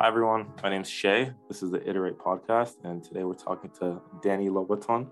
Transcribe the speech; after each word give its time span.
Hi, 0.00 0.08
everyone. 0.08 0.46
My 0.62 0.70
name's 0.70 0.88
Seyi. 0.88 1.34
This 1.46 1.62
is 1.62 1.70
the 1.70 1.86
Iterate 1.86 2.18
podcast, 2.18 2.76
and 2.84 3.04
today 3.04 3.22
we're 3.22 3.34
talking 3.34 3.70
to 3.80 4.00
Danny 4.22 4.48
Lobaton. 4.48 5.06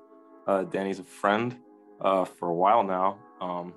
Uh, 0.46 0.62
Danny's 0.62 0.99
a 0.99 1.04
friend 1.04 1.54
uh, 2.00 2.25
for 2.25 2.49
a 2.49 2.54
while 2.54 2.83
now. 2.83 3.18
Um, 3.38 3.74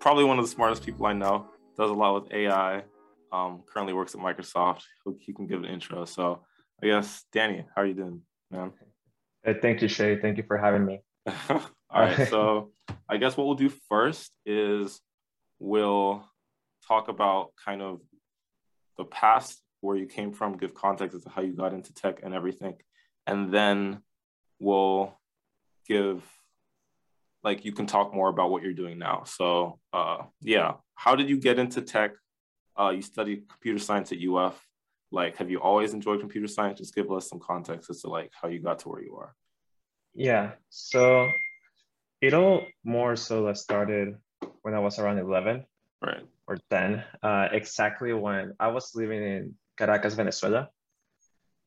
probably 0.00 0.24
one 0.24 0.38
of 0.38 0.44
the 0.46 0.50
smartest 0.50 0.82
people 0.82 1.04
I 1.04 1.12
know. 1.12 1.48
Does 1.76 1.90
a 1.90 1.92
lot 1.92 2.14
with 2.14 2.32
AI. 2.32 2.82
Um, 3.30 3.62
currently 3.66 3.92
works 3.92 4.14
at 4.14 4.22
Microsoft. 4.22 4.84
He 5.20 5.34
can 5.34 5.46
give 5.46 5.58
an 5.58 5.66
intro. 5.66 6.06
So, 6.06 6.40
I 6.82 6.86
guess, 6.86 7.26
Danny, 7.30 7.66
how 7.76 7.82
are 7.82 7.86
you 7.86 7.92
doing, 7.92 8.22
man? 8.50 8.72
Hey, 9.42 9.56
thank 9.60 9.82
you, 9.82 9.88
Seyi. 9.88 10.18
Thank 10.22 10.38
you 10.38 10.44
for 10.44 10.56
having 10.56 10.86
me. 10.86 11.02
All 11.50 11.60
right. 11.92 12.26
So, 12.28 12.70
I 13.06 13.18
guess 13.18 13.36
what 13.36 13.46
we'll 13.46 13.56
do 13.56 13.70
first 13.90 14.32
is 14.46 14.98
we'll 15.58 16.26
talk 16.88 17.08
about 17.08 17.50
kind 17.62 17.82
of 17.82 18.00
the 18.96 19.04
past 19.04 19.60
where 19.84 19.96
you 19.96 20.06
came 20.06 20.32
from, 20.32 20.56
give 20.56 20.74
context 20.74 21.14
as 21.14 21.24
to 21.24 21.30
how 21.30 21.42
you 21.42 21.52
got 21.52 21.72
into 21.72 21.92
tech 21.92 22.20
and 22.22 22.34
everything. 22.34 22.74
And 23.26 23.52
then 23.52 24.00
we'll 24.58 25.16
give, 25.86 26.22
like, 27.42 27.64
you 27.64 27.72
can 27.72 27.86
talk 27.86 28.14
more 28.14 28.28
about 28.28 28.50
what 28.50 28.62
you're 28.62 28.72
doing 28.72 28.98
now. 28.98 29.24
So, 29.24 29.78
uh, 29.92 30.22
yeah, 30.40 30.74
how 30.94 31.14
did 31.14 31.28
you 31.28 31.38
get 31.38 31.58
into 31.58 31.82
tech? 31.82 32.12
Uh, 32.78 32.90
you 32.90 33.02
studied 33.02 33.48
computer 33.48 33.78
science 33.78 34.10
at 34.10 34.18
UF. 34.18 34.60
Like, 35.12 35.36
have 35.36 35.50
you 35.50 35.60
always 35.60 35.94
enjoyed 35.94 36.20
computer 36.20 36.48
science? 36.48 36.78
Just 36.78 36.94
give 36.94 37.12
us 37.12 37.28
some 37.28 37.38
context 37.38 37.90
as 37.90 38.00
to 38.02 38.08
like 38.08 38.32
how 38.40 38.48
you 38.48 38.60
got 38.60 38.80
to 38.80 38.88
where 38.88 39.02
you 39.02 39.16
are. 39.16 39.34
Yeah. 40.14 40.52
So 40.70 41.28
it 42.20 42.34
all 42.34 42.62
more 42.84 43.16
so 43.16 43.52
started 43.52 44.16
when 44.62 44.74
I 44.74 44.78
was 44.78 44.98
around 44.98 45.18
11 45.18 45.64
right. 46.02 46.22
or 46.46 46.58
10, 46.70 47.04
uh, 47.22 47.48
exactly 47.52 48.12
when 48.12 48.54
I 48.58 48.68
was 48.68 48.92
living 48.94 49.22
in 49.22 49.54
Caracas, 49.76 50.14
Venezuela. 50.14 50.70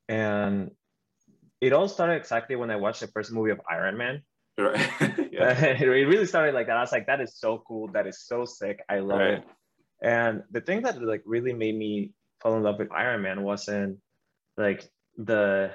And 0.07 0.71
it 1.59 1.73
all 1.73 1.87
started 1.87 2.15
exactly 2.15 2.55
when 2.55 2.71
I 2.71 2.75
watched 2.75 3.01
the 3.01 3.07
first 3.07 3.31
movie 3.31 3.51
of 3.51 3.61
Iron 3.69 3.97
Man. 3.97 4.21
Right. 4.57 4.89
yeah. 5.31 5.65
it 5.65 5.85
really 5.85 6.25
started 6.25 6.53
like 6.53 6.67
that. 6.67 6.77
I 6.77 6.81
was 6.81 6.91
like, 6.91 7.07
that 7.07 7.21
is 7.21 7.37
so 7.37 7.63
cool. 7.67 7.89
That 7.91 8.07
is 8.07 8.21
so 8.21 8.45
sick. 8.45 8.83
I 8.89 8.99
love 8.99 9.19
right. 9.19 9.33
it. 9.39 9.43
And 10.01 10.43
the 10.51 10.61
thing 10.61 10.83
that 10.83 11.01
like 11.01 11.23
really 11.25 11.53
made 11.53 11.75
me 11.75 12.13
fall 12.41 12.55
in 12.55 12.63
love 12.63 12.77
with 12.79 12.91
Iron 12.91 13.23
Man 13.23 13.43
wasn't 13.43 13.99
like 14.55 14.87
the 15.17 15.71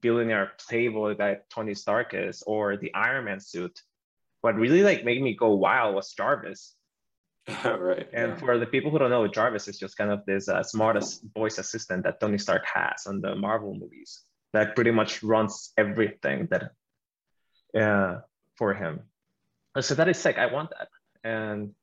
billionaire 0.00 0.52
playboy 0.68 1.16
that 1.16 1.48
Tony 1.50 1.74
Stark 1.74 2.14
is 2.14 2.42
or 2.46 2.76
the 2.76 2.92
Iron 2.94 3.26
Man 3.26 3.40
suit. 3.40 3.80
What 4.40 4.56
really 4.56 4.82
like 4.82 5.04
made 5.04 5.22
me 5.22 5.34
go 5.34 5.54
wild 5.54 5.94
was 5.94 6.12
Jarvis. 6.12 6.74
right. 7.64 8.08
And 8.12 8.32
yeah. 8.32 8.36
for 8.36 8.58
the 8.58 8.66
people 8.66 8.90
who 8.90 8.98
don't 8.98 9.10
know, 9.10 9.26
Jarvis 9.28 9.68
is 9.68 9.78
just 9.78 9.96
kind 9.96 10.10
of 10.10 10.24
this 10.26 10.48
uh, 10.48 10.62
smartest 10.62 11.24
voice 11.34 11.58
assistant 11.58 12.04
that 12.04 12.20
Tony 12.20 12.38
Stark 12.38 12.64
has 12.72 13.06
on 13.06 13.20
the 13.20 13.36
Marvel 13.36 13.74
movies 13.74 14.22
that 14.52 14.74
pretty 14.74 14.90
much 14.90 15.22
runs 15.22 15.72
everything 15.76 16.48
that 16.50 16.72
uh, 17.80 18.20
for 18.56 18.74
him. 18.74 19.00
So 19.80 19.94
that 19.94 20.08
is 20.08 20.18
sick. 20.18 20.38
I 20.38 20.46
want 20.46 20.70
that. 20.70 20.88
And 21.22 21.74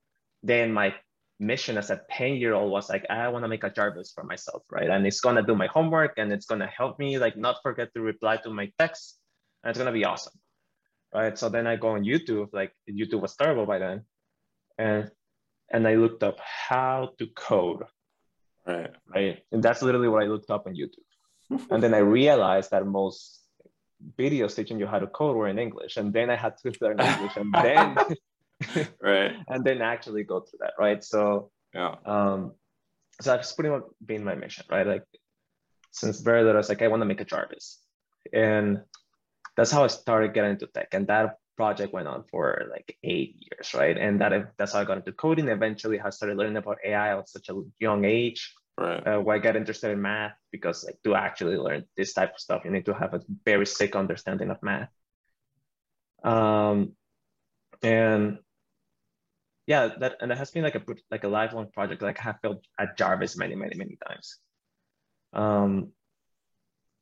then 0.42 0.74
my 0.74 0.96
mission 1.40 1.78
as 1.78 1.90
a 1.90 2.02
10 2.12 2.36
year 2.36 2.54
old 2.54 2.72
was 2.72 2.90
like, 2.90 3.06
I 3.10 3.28
want 3.30 3.44
to 3.44 3.48
make 3.48 3.64
a 3.64 3.70
Jarvis 3.70 4.12
for 4.14 4.24
myself, 4.24 4.64
right? 4.72 4.90
And 4.90 5.06
it's 5.06 5.22
going 5.22 5.36
to 5.36 5.44
do 5.44 5.56
my 5.56 5.68
homework 5.68 6.14
and 6.18 6.32
it's 6.34 6.46
going 6.46 6.62
to 6.62 6.68
help 6.68 7.00
me 7.00 7.20
like 7.20 7.38
not 7.38 7.58
forget 7.64 7.94
to 7.94 8.02
reply 8.02 8.38
to 8.38 8.50
my 8.50 8.72
texts. 8.80 9.20
And 9.64 9.70
it's 9.70 9.78
going 9.78 9.94
to 9.94 9.98
be 9.98 10.06
awesome. 10.06 10.34
Right. 11.14 11.38
So 11.38 11.48
then 11.50 11.68
I 11.68 11.76
go 11.76 11.90
on 11.90 12.04
YouTube, 12.04 12.50
like 12.54 12.74
YouTube 12.90 13.22
was 13.22 13.36
terrible 13.36 13.68
by 13.68 13.78
then. 13.78 14.02
And 14.80 15.12
and 15.72 15.88
I 15.88 15.96
looked 15.96 16.24
up 16.24 16.40
how 16.40 17.12
to 17.18 17.28
code. 17.28 17.84
Right. 18.66 18.92
Right. 19.14 19.44
And 19.52 19.62
that's 19.62 19.82
literally 19.82 20.08
what 20.08 20.24
I 20.24 20.28
looked 20.28 20.50
up 20.50 20.68
on 20.68 20.76
YouTube. 20.76 21.08
and 21.70 21.84
then 21.84 21.94
I 21.94 22.00
realized 22.00 22.72
that 22.72 22.86
most 22.86 23.42
videos 24.18 24.56
teaching 24.56 24.80
you 24.80 24.88
how 24.88 25.00
to 25.00 25.08
code 25.08 25.36
were 25.36 25.48
in 25.48 25.60
English. 25.60 25.98
And 25.98 26.14
then 26.14 26.30
I 26.30 26.36
had 26.36 26.58
to 26.60 26.74
learn 26.82 27.00
English 27.00 27.36
and 27.36 27.54
then 27.54 27.98
right. 29.02 29.34
and 29.48 29.64
then 29.64 29.82
actually 29.82 30.24
go 30.24 30.42
through 30.42 30.60
that. 30.62 30.74
Right. 30.80 31.04
So 31.04 31.52
yeah. 31.74 31.96
Um 32.06 32.54
so 33.22 33.32
that's 33.32 33.54
pretty 33.54 33.70
much 33.70 33.84
been 34.04 34.24
my 34.24 34.36
mission, 34.36 34.66
right? 34.70 34.88
Like 34.88 35.04
since 35.92 36.22
very 36.22 36.42
little, 36.42 36.58
I 36.58 36.58
was 36.58 36.70
like, 36.70 36.82
I 36.82 36.88
want 36.88 37.02
to 37.02 37.06
make 37.06 37.22
a 37.22 37.26
Jarvis. 37.26 37.80
And 38.34 38.82
that's 39.56 39.72
how 39.72 39.84
I 39.84 39.88
started 39.88 40.34
getting 40.34 40.52
into 40.52 40.68
tech. 40.68 40.90
And 40.94 41.08
that 41.08 41.38
project 41.56 41.94
went 41.94 42.08
on 42.08 42.24
for 42.30 42.64
like 42.72 42.98
eight 43.04 43.36
years, 43.40 43.74
right? 43.74 43.98
And 43.98 44.22
that 44.22 44.54
that's 44.58 44.74
how 44.74 44.82
I 44.82 44.86
got 44.86 44.98
into 44.98 45.12
coding. 45.12 45.50
Eventually, 45.50 46.00
I 46.00 46.10
started 46.10 46.38
learning 46.38 46.58
about 46.58 46.78
AI 46.86 47.18
at 47.18 47.30
such 47.30 47.50
a 47.50 47.62
young 47.80 48.06
age. 48.06 48.54
Right. 48.76 49.06
Uh, 49.06 49.20
where 49.20 49.36
I 49.36 49.40
got 49.40 49.56
interested 49.56 49.92
in 49.92 50.02
math 50.02 50.34
because 50.52 50.84
like 50.84 50.98
to 51.04 51.14
actually 51.14 51.58
learn 51.58 51.86
this 51.96 52.14
type 52.14 52.34
of 52.34 52.40
stuff, 52.40 52.64
you 52.66 52.72
need 52.72 52.86
to 52.86 52.94
have 52.96 53.14
a 53.14 53.22
very 53.46 53.68
sick 53.68 53.96
understanding 53.96 54.50
of 54.50 54.58
math. 54.64 54.90
Um, 56.24 56.94
and 57.84 58.40
yeah, 59.68 59.90
that 60.00 60.16
and 60.22 60.32
that 60.32 60.40
has 60.40 60.50
been 60.50 60.64
like 60.64 60.76
a 60.76 60.84
like 61.12 61.24
a 61.24 61.28
lifelong 61.28 61.68
project. 61.72 62.02
Like 62.02 62.20
I 62.20 62.24
have 62.24 62.42
built 62.42 62.66
at 62.80 62.98
Jarvis 62.98 63.38
many, 63.38 63.56
many, 63.56 63.76
many 63.76 63.98
times. 64.08 64.40
Um, 65.34 65.92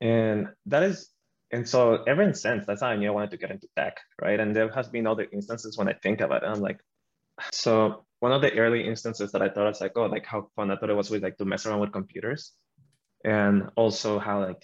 and 0.02 0.48
that 0.66 0.84
is 0.84 1.10
and 1.52 1.68
so 1.68 2.04
ever 2.04 2.34
since 2.34 2.66
that's 2.66 2.82
how 2.82 2.88
I 2.88 2.96
knew 2.96 3.10
I 3.10 3.12
wanted 3.12 3.32
to 3.32 3.38
get 3.38 3.52
into 3.52 3.68
tech, 3.76 4.00
right? 4.22 4.40
And 4.40 4.56
there 4.56 4.72
has 4.72 4.88
been 4.88 5.08
other 5.08 5.28
instances 5.32 5.78
when 5.78 5.90
I 5.90 5.94
think 5.94 6.22
about 6.22 6.44
it, 6.44 6.48
I'm 6.48 6.62
like, 6.62 6.80
so 7.52 8.06
one 8.20 8.32
of 8.32 8.42
the 8.42 8.58
early 8.58 8.88
instances 8.88 9.32
that 9.32 9.42
I 9.42 9.50
thought 9.50 9.66
I 9.66 9.70
was 9.70 9.82
like, 9.82 9.94
oh, 9.96 10.06
like 10.06 10.26
how 10.26 10.50
fun 10.56 10.72
I 10.72 10.76
thought 10.78 10.90
it 10.90 10.96
was 10.96 11.10
with 11.10 11.24
like 11.24 11.38
to 11.38 11.46
mess 11.46 11.66
around 11.66 11.80
with 11.80 11.92
computers, 11.92 12.54
and 13.26 13.70
also 13.76 14.20
how 14.20 14.42
like 14.42 14.64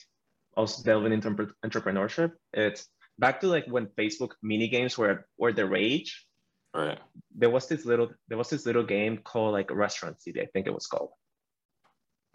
also 0.56 0.84
delving 0.84 1.12
into 1.12 1.30
entrepreneurship. 1.66 2.32
It's 2.54 2.88
back 3.20 3.42
to 3.42 3.48
like 3.48 3.66
when 3.68 3.88
Facebook 3.88 4.32
mini 4.42 4.68
games 4.68 4.98
were 4.98 5.28
were 5.38 5.54
the 5.54 5.66
rage. 5.66 6.26
Right. 6.74 7.00
There 7.36 7.50
was 7.50 7.68
this 7.68 7.86
little 7.86 8.10
there 8.28 8.38
was 8.38 8.50
this 8.50 8.66
little 8.66 8.84
game 8.84 9.18
called 9.18 9.54
like 9.54 9.72
Restaurant 9.72 10.22
City, 10.22 10.42
I 10.42 10.46
think 10.54 10.68
it 10.68 10.74
was 10.74 10.88
called. 10.88 11.10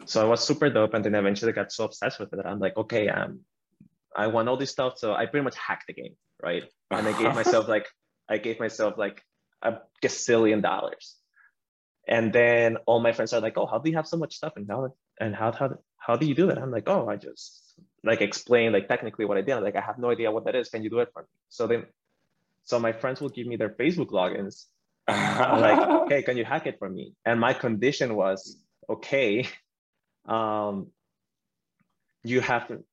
So 0.05 0.21
I 0.21 0.27
was 0.27 0.45
super 0.45 0.69
dope, 0.69 0.93
and 0.93 1.05
then 1.05 1.15
eventually 1.15 1.53
got 1.53 1.71
so 1.71 1.85
obsessed 1.85 2.19
with 2.19 2.33
it. 2.33 2.35
That 2.35 2.47
I'm 2.47 2.59
like, 2.59 2.75
okay, 2.75 3.07
um, 3.07 3.39
I 4.15 4.27
want 4.27 4.49
all 4.49 4.57
this 4.57 4.71
stuff. 4.71 4.97
So 4.97 5.13
I 5.13 5.25
pretty 5.25 5.43
much 5.43 5.57
hacked 5.57 5.87
the 5.87 5.93
game, 5.93 6.15
right? 6.41 6.63
And 6.91 7.07
I 7.07 7.17
gave 7.17 7.33
myself 7.35 7.67
like 7.75 7.87
I 8.29 8.37
gave 8.37 8.59
myself 8.59 8.97
like 8.97 9.23
a 9.61 9.77
gazillion 10.03 10.61
dollars. 10.61 11.15
And 12.07 12.33
then 12.33 12.77
all 12.85 12.99
my 12.99 13.13
friends 13.13 13.33
are 13.33 13.41
like, 13.41 13.57
"Oh, 13.57 13.65
how 13.65 13.79
do 13.79 13.89
you 13.89 13.95
have 13.95 14.07
so 14.07 14.17
much 14.17 14.35
stuff?" 14.35 14.53
And 14.55 14.67
how 14.69 14.89
and 15.19 15.35
how 15.35 15.51
how 15.51 15.75
how 15.97 16.15
do 16.17 16.25
you 16.25 16.35
do 16.35 16.47
that? 16.47 16.57
I'm 16.57 16.71
like, 16.71 16.87
"Oh, 16.87 17.07
I 17.07 17.15
just 17.15 17.75
like 18.03 18.21
explain 18.21 18.73
like 18.73 18.87
technically 18.89 19.25
what 19.25 19.37
I 19.37 19.41
did. 19.41 19.55
I'm 19.55 19.63
Like 19.63 19.77
I 19.77 19.81
have 19.81 19.97
no 19.97 20.09
idea 20.09 20.31
what 20.31 20.45
that 20.45 20.55
is. 20.55 20.69
Can 20.69 20.83
you 20.83 20.89
do 20.89 20.99
it 20.99 21.09
for 21.13 21.21
me?" 21.21 21.29
So 21.49 21.67
then, 21.67 21.85
so 22.65 22.77
my 22.79 22.91
friends 22.91 23.21
will 23.21 23.29
give 23.29 23.47
me 23.47 23.55
their 23.55 23.69
Facebook 23.69 24.09
logins. 24.09 24.65
I'm 25.07 25.61
like, 25.61 26.09
"Hey, 26.09 26.23
can 26.23 26.35
you 26.35 26.43
hack 26.43 26.67
it 26.67 26.77
for 26.77 26.89
me?" 26.89 27.13
And 27.25 27.39
my 27.39 27.53
condition 27.53 28.15
was, 28.15 28.57
"Okay, 28.89 29.47
um, 30.25 30.87
you 32.23 32.41
have 32.41 32.67
to 32.67 32.83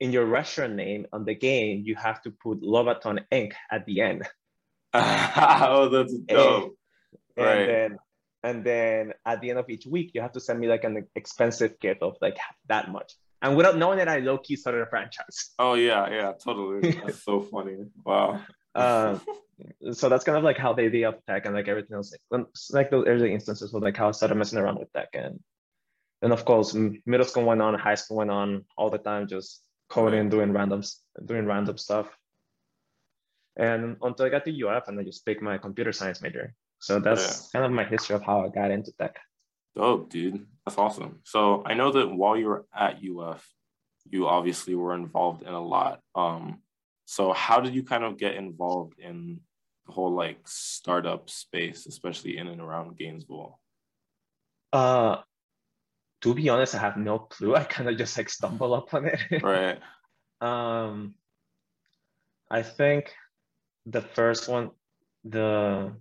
in 0.00 0.12
your 0.12 0.26
restaurant 0.26 0.74
name 0.74 1.06
on 1.12 1.24
the 1.24 1.34
game, 1.34 1.82
you 1.84 1.94
have 1.94 2.22
to 2.22 2.30
put 2.30 2.60
Lobaton 2.60 3.24
Inc. 3.32 3.52
at 3.70 3.86
the 3.86 4.00
end. 4.00 4.28
oh, 4.94 5.88
that's 5.90 6.14
dope. 6.14 6.76
And, 7.36 7.46
right. 7.46 7.58
and 7.58 7.68
then 7.68 7.98
and 8.46 8.64
then 8.64 9.12
at 9.26 9.40
the 9.40 9.50
end 9.50 9.58
of 9.58 9.68
each 9.68 9.86
week, 9.86 10.12
you 10.14 10.20
have 10.20 10.32
to 10.32 10.40
send 10.40 10.60
me 10.60 10.68
like 10.68 10.84
an 10.84 11.06
expensive 11.16 11.80
gift 11.80 12.00
of 12.02 12.16
like 12.20 12.36
that 12.68 12.90
much. 12.90 13.12
And 13.42 13.56
without 13.56 13.76
knowing 13.76 13.98
that 13.98 14.08
I 14.08 14.18
low 14.18 14.38
key 14.38 14.56
started 14.56 14.82
a 14.82 14.86
franchise. 14.86 15.50
Oh 15.58 15.74
yeah, 15.74 16.08
yeah, 16.10 16.32
totally. 16.32 16.92
That's 17.04 17.24
so 17.24 17.40
funny. 17.40 17.76
Wow. 18.04 18.40
Uh, 18.74 19.18
so 19.92 20.10
that's 20.10 20.22
kind 20.22 20.36
of 20.36 20.44
like 20.44 20.58
how 20.58 20.74
they 20.74 20.84
idea 20.84 21.08
of 21.08 21.24
tech 21.24 21.46
and 21.46 21.54
like 21.54 21.66
everything 21.66 21.96
else, 21.96 22.14
like 22.70 22.90
those 22.90 23.06
early 23.06 23.32
instances 23.32 23.72
with 23.72 23.82
like 23.82 23.96
how 23.96 24.08
I 24.08 24.10
started 24.10 24.34
messing 24.34 24.58
around 24.58 24.78
with 24.78 24.92
tech 24.92 25.08
and 25.14 25.40
and 26.20 26.30
of 26.30 26.44
course 26.44 26.74
middle 26.74 27.24
school 27.24 27.44
went 27.44 27.62
on, 27.62 27.72
high 27.74 27.94
school 27.94 28.18
went 28.18 28.30
on 28.30 28.66
all 28.76 28.90
the 28.90 28.98
time, 28.98 29.28
just 29.28 29.65
coding, 29.88 30.28
doing 30.28 30.52
random 30.52 30.82
doing 31.24 31.46
random 31.46 31.76
stuff. 31.78 32.08
And 33.56 33.96
until 34.02 34.26
I 34.26 34.28
got 34.28 34.44
to 34.44 34.68
UF 34.68 34.88
and 34.88 35.00
I 35.00 35.02
just 35.02 35.24
picked 35.24 35.42
my 35.42 35.58
computer 35.58 35.92
science 35.92 36.20
major. 36.20 36.54
So 36.78 37.00
that's 37.00 37.50
yeah. 37.54 37.60
kind 37.60 37.64
of 37.64 37.72
my 37.72 37.84
history 37.84 38.14
of 38.14 38.22
how 38.22 38.44
I 38.44 38.48
got 38.48 38.70
into 38.70 38.92
tech. 38.92 39.18
Dope, 39.74 40.10
dude. 40.10 40.46
That's 40.64 40.78
awesome. 40.78 41.20
So 41.24 41.62
I 41.64 41.74
know 41.74 41.92
that 41.92 42.08
while 42.08 42.36
you 42.36 42.46
were 42.46 42.66
at 42.74 42.98
UF, 43.02 43.46
you 44.10 44.26
obviously 44.26 44.74
were 44.74 44.94
involved 44.94 45.42
in 45.42 45.52
a 45.52 45.60
lot. 45.60 46.00
Um, 46.14 46.60
so 47.06 47.32
how 47.32 47.60
did 47.60 47.74
you 47.74 47.82
kind 47.82 48.04
of 48.04 48.18
get 48.18 48.34
involved 48.34 48.98
in 48.98 49.40
the 49.86 49.92
whole 49.92 50.12
like 50.12 50.38
startup 50.46 51.30
space, 51.30 51.86
especially 51.86 52.36
in 52.36 52.48
and 52.48 52.60
around 52.60 52.96
Gainesville? 52.96 53.58
Uh, 54.72 55.18
to 56.22 56.34
be 56.34 56.48
honest, 56.48 56.74
I 56.74 56.78
have 56.78 56.96
no 56.96 57.18
clue. 57.18 57.54
I 57.60 57.64
kind 57.64 57.88
of 57.88 57.96
just 57.96 58.16
like 58.16 58.28
stumble 58.30 58.74
upon 58.74 59.06
it. 59.06 59.20
Right. 59.42 59.78
um, 60.40 61.14
I 62.50 62.62
think 62.62 63.12
the 63.86 64.00
first 64.02 64.48
one, 64.48 64.70
the 65.24 65.92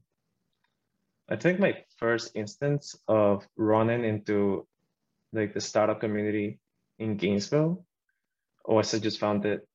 I 1.28 1.36
think 1.38 1.60
my 1.60 1.84
first 1.98 2.32
instance 2.36 2.96
of 3.08 3.48
running 3.58 4.04
into 4.06 4.68
like 5.34 5.54
the 5.54 5.62
startup 5.62 6.00
community 6.00 6.60
in 7.00 7.18
Gainesville. 7.18 7.84
or 8.64 8.80
I 8.80 8.84
just 8.84 9.20
found 9.20 9.46
it, 9.46 9.68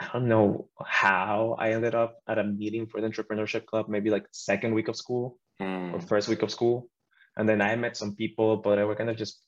I 0.00 0.08
don't 0.12 0.28
know 0.28 0.68
how 0.82 1.56
I 1.58 1.72
ended 1.72 1.94
up 1.94 2.22
at 2.26 2.38
a 2.38 2.44
meeting 2.44 2.86
for 2.86 3.00
the 3.00 3.08
entrepreneurship 3.08 3.66
club, 3.66 3.88
maybe 3.88 4.08
like 4.10 4.26
second 4.32 4.74
week 4.74 4.88
of 4.88 4.96
school 4.96 5.38
Hmm. 5.60 5.94
or 5.94 6.00
first 6.00 6.26
week 6.28 6.40
of 6.42 6.50
school. 6.50 6.88
And 7.36 7.46
then 7.46 7.60
I 7.60 7.76
met 7.76 7.94
some 7.96 8.16
people, 8.16 8.56
but 8.56 8.78
I 8.78 8.84
were 8.84 8.96
kind 8.96 9.10
of 9.10 9.16
just, 9.18 9.38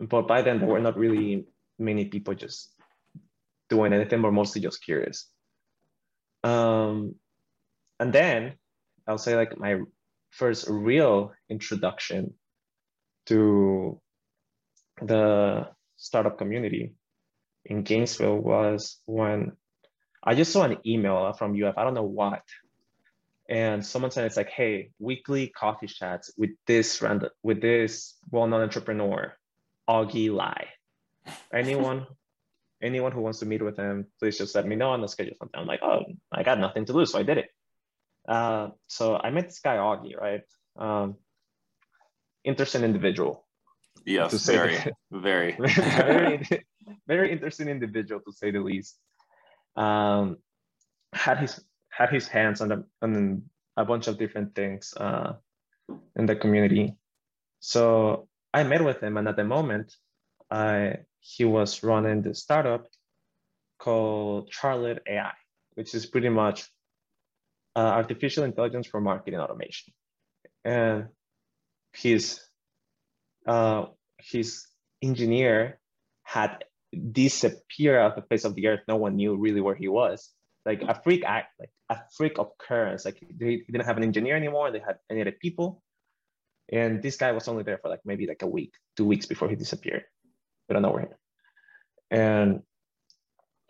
but 0.00 0.26
by 0.26 0.42
then 0.42 0.58
there 0.58 0.68
were 0.68 0.80
not 0.80 0.98
really 0.98 1.46
many 1.78 2.06
people 2.06 2.34
just 2.34 2.72
doing 3.68 3.92
anything, 3.92 4.22
but 4.22 4.32
mostly 4.32 4.60
just 4.60 4.84
curious. 4.84 5.28
Um, 6.42 7.14
and 7.98 8.12
then 8.12 8.54
I'll 9.06 9.18
say 9.18 9.36
like 9.36 9.58
my 9.58 9.80
first 10.30 10.66
real 10.68 11.32
introduction 11.48 12.34
to 13.26 14.00
the 15.00 15.68
startup 15.96 16.38
community 16.38 16.94
in 17.64 17.82
Gainesville 17.82 18.38
was 18.38 18.98
when 19.06 19.52
I 20.22 20.34
just 20.34 20.52
saw 20.52 20.64
an 20.64 20.78
email 20.86 21.32
from 21.32 21.60
UF, 21.60 21.78
I 21.78 21.84
don't 21.84 21.94
know 21.94 22.02
what, 22.02 22.42
and 23.48 23.84
someone 23.84 24.10
said 24.10 24.24
it's 24.24 24.36
like, 24.36 24.50
hey, 24.50 24.90
weekly 24.98 25.48
coffee 25.48 25.86
chats 25.86 26.32
with 26.36 26.50
this 26.66 27.02
random, 27.02 27.30
with 27.42 27.60
this 27.60 28.14
well-known 28.30 28.62
entrepreneur, 28.62 29.34
Augie 29.88 30.32
Lai. 30.32 30.68
Anyone, 31.52 32.06
anyone 32.82 33.12
who 33.12 33.20
wants 33.20 33.40
to 33.40 33.46
meet 33.46 33.62
with 33.62 33.76
him, 33.76 34.06
please 34.18 34.38
just 34.38 34.54
let 34.54 34.66
me 34.66 34.76
know 34.76 34.92
and 34.92 35.02
let's 35.02 35.12
schedule 35.12 35.34
something. 35.38 35.60
I'm 35.60 35.66
like, 35.66 35.82
oh, 35.82 36.04
I 36.32 36.42
got 36.42 36.58
nothing 36.58 36.84
to 36.86 36.92
lose, 36.92 37.12
so 37.12 37.18
I 37.18 37.22
did 37.22 37.38
it. 37.38 37.48
Uh, 38.28 38.70
so 38.88 39.16
I 39.16 39.30
met 39.30 39.46
this 39.48 39.60
guy 39.60 39.76
Augie, 39.76 40.16
right? 40.16 40.42
Um, 40.76 41.16
interesting 42.42 42.82
individual. 42.82 43.46
Yes, 44.06 44.46
very, 44.46 44.78
very. 45.10 45.52
very, 45.58 46.48
very 47.06 47.32
interesting 47.32 47.68
individual 47.68 48.20
to 48.20 48.32
say 48.32 48.50
the 48.50 48.60
least. 48.60 48.98
Um, 49.76 50.38
had 51.12 51.38
his 51.38 51.60
had 51.88 52.10
his 52.10 52.26
hands 52.26 52.60
on, 52.60 52.68
the, 52.68 52.84
on 53.02 53.42
a 53.76 53.84
bunch 53.84 54.08
of 54.08 54.18
different 54.18 54.54
things 54.54 54.92
uh, 54.96 55.34
in 56.16 56.26
the 56.26 56.34
community. 56.34 56.96
So 57.60 58.28
I 58.54 58.62
met 58.62 58.84
with 58.84 59.02
him, 59.02 59.16
and 59.16 59.26
at 59.26 59.36
the 59.36 59.44
moment, 59.44 59.92
I 60.48 60.98
he 61.18 61.44
was 61.44 61.82
running 61.82 62.22
the 62.22 62.34
startup 62.34 62.86
called 63.78 64.48
Charlotte 64.52 65.02
AI, 65.08 65.32
which 65.74 65.92
is 65.94 66.06
pretty 66.06 66.28
much 66.28 66.64
uh, 67.74 67.80
artificial 68.00 68.44
intelligence 68.44 68.86
for 68.86 69.00
marketing 69.00 69.40
automation. 69.40 69.92
And 70.64 71.08
his 71.92 72.40
uh, 73.46 73.86
his 74.18 74.66
engineer 75.02 75.80
had 76.22 76.64
disappeared 77.10 78.00
off 78.00 78.14
the 78.14 78.22
face 78.22 78.44
of 78.44 78.54
the 78.54 78.68
earth. 78.68 78.82
No 78.86 78.96
one 78.96 79.16
knew 79.16 79.34
really 79.34 79.60
where 79.60 79.74
he 79.74 79.88
was. 79.88 80.30
Like 80.64 80.82
a 80.82 80.94
freak 81.02 81.24
act, 81.26 81.48
like 81.58 81.72
a 81.90 81.98
freak 82.16 82.38
occurrence. 82.38 83.04
Like 83.04 83.18
they 83.36 83.62
didn't 83.66 83.84
have 83.84 83.96
an 83.96 84.04
engineer 84.04 84.36
anymore. 84.36 84.70
They 84.70 84.78
had 84.78 84.98
any 85.10 85.22
other 85.22 85.36
people. 85.38 85.82
And 86.72 87.02
this 87.02 87.16
guy 87.16 87.32
was 87.32 87.46
only 87.48 87.62
there 87.62 87.78
for 87.78 87.88
like 87.88 88.00
maybe 88.04 88.26
like 88.26 88.42
a 88.42 88.46
week, 88.46 88.74
two 88.96 89.04
weeks 89.04 89.26
before 89.26 89.48
he 89.48 89.56
disappeared. 89.56 90.04
We 90.68 90.72
don't 90.72 90.82
know 90.82 90.92
where. 90.92 91.02
He, 92.10 92.16
and 92.16 92.62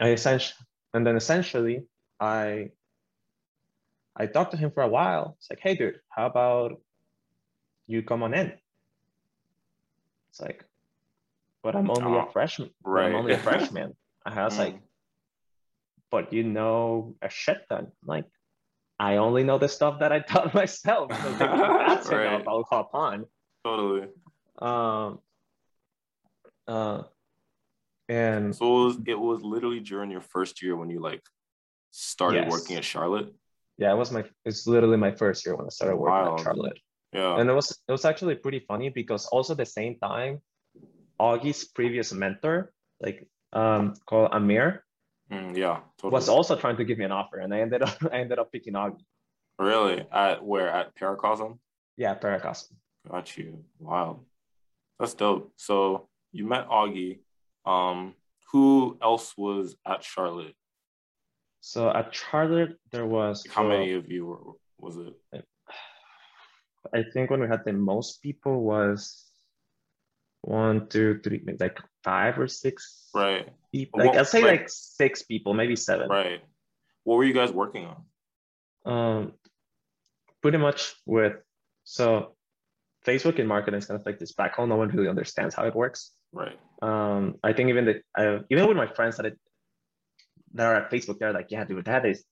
I 0.01 0.11
essentially, 0.11 0.55
and 0.93 1.07
then 1.07 1.17
essentially, 1.17 1.87
I 2.21 2.71
I 4.17 4.27
talked 4.27 4.53
to 4.53 4.57
him 4.57 4.71
for 4.71 4.83
a 4.83 4.89
while. 4.89 5.35
It's 5.39 5.51
like, 5.51 5.59
hey, 5.61 5.75
dude, 5.75 5.99
how 6.09 6.27
about 6.27 6.81
you 7.87 8.03
come 8.03 8.23
on 8.23 8.33
in? 8.35 8.53
It's 10.31 10.41
like, 10.41 10.65
but 11.63 11.75
I'm 11.75 11.91
only 11.91 12.19
Oh, 12.19 12.27
a 12.29 12.31
freshman. 12.33 12.71
right. 12.85 13.07
I'm 13.11 13.17
only 13.17 13.33
a 13.35 13.39
freshman. 13.49 13.97
I 14.25 14.45
was 14.45 14.55
Mm. 14.55 14.59
like, 14.59 14.77
but 16.11 16.33
you 16.33 16.45
know 16.45 17.17
a 17.21 17.29
shit 17.29 17.59
ton. 17.69 17.91
Like, 18.05 18.27
I 18.99 19.17
only 19.17 19.43
know 19.45 19.59
the 19.59 19.69
stuff 19.69 20.01
that 20.01 20.13
I 20.13 20.21
taught 20.21 20.55
myself. 20.61 21.11
So 21.23 21.31
that's 21.39 22.09
Right. 22.11 22.27
enough, 22.27 22.43
I'll 22.47 22.65
hop 22.71 22.91
on. 22.95 23.25
Totally. 23.65 24.09
Um, 24.61 25.19
uh, 26.69 27.03
and 28.09 28.55
So 28.55 28.65
it 28.65 28.85
was, 28.85 28.99
it 29.07 29.19
was 29.19 29.43
literally 29.43 29.81
during 29.81 30.11
your 30.11 30.21
first 30.21 30.63
year 30.63 30.77
when 30.77 30.91
you 30.91 31.01
like 31.01 31.23
started 31.91 32.45
Yes. 32.45 32.51
working 32.51 32.77
at 32.77 32.85
Charlotte. 32.85 33.35
yeah, 33.79 33.93
it 33.93 33.97
was 33.97 34.13
my 34.13 34.25
it's 34.45 34.67
literally 34.67 34.97
my 34.97 35.11
first 35.13 35.45
year 35.45 35.57
when 35.57 35.67
I 35.67 35.71
started 35.71 35.97
working 35.97 36.13
Wild. 36.27 36.39
at 36.41 36.45
Charlotte. 36.45 36.79
Yeah. 37.13 37.39
And 37.39 37.49
it 37.51 37.53
was 37.53 37.71
it 37.89 37.93
was 37.93 38.05
actually 38.05 38.37
pretty 38.37 38.61
funny 38.61 38.89
because 38.91 39.27
also 39.27 39.55
the 39.55 39.67
same 39.67 39.99
time, 39.99 40.41
Augie's 41.21 41.65
previous 41.65 42.13
mentor, 42.13 42.73
like 43.01 43.27
um 43.53 43.95
called 44.07 44.31
Amir, 44.33 44.85
Mm, 45.33 45.57
yeah. 45.57 45.81
Totally. 45.99 46.13
was 46.13 46.29
also 46.29 46.57
trying 46.57 46.77
to 46.77 46.85
give 46.85 46.99
me 46.99 47.05
an 47.05 47.13
offer, 47.13 47.39
and 47.39 47.53
I 47.53 47.61
ended 47.61 47.83
up 47.83 47.97
I 48.13 48.19
ended 48.19 48.39
up 48.39 48.53
picking 48.53 48.75
Augie. 48.75 49.05
really 49.59 50.07
at 50.13 50.45
where 50.45 50.69
at 50.69 50.95
Paracosm. 50.97 51.59
Yeah, 51.97 52.15
Paracosm. 52.15 52.73
Got 53.11 53.37
you. 53.37 53.65
Wow. 53.79 54.21
That's 54.99 55.15
dope. 55.15 55.53
So 55.57 56.09
you 56.33 56.47
met 56.47 56.69
Augie. 56.69 57.21
Um, 57.65 58.15
who 58.53 58.99
else 59.03 59.35
was 59.37 59.77
at 59.87 60.05
Charlotte? 60.05 60.55
So 61.61 61.91
at 61.91 62.15
Charlotte 62.15 62.79
there 62.93 63.07
was 63.07 63.47
How 63.51 63.65
uh, 63.65 63.69
many 63.69 63.93
of 63.95 64.11
you 64.11 64.27
were, 64.27 64.39
was 64.79 64.97
it? 64.97 65.45
I 66.93 67.03
think 67.13 67.31
when 67.31 67.41
we 67.41 67.49
had 67.49 67.65
the 67.65 67.73
most 67.73 68.23
people 68.23 68.63
was 68.63 69.25
one, 70.43 70.89
two, 70.89 71.21
three, 71.25 71.43
like 71.59 71.79
five 72.05 72.39
or 72.39 72.47
six 72.47 73.09
Right. 73.15 73.49
people. 73.73 73.99
Well, 73.99 74.09
Like 74.09 74.19
I'd 74.19 74.27
say 74.29 74.43
like- 74.43 74.61
like 74.61 74.69
six 74.69 75.23
people, 75.23 75.55
maybe 75.55 75.75
seven. 75.77 76.09
Right. 76.09 76.43
What 77.05 77.17
were 77.17 77.25
you 77.25 77.35
guys 77.35 77.51
working 77.53 77.87
on? 77.87 78.05
um, 78.87 79.33
pretty 80.43 80.59
much 80.59 80.93
with 81.07 81.37
so 81.85 82.37
Facebook 83.07 83.39
and 83.39 83.49
marketing 83.49 83.79
is 83.79 83.87
kind 83.87 83.99
of 83.99 84.05
like 84.05 84.19
this 84.19 84.33
black 84.33 84.55
hole. 84.55 84.67
No 84.67 84.77
one 84.77 84.89
really 84.91 85.09
understands 85.09 85.55
how 85.55 85.65
it 85.67 85.75
works. 85.75 86.13
Right. 86.33 86.59
Um, 86.83 87.39
I 87.43 87.55
think 87.55 87.71
even 87.71 87.85
the 87.87 88.03
uh, 88.19 88.41
even 88.51 88.69
with 88.69 88.77
my 88.77 88.87
friends 88.87 89.17
that 89.17 89.25
it, 89.27 89.39
that 90.53 90.67
are 90.67 90.75
at 90.77 90.91
Facebook, 90.91 91.19
they're 91.19 91.33
like, 91.33 91.51
yeah, 91.51 91.65
dude, 91.65 91.87
that 91.87 92.05
is 92.05 92.25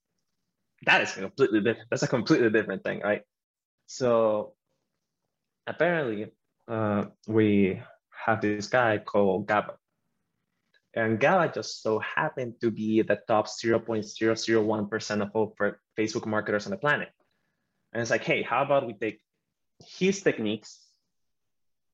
that 0.84 1.00
is 1.00 1.12
completely 1.12 1.60
different. 1.60 1.88
That's 1.90 2.02
a 2.02 2.08
completely 2.08 2.50
different 2.50 2.84
thing, 2.84 3.00
right? 3.00 3.22
So 3.86 4.54
apparently, 5.66 6.32
uh, 6.68 7.06
we 7.26 7.80
have 8.24 8.40
this 8.40 8.68
guy 8.68 8.98
called 8.98 9.46
Gaba. 9.46 9.74
And 10.94 11.18
Gaba 11.18 11.52
just 11.52 11.82
so 11.82 11.98
happened 12.00 12.54
to 12.60 12.70
be 12.70 13.02
the 13.02 13.20
top 13.26 13.46
0.001% 13.46 15.22
of 15.22 15.30
all 15.34 15.56
Facebook 15.98 16.26
marketers 16.26 16.66
on 16.66 16.70
the 16.70 16.76
planet. 16.76 17.08
And 17.92 18.00
it's 18.00 18.10
like, 18.10 18.24
hey, 18.24 18.42
how 18.42 18.62
about 18.62 18.86
we 18.86 18.94
take 18.94 19.20
his 19.86 20.22
techniques 20.22 20.80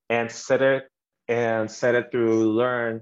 and 0.09 0.31
set 0.31 0.61
it 0.61 0.87
and 1.27 1.69
set 1.69 1.95
it 1.95 2.11
to 2.11 2.17
learn 2.19 3.01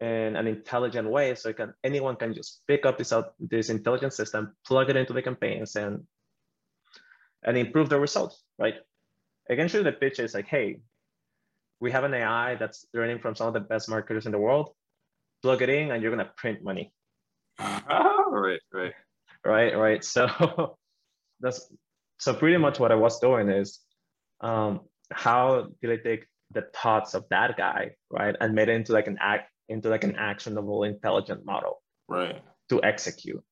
in 0.00 0.36
an 0.36 0.46
intelligent 0.46 1.08
way 1.10 1.34
so 1.34 1.52
can 1.52 1.74
anyone 1.84 2.16
can 2.16 2.32
just 2.32 2.62
pick 2.66 2.86
up 2.86 2.96
this 2.96 3.12
out 3.12 3.34
this 3.38 3.68
intelligent 3.68 4.14
system, 4.14 4.56
plug 4.66 4.88
it 4.88 4.96
into 4.96 5.12
the 5.12 5.20
campaigns 5.20 5.76
and 5.76 6.04
and 7.42 7.56
improve 7.58 7.88
the 7.88 7.98
results, 7.98 8.42
right? 8.58 8.74
Eventually 9.48 9.82
the 9.82 9.92
pitch 9.92 10.18
is 10.18 10.34
like, 10.34 10.46
hey, 10.46 10.80
we 11.80 11.90
have 11.92 12.04
an 12.04 12.14
AI 12.14 12.56
that's 12.56 12.86
learning 12.94 13.18
from 13.20 13.34
some 13.34 13.48
of 13.48 13.54
the 13.54 13.60
best 13.60 13.88
marketers 13.88 14.26
in 14.26 14.32
the 14.32 14.38
world. 14.38 14.70
Plug 15.42 15.62
it 15.62 15.68
in 15.70 15.90
and 15.90 16.02
you're 16.02 16.10
gonna 16.14 16.30
print 16.36 16.62
money. 16.62 16.92
right. 17.58 18.60
Right. 18.72 18.92
right 19.44 19.76
right 19.76 20.04
so 20.04 20.76
that's 21.40 21.70
so 22.18 22.32
pretty 22.34 22.56
much 22.56 22.78
what 22.80 22.92
i 22.92 22.94
was 22.94 23.18
doing 23.20 23.48
is 23.48 23.80
um 24.40 24.80
how 25.12 25.66
did 25.82 25.90
i 25.90 25.96
take 26.02 26.26
the 26.52 26.62
thoughts 26.74 27.14
of 27.14 27.24
that 27.30 27.56
guy 27.56 27.90
right 28.10 28.34
and 28.40 28.54
made 28.54 28.68
it 28.68 28.74
into 28.76 28.92
like 28.92 29.06
an 29.08 29.18
act 29.20 29.50
into 29.68 29.88
like 29.88 30.04
an 30.04 30.16
actionable 30.16 30.84
intelligent 30.84 31.44
model 31.44 31.82
Right. 32.08 32.40
to 32.70 32.82
execute 32.82 33.42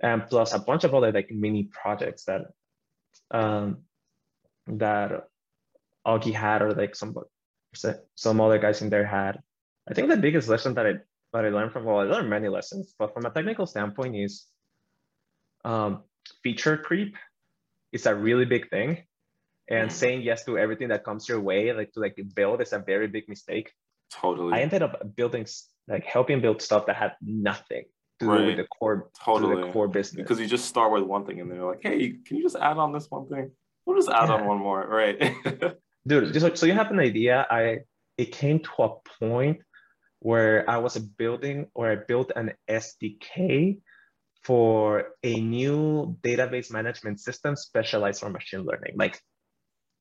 and 0.00 0.26
plus 0.28 0.52
a 0.54 0.58
bunch 0.58 0.84
of 0.84 0.94
other 0.94 1.12
like 1.12 1.30
mini 1.30 1.64
projects 1.72 2.24
that 2.26 2.42
um 3.30 3.78
that 4.66 5.24
augie 6.06 6.32
had 6.34 6.62
or 6.62 6.72
like 6.72 6.94
some 6.94 7.14
some 8.14 8.40
other 8.40 8.58
guys 8.58 8.82
in 8.82 8.90
there 8.90 9.04
had 9.06 9.38
i 9.90 9.94
think 9.94 10.08
the 10.08 10.16
biggest 10.16 10.48
lesson 10.48 10.74
that 10.74 10.86
i 10.86 10.92
that 11.32 11.44
i 11.44 11.48
learned 11.48 11.72
from 11.72 11.84
well 11.84 11.98
i 11.98 12.04
learned 12.04 12.28
many 12.30 12.48
lessons 12.48 12.94
but 12.98 13.12
from 13.14 13.24
a 13.26 13.30
technical 13.30 13.66
standpoint 13.66 14.14
is 14.16 14.46
um, 15.64 16.02
feature 16.42 16.76
creep 16.76 17.16
is 17.92 18.06
a 18.06 18.14
really 18.14 18.44
big 18.44 18.68
thing 18.70 18.98
and 19.68 19.88
Mm. 19.88 19.92
saying 19.92 20.22
yes 20.22 20.44
to 20.44 20.58
everything 20.58 20.88
that 20.88 21.04
comes 21.04 21.28
your 21.28 21.40
way 21.40 21.72
like 21.72 21.90
to 21.94 22.00
like 22.00 22.16
build 22.34 22.60
is 22.60 22.72
a 22.72 22.78
very 22.78 23.06
big 23.08 23.28
mistake 23.28 23.72
Totally. 24.10 24.52
i 24.54 24.60
ended 24.60 24.82
up 24.82 24.92
building 25.16 25.46
like 25.88 26.04
helping 26.04 26.40
build 26.40 26.60
stuff 26.60 26.84
that 26.86 26.96
had 26.96 27.12
nothing 27.22 27.84
to 28.20 28.26
do 28.26 28.46
with 28.46 28.56
the 28.56 28.64
core 28.78 28.96
to 29.14 29.24
Totally. 29.24 29.56
the 29.66 29.72
core 29.72 29.88
business 29.88 30.22
because 30.22 30.38
you 30.38 30.46
just 30.46 30.66
start 30.66 30.92
with 30.92 31.02
one 31.02 31.24
thing 31.26 31.40
and 31.40 31.50
they're 31.50 31.64
like, 31.64 31.80
hey, 31.82 32.14
can 32.24 32.36
you 32.36 32.42
just 32.42 32.56
add 32.56 32.76
on 32.78 32.92
this 32.92 33.06
one 33.10 33.26
thing? 33.28 33.50
We'll 33.84 33.96
just 33.96 34.08
add 34.08 34.30
on 34.30 34.46
one 34.46 34.58
more. 34.58 34.86
Right. 34.86 35.16
dude 36.06 36.32
just 36.32 36.44
like, 36.44 36.56
so 36.56 36.66
you 36.66 36.72
have 36.74 36.90
an 36.90 36.98
idea 37.00 37.46
i 37.50 37.78
it 38.16 38.32
came 38.32 38.60
to 38.60 38.70
a 38.82 38.90
point 39.18 39.58
where 40.20 40.68
I 40.70 40.78
was 40.78 40.96
building 40.96 41.66
or 41.74 41.90
I 41.90 41.96
built 41.96 42.32
an 42.34 42.52
SDK 42.68 43.78
for 44.42 45.08
a 45.22 45.34
new 45.40 46.16
database 46.22 46.70
management 46.70 47.20
system 47.20 47.56
specialized 47.56 48.20
for 48.20 48.30
machine 48.30 48.64
learning. 48.64 48.94
Like 48.96 49.20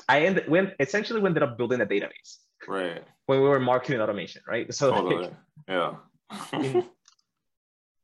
I 0.07 0.21
ended 0.21 0.47
when 0.47 0.71
essentially 0.79 1.19
we 1.19 1.27
ended 1.27 1.43
up 1.43 1.57
building 1.57 1.81
a 1.81 1.85
database. 1.85 2.37
Right. 2.67 3.03
When 3.25 3.41
we 3.41 3.47
were 3.49 3.59
marketing 3.59 3.99
automation, 3.99 4.41
right? 4.47 4.73
So 4.73 4.91
Totally. 4.91 5.23
like, 5.23 5.33
Yeah. 5.67 5.95
in- 6.53 6.85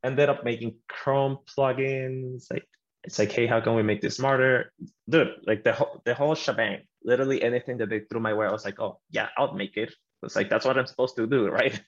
ended 0.03 0.27
up 0.27 0.43
making 0.43 0.75
Chrome 0.89 1.37
plugins. 1.45 2.51
Like 2.51 2.67
it's 3.03 3.17
like, 3.17 3.31
hey, 3.31 3.47
how 3.47 3.61
can 3.61 3.75
we 3.75 3.83
make 3.83 4.01
this 4.01 4.17
smarter? 4.17 4.73
Dude, 5.09 5.35
like 5.45 5.63
the 5.63 5.73
whole 5.73 6.01
the 6.05 6.13
whole 6.13 6.35
shebang. 6.35 6.81
Literally 7.03 7.41
anything 7.41 7.77
that 7.77 7.89
they 7.89 8.01
threw 8.01 8.19
my 8.19 8.33
way, 8.33 8.45
I 8.45 8.51
was 8.51 8.65
like, 8.65 8.79
oh 8.79 8.99
yeah, 9.09 9.29
I'll 9.37 9.53
make 9.53 9.77
it. 9.77 9.93
It's 10.21 10.35
like 10.35 10.49
that's 10.49 10.65
what 10.65 10.77
I'm 10.77 10.85
supposed 10.85 11.15
to 11.15 11.27
do, 11.27 11.47
right? 11.49 11.81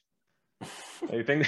I 1.12 1.24
think 1.24 1.48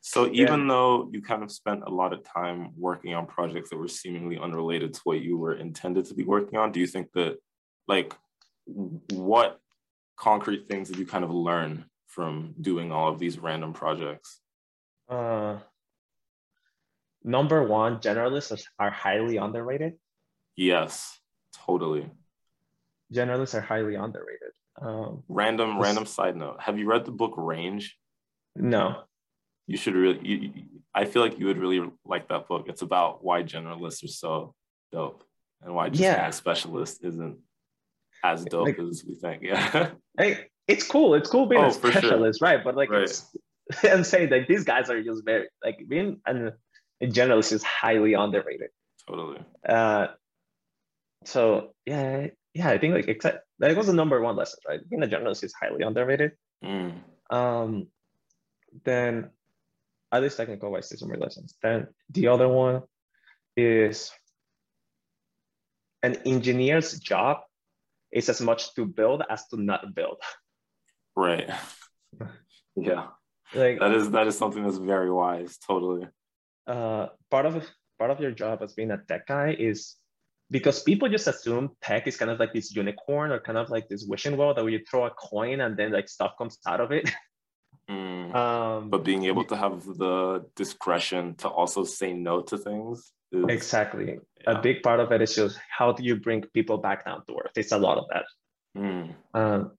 So 0.00 0.24
Yeah. 0.32 0.42
even 0.42 0.68
though 0.68 1.08
you 1.12 1.22
kind 1.22 1.42
of 1.42 1.50
spent 1.50 1.82
a 1.86 1.90
lot 1.90 2.12
of 2.12 2.24
time 2.24 2.70
working 2.76 3.14
on 3.14 3.26
projects 3.26 3.70
that 3.70 3.76
were 3.76 3.88
seemingly 3.88 4.38
unrelated 4.38 4.94
to 4.94 5.00
what 5.04 5.20
you 5.20 5.36
were 5.36 5.54
intended 5.54 6.06
to 6.06 6.14
be 6.14 6.24
working 6.24 6.58
on, 6.58 6.72
do 6.72 6.80
you 6.80 6.86
think 6.86 7.12
that 7.12 7.36
like 7.88 8.14
what 9.10 9.60
concrete 10.16 10.66
things 10.66 10.88
did 10.88 10.98
you 10.98 11.06
kind 11.06 11.24
of 11.24 11.30
learn 11.30 11.84
from 12.06 12.54
doing 12.60 12.92
all 12.92 13.08
of 13.12 13.18
these 13.18 13.38
random 13.38 13.72
projects? 13.72 14.40
uh 15.10 15.58
number 17.24 17.62
one, 17.62 17.98
generalists 17.98 18.66
are- 18.78 18.90
highly 18.90 19.36
underrated. 19.38 19.94
Yes, 20.56 21.18
totally. 21.66 22.10
Generalists 23.12 23.54
are 23.54 23.60
highly 23.60 23.94
underrated. 23.96 24.52
Um, 24.80 25.22
Random, 25.28 25.80
random 25.80 26.06
side 26.06 26.36
note. 26.36 26.60
Have 26.60 26.78
you 26.78 26.86
read 26.86 27.04
the 27.04 27.12
book 27.12 27.34
Range? 27.36 27.96
no, 28.56 29.02
You 29.66 29.76
should 29.76 29.94
really, 29.94 30.20
you, 30.28 30.52
I 30.94 31.06
feel 31.06 31.22
like 31.22 31.38
you 31.40 31.46
would 31.46 31.58
really 31.58 31.90
like 32.04 32.28
that 32.28 32.46
book. 32.48 32.66
It's 32.68 32.82
about 32.82 33.24
why 33.24 33.42
generalists 33.42 34.04
are 34.04 34.08
so 34.08 34.54
dope 34.92 35.24
and 35.62 35.74
why 35.74 35.88
just 35.88 36.00
being 36.00 36.12
Yeah. 36.12 36.28
a 36.28 36.32
specialist 36.32 37.02
isn't 37.04 37.38
as 38.22 38.44
dope 38.44 38.66
Like- 38.66 38.78
as 38.78 39.04
we 39.06 39.14
think. 39.14 39.42
Yeah. 39.50 39.90
hey, 40.18 40.46
it's 40.68 40.86
cool. 40.86 41.14
It's 41.14 41.28
cool 41.30 41.46
being 41.46 41.62
Oh, 41.64 41.68
a 41.68 41.72
for 41.72 41.90
sure. 41.90 42.00
specialist, 42.00 42.40
right? 42.42 42.62
But 42.62 42.76
like, 42.76 42.90
Right. 42.90 43.02
it's, 43.02 43.36
and 43.82 44.04
say 44.06 44.26
that 44.26 44.46
these 44.48 44.64
guys 44.64 44.88
are 44.90 45.02
just 45.02 45.24
very 45.24 45.48
like 45.64 45.78
being 45.88 46.20
an, 46.26 46.52
a 47.00 47.06
generalist 47.06 47.52
is 47.52 47.62
highly 47.62 48.14
underrated. 48.14 48.70
totally. 49.08 49.40
Uh, 49.68 50.08
so 51.24 51.74
yeah, 51.86 52.28
yeah, 52.54 52.68
I 52.68 52.78
think 52.78 52.94
like 52.94 53.08
except 53.08 53.46
that 53.58 53.76
was 53.76 53.86
the 53.86 53.92
number 53.94 54.20
one 54.20 54.36
lesson, 54.36 54.58
right? 54.68 54.80
Being 54.88 55.02
a 55.02 55.06
journalist 55.06 55.44
is 55.44 55.54
highly 55.60 55.82
underrated. 55.82 56.32
Mm, 56.62 57.00
Um, 57.30 57.88
then 58.84 59.30
at 60.12 60.22
least 60.22 60.36
technical 60.36 60.70
wise, 60.70 60.88
there's 60.88 61.00
some 61.00 61.08
more 61.08 61.18
lessons. 61.18 61.56
Then 61.62 61.88
the 62.10 62.28
other 62.28 62.48
one 62.48 62.82
is 63.56 64.12
an 66.02 66.16
engineer's 66.26 66.98
job 67.00 67.38
is 68.12 68.28
as 68.28 68.40
much 68.40 68.74
to 68.74 68.84
build 68.86 69.22
as 69.28 69.46
to 69.48 69.56
not 69.60 69.94
build. 69.94 70.18
right. 71.16 71.50
yeah. 72.76 73.06
Like 73.54 73.78
That 73.80 73.92
is 73.92 74.10
that 74.10 74.26
is 74.26 74.36
something 74.38 74.62
that's 74.64 74.78
very 74.78 75.10
wise. 75.10 75.58
Totally. 75.58 76.06
Uh, 76.66 77.08
part 77.30 77.46
of 77.46 77.66
part 77.98 78.10
of 78.10 78.20
your 78.20 78.32
job 78.32 78.62
as 78.62 78.72
being 78.74 78.90
a 78.90 78.98
tech 79.08 79.26
guy 79.26 79.54
is 79.58 79.96
because 80.50 80.82
people 80.82 81.08
just 81.08 81.26
assume 81.26 81.70
tech 81.80 82.06
is 82.06 82.16
kind 82.16 82.30
of 82.30 82.38
like 82.38 82.52
this 82.52 82.74
unicorn 82.74 83.30
or 83.32 83.40
kind 83.40 83.58
of 83.58 83.70
like 83.70 83.88
this 83.88 84.04
wishing 84.06 84.36
well 84.36 84.54
that 84.54 84.64
you 84.70 84.80
throw 84.88 85.06
a 85.06 85.10
coin 85.10 85.60
and 85.60 85.76
then 85.76 85.92
like 85.92 86.08
stuff 86.08 86.32
comes 86.38 86.58
out 86.66 86.80
of 86.80 86.92
it. 86.92 87.10
Mm, 87.88 88.34
Um, 88.34 88.90
but 88.90 89.04
being 89.04 89.24
able 89.26 89.44
to 89.44 89.56
have 89.56 89.84
the 89.84 90.44
discretion 90.56 91.36
to 91.36 91.48
also 91.48 91.84
say 91.84 92.12
no 92.12 92.40
to 92.42 92.58
things 92.58 93.12
is 93.30 93.44
exactly. 93.48 94.18
yeah. 94.42 94.58
A 94.58 94.60
big 94.60 94.82
part 94.82 94.98
of 94.98 95.12
it 95.12 95.22
is 95.22 95.36
just 95.36 95.58
how 95.70 95.92
do 95.92 96.02
you 96.02 96.16
bring 96.16 96.42
people 96.52 96.78
back 96.78 97.04
down 97.04 97.24
to 97.26 97.34
earth? 97.34 97.52
It's 97.56 97.70
a 97.72 97.78
lot 97.78 97.98
of 97.98 98.06
that. 98.12 98.24
Mm, 98.76 99.14
Um, 99.34 99.72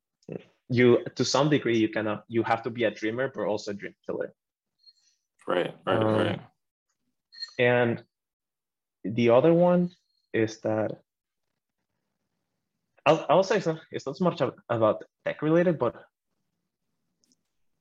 you 0.69 1.03
to 1.15 1.25
some 1.25 1.49
degree 1.49 1.77
you 1.77 1.89
kind 1.89 2.07
of 2.07 2.19
you 2.27 2.41
have 2.43 2.63
to 2.63 2.69
be 2.69 2.85
a 2.85 2.91
dreamer 2.91 3.31
but 3.33 3.45
also 3.45 3.71
a 3.71 3.73
dream 3.73 3.93
killer. 4.05 4.33
right, 5.47 5.75
right, 5.85 6.01
Um, 6.01 6.15
right. 6.15 6.39
And 7.57 8.03
the 9.03 9.29
other 9.29 9.53
one 9.53 9.91
is 10.33 10.59
that 10.61 11.01
I'll, 13.05 13.25
I'll 13.29 13.43
say 13.43 13.59
so, 13.59 13.77
it's 13.91 14.05
not 14.05 14.17
so 14.17 14.25
much 14.25 14.41
about 14.69 15.03
tech 15.25 15.41
related, 15.41 15.77
but 15.77 15.95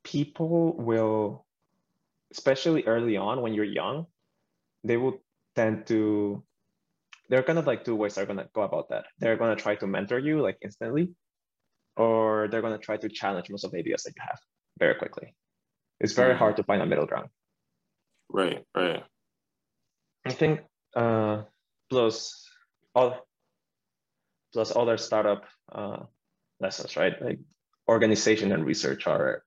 people 0.04 0.76
will, 0.76 1.46
especially 2.32 2.84
early 2.84 3.16
on 3.16 3.40
when 3.40 3.54
you're 3.54 3.64
young, 3.64 4.06
they 4.84 4.98
will 4.98 5.22
tend 5.56 5.86
to, 5.86 6.44
there 7.30 7.38
are 7.38 7.42
kind 7.42 7.58
of 7.58 7.66
like 7.66 7.84
two 7.84 7.96
ways 7.96 8.14
they're 8.14 8.26
going 8.26 8.38
to 8.38 8.48
go 8.54 8.62
about 8.62 8.90
that. 8.90 9.06
They're 9.18 9.38
going 9.38 9.56
to 9.56 9.62
try 9.62 9.76
to 9.76 9.86
mentor 9.86 10.18
you 10.18 10.42
like 10.42 10.58
instantly, 10.62 11.14
or 11.96 12.48
they're 12.48 12.60
going 12.60 12.78
to 12.78 12.84
try 12.84 12.98
to 12.98 13.08
challenge 13.08 13.48
most 13.48 13.64
of 13.64 13.70
the 13.70 13.78
ideas 13.78 14.02
that 14.02 14.12
you 14.14 14.22
have 14.28 14.38
very 14.78 14.94
quickly. 14.96 15.34
It's 16.00 16.12
very 16.12 16.34
Mhm. 16.34 16.38
hard 16.38 16.56
to 16.56 16.64
find 16.64 16.82
a 16.82 16.86
middle 16.86 17.06
ground. 17.06 17.30
Right, 18.28 18.66
right. 18.74 19.04
I 20.24 20.32
think 20.32 20.60
uh, 20.96 21.42
plus 21.90 22.48
all 22.94 23.26
plus 24.52 24.74
other 24.74 24.96
startup 24.96 25.44
uh, 25.70 26.04
lessons, 26.60 26.96
right? 26.96 27.20
Like 27.20 27.40
organization 27.88 28.52
and 28.52 28.64
research 28.64 29.06
are 29.06 29.44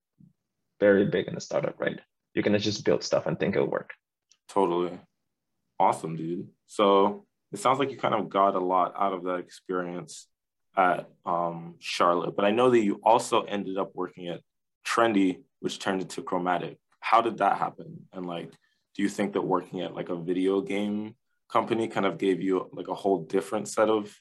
very 0.80 1.06
big 1.06 1.28
in 1.28 1.36
a 1.36 1.42
startup, 1.42 1.80
right? 1.80 2.00
You 2.34 2.44
can 2.44 2.58
just 2.60 2.86
build 2.86 3.04
stuff 3.04 3.26
and 3.26 3.40
think 3.40 3.56
it'll 3.56 3.68
work. 3.68 3.94
Totally. 4.50 5.00
Awesome, 5.80 6.16
dude. 6.16 6.48
So 6.68 7.26
it 7.52 7.60
sounds 7.60 7.80
like 7.80 7.90
you 7.90 7.98
kind 7.98 8.14
of 8.14 8.30
got 8.30 8.56
a 8.56 8.60
lot 8.60 8.94
out 8.98 9.14
of 9.14 9.24
that 9.24 9.38
experience 9.38 10.28
at 10.76 11.10
um, 11.26 11.76
Charlotte, 11.80 12.36
but 12.36 12.46
I 12.46 12.52
know 12.52 12.70
that 12.70 12.80
you 12.80 13.00
also 13.04 13.42
ended 13.44 13.78
up 13.78 13.92
working 13.96 14.28
at 14.28 14.42
Trendy, 14.86 15.42
which 15.60 15.80
turned 15.80 16.02
into 16.02 16.22
Chromatic. 16.22 16.78
How 17.00 17.22
did 17.22 17.40
that 17.40 17.58
happen? 17.58 18.08
And 18.14 18.26
like, 18.26 18.52
do 18.98 19.04
you 19.04 19.10
think 19.10 19.34
that 19.34 19.42
working 19.42 19.82
at 19.82 19.94
like 19.94 20.10
a 20.10 20.16
video 20.16 20.60
game 20.60 21.16
company 21.50 21.88
kind 21.88 22.06
of 22.06 22.18
gave 22.18 22.42
you 22.42 22.68
like 22.74 22.88
a 22.88 22.96
whole 22.96 23.24
different 23.24 23.68
set 23.68 23.90
of 23.90 24.14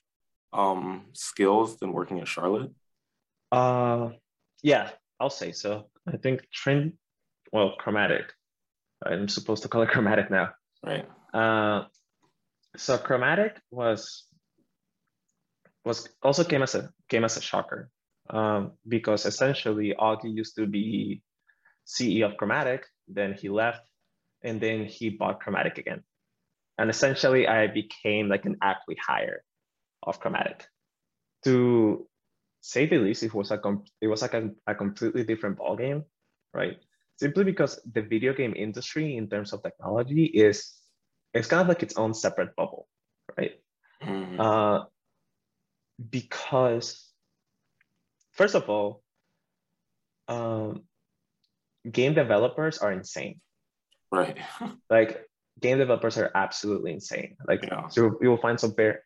um, 0.52 1.06
skills 1.14 1.78
than 1.78 1.92
working 1.92 2.20
at 2.20 2.28
Charlotte? 2.28 2.70
Uh, 3.50 4.10
yeah, 4.62 4.90
I'll 5.18 5.30
say 5.30 5.52
so. 5.52 5.88
I 6.06 6.18
think 6.18 6.46
trend, 6.52 6.92
well, 7.52 7.74
chromatic. 7.78 8.32
I'm 9.04 9.28
supposed 9.28 9.62
to 9.62 9.68
call 9.68 9.82
it 9.82 9.88
chromatic 9.94 10.30
now. 10.30 10.50
Right. 10.84 11.08
Uh, 11.32 11.84
so 12.76 12.98
chromatic 12.98 13.58
was 13.70 14.26
was 15.84 16.08
also 16.22 16.44
came 16.44 16.62
as 16.62 16.74
a 16.74 16.90
came 17.08 17.24
as 17.24 17.36
a 17.36 17.40
shocker 17.40 17.90
um, 18.30 18.72
because 18.86 19.24
essentially 19.24 19.94
Augie 19.98 20.34
used 20.34 20.56
to 20.56 20.66
be 20.66 21.22
CEO 21.86 22.26
of 22.26 22.36
Chromatic, 22.36 22.84
then 23.08 23.34
he 23.34 23.48
left, 23.48 23.88
and 24.46 24.60
then 24.60 24.86
he 24.86 25.10
bought 25.10 25.40
Chromatic 25.40 25.78
again, 25.78 26.02
and 26.78 26.88
essentially 26.90 27.46
I 27.48 27.66
became 27.66 28.28
like 28.28 28.46
an 28.46 28.56
active 28.62 28.96
hire 29.04 29.42
of 30.02 30.20
Chromatic. 30.20 30.66
To 31.44 32.08
say 32.60 32.86
the 32.86 32.98
least, 32.98 33.22
it 33.22 33.34
was 33.34 33.50
a 33.50 33.60
it 34.00 34.08
was 34.08 34.22
like 34.22 34.34
a, 34.34 34.50
a 34.66 34.74
completely 34.74 35.24
different 35.24 35.58
ballgame, 35.58 36.04
right? 36.54 36.78
Simply 37.18 37.44
because 37.44 37.80
the 37.92 38.02
video 38.02 38.32
game 38.34 38.54
industry 38.56 39.16
in 39.16 39.28
terms 39.28 39.52
of 39.52 39.62
technology 39.62 40.26
is 40.26 40.74
it's 41.34 41.48
kind 41.48 41.62
of 41.62 41.68
like 41.68 41.82
its 41.82 41.96
own 41.96 42.14
separate 42.14 42.54
bubble, 42.56 42.88
right? 43.36 43.60
Mhm. 44.02 44.38
Uh, 44.40 44.86
because 46.10 47.10
first 48.32 48.54
of 48.54 48.68
all, 48.68 49.02
um, 50.28 50.84
game 51.90 52.14
developers 52.14 52.78
are 52.78 52.92
insane. 52.92 53.40
Right. 54.12 54.36
Like 54.90 55.26
game 55.60 55.78
developers 55.78 56.18
are 56.18 56.30
absolutely 56.34 56.92
insane. 56.92 57.36
Like 57.46 57.64
Yeah. 57.64 57.88
so 57.88 58.18
you 58.20 58.30
will 58.30 58.40
find 58.40 58.58
some 58.60 58.74
very 58.76 58.98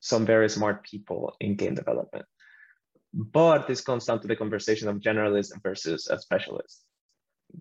some 0.00 0.24
very 0.26 0.48
smart 0.48 0.84
people 0.84 1.34
in 1.40 1.56
game 1.56 1.74
development. 1.74 2.24
But 3.12 3.66
this 3.66 3.80
comes 3.80 4.04
down 4.06 4.20
to 4.20 4.28
the 4.28 4.36
conversation 4.36 4.88
of 4.88 4.96
generalist 5.00 5.50
versus 5.62 6.08
a 6.08 6.18
specialist. 6.18 6.84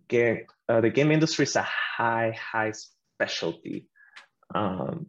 Game, 0.07 0.45
uh, 0.69 0.81
the 0.81 0.89
game 0.89 1.11
industry 1.11 1.43
is 1.43 1.55
a 1.55 1.63
high, 1.63 2.35
high 2.37 2.73
specialty 2.73 3.87
um, 4.53 5.07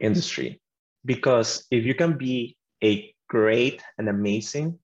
industry 0.00 0.60
because 1.04 1.64
if 1.70 1.84
you 1.84 1.94
can 1.94 2.18
be 2.18 2.56
a 2.82 3.14
great 3.28 3.82
and 3.98 4.08
amazing 4.08 4.78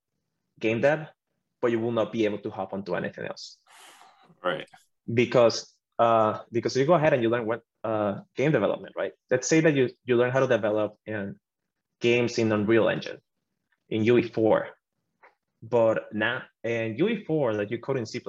game 0.60 0.80
dev, 0.80 1.06
but 1.60 1.70
you 1.72 1.80
will 1.80 1.92
not 1.92 2.12
be 2.12 2.24
able 2.24 2.38
to 2.38 2.50
hop 2.50 2.72
onto 2.72 2.94
anything 2.94 3.26
else 3.26 3.58
Right. 4.42 4.66
because 5.12 5.74
uh, 5.98 6.40
because 6.52 6.76
you 6.76 6.86
go 6.86 6.94
ahead 6.94 7.12
and 7.12 7.22
you 7.22 7.28
learn 7.28 7.46
what 7.46 7.62
uh, 7.84 8.20
game 8.36 8.52
development, 8.52 8.94
right? 8.96 9.12
Let's 9.30 9.48
say 9.48 9.60
that 9.60 9.74
you 9.74 9.90
you 10.04 10.16
learn 10.16 10.30
how 10.30 10.40
to 10.40 10.46
develop 10.46 10.96
in 11.06 11.36
games 12.00 12.38
in 12.38 12.52
Unreal 12.52 12.88
Engine, 12.88 13.18
in 13.88 14.04
UE4, 14.04 14.66
but 15.62 16.12
now 16.12 16.42
in 16.62 16.96
UE4 16.96 17.56
that 17.56 17.70
you 17.70 17.78
code 17.78 17.96
in 17.96 18.06
C++, 18.06 18.20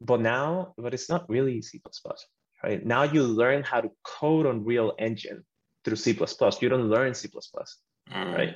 but 0.00 0.20
now, 0.20 0.74
but 0.78 0.94
it's 0.94 1.08
not 1.08 1.28
really 1.28 1.60
C++, 1.62 1.80
right? 2.62 2.84
Now 2.84 3.02
you 3.02 3.24
learn 3.24 3.62
how 3.64 3.80
to 3.80 3.90
code 4.04 4.46
on 4.46 4.58
Unreal 4.58 4.94
Engine 4.98 5.44
through 5.84 5.96
C++. 5.96 6.12
You 6.12 6.68
don't 6.68 6.88
learn 6.88 7.14
C++, 7.14 7.28
mm. 7.28 8.34
right? 8.34 8.54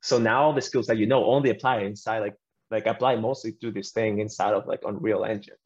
So 0.00 0.18
now 0.18 0.44
all 0.44 0.52
the 0.54 0.62
skills 0.62 0.86
that 0.86 0.96
you 0.96 1.06
know 1.06 1.24
only 1.26 1.50
apply 1.50 1.80
inside, 1.80 2.20
like, 2.20 2.34
like 2.70 2.86
apply 2.86 3.16
mostly 3.16 3.52
to 3.60 3.70
this 3.70 3.92
thing 3.92 4.18
inside 4.18 4.54
of 4.54 4.66
like 4.66 4.80
Unreal 4.84 5.24
Engine. 5.24 5.56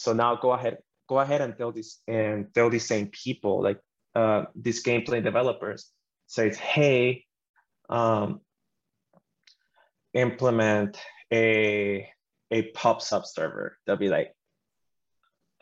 So 0.00 0.14
now 0.14 0.34
go 0.36 0.52
ahead, 0.52 0.78
go 1.10 1.18
ahead 1.18 1.42
and 1.42 1.54
tell 1.58 1.72
this 1.72 2.00
and 2.08 2.46
tell 2.54 2.70
these 2.70 2.88
same 2.88 3.08
people, 3.08 3.62
like 3.62 3.78
uh, 4.14 4.44
these 4.56 4.82
gameplay 4.82 5.22
developers, 5.22 5.90
says, 6.26 6.56
hey, 6.56 7.26
um, 7.90 8.40
implement 10.14 10.98
a 11.30 12.08
a 12.50 12.62
pub 12.72 13.02
sub 13.02 13.26
server. 13.26 13.76
They'll 13.84 13.96
be 13.96 14.08
like, 14.08 14.34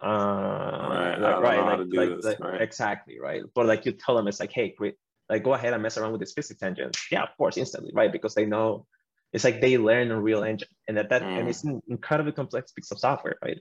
uh, 0.01 0.07
right, 0.07 1.17
like, 1.19 1.43
right, 1.43 1.79
like, 1.79 1.89
like, 1.93 2.17
this, 2.17 2.25
like 2.25 2.39
right. 2.39 2.63
exactly, 2.63 3.19
right. 3.21 3.43
But 3.57 3.67
like 3.67 3.87
you 3.87 3.93
tell 3.93 4.15
them, 4.15 4.29
it's 4.29 4.39
like, 4.39 4.53
hey, 4.53 4.73
great, 4.79 4.95
like 5.29 5.43
go 5.43 5.55
ahead 5.55 5.73
and 5.73 5.83
mess 5.83 5.99
around 5.99 6.13
with 6.13 6.21
this 6.21 6.33
physics 6.33 6.63
engine. 6.63 6.93
Yeah, 7.11 7.25
of 7.25 7.31
course, 7.37 7.57
instantly, 7.57 7.91
right? 7.93 8.13
Because 8.13 8.37
they 8.37 8.47
know 8.47 8.87
it's 9.33 9.43
like 9.43 9.61
they 9.61 9.79
learn 9.79 10.13
Unreal 10.13 10.45
Engine, 10.45 10.69
and 10.87 10.97
that 10.97 11.09
that 11.09 11.23
mm. 11.23 11.41
and 11.41 11.49
it's 11.49 11.65
an 11.65 11.83
incredibly 11.89 12.31
complex 12.31 12.71
piece 12.71 12.93
of 12.93 13.01
software, 13.01 13.37
right? 13.43 13.59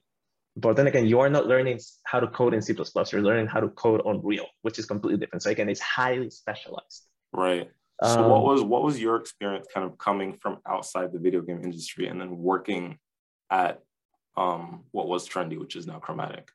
But 0.60 0.76
then 0.76 0.88
again, 0.88 1.06
you 1.06 1.20
are 1.20 1.30
not 1.30 1.46
learning 1.46 1.80
how 2.06 2.20
to 2.20 2.28
code 2.28 2.56
in 2.56 2.64
C++. 2.64 2.74
You're 2.74 3.22
learning 3.22 3.46
how 3.46 3.60
to 3.60 3.70
code 3.70 4.02
on 4.06 4.16
Unreal, 4.16 4.48
which 4.64 4.80
is 4.80 4.88
completely 4.88 5.20
different. 5.20 5.44
So 5.44 5.52
again, 5.52 5.70
it's 5.70 5.80
highly 5.80 6.32
specialized. 6.32 7.06
Right. 7.32 7.70
So 8.04 8.24
um, 8.24 8.30
what 8.30 8.44
was 8.44 8.62
what 8.62 8.84
was 8.84 9.00
your 9.00 9.16
experience 9.18 9.68
kind 9.74 9.86
of 9.86 9.98
coming 9.98 10.38
from 10.42 10.58
outside 10.68 11.12
the 11.14 11.20
video 11.20 11.42
game 11.42 11.62
industry 11.64 12.08
and 12.08 12.20
then 12.20 12.38
working 12.38 12.98
at 13.52 13.82
um, 14.36 14.84
what 14.92 15.08
was 15.08 15.30
trendy, 15.30 15.60
which 15.60 15.76
is 15.76 15.86
now 15.86 16.00
chromatic? 16.00 16.50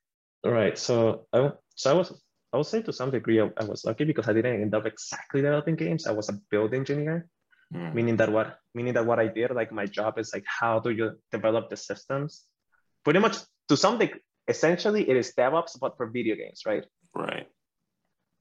Right. 0.45 0.77
So 0.77 1.27
I 1.33 1.53
so 1.77 1.91
I 1.91 1.95
was 1.95 2.23
I 2.53 2.57
would 2.57 2.67
say 2.67 2.83
to 2.83 2.93
some 2.93 3.11
degree 3.13 3.41
I, 3.41 3.51
I 3.57 3.65
was 3.65 3.85
lucky 3.85 4.05
because 4.05 4.29
I 4.29 4.33
didn't 4.33 4.63
end 4.63 4.75
up 4.75 4.87
exactly 4.87 5.43
developing 5.43 5.77
games. 5.77 6.07
I 6.07 6.13
was 6.13 6.29
a 6.29 6.39
build 6.51 6.75
engineer, 6.75 7.29
mm. 7.73 7.95
meaning 7.95 8.17
that 8.17 8.33
what 8.33 8.59
meaning 8.75 8.95
that 8.95 9.07
what 9.07 9.21
I 9.21 9.29
did, 9.29 9.53
like 9.53 9.71
my 9.71 9.87
job 9.87 10.19
is 10.19 10.33
like 10.35 10.45
how 10.47 10.81
do 10.81 10.91
you 10.91 11.13
develop 11.31 11.71
the 11.71 11.77
systems? 11.77 12.45
Pretty 13.05 13.19
much 13.19 13.37
to 13.73 13.77
some 13.77 13.99
degree, 13.99 14.21
essentially 14.49 15.09
it 15.09 15.17
is 15.17 15.33
DevOps, 15.33 15.81
but 15.81 15.97
for 15.97 16.07
video 16.07 16.37
games, 16.37 16.63
right? 16.67 16.85
Right. 17.15 17.49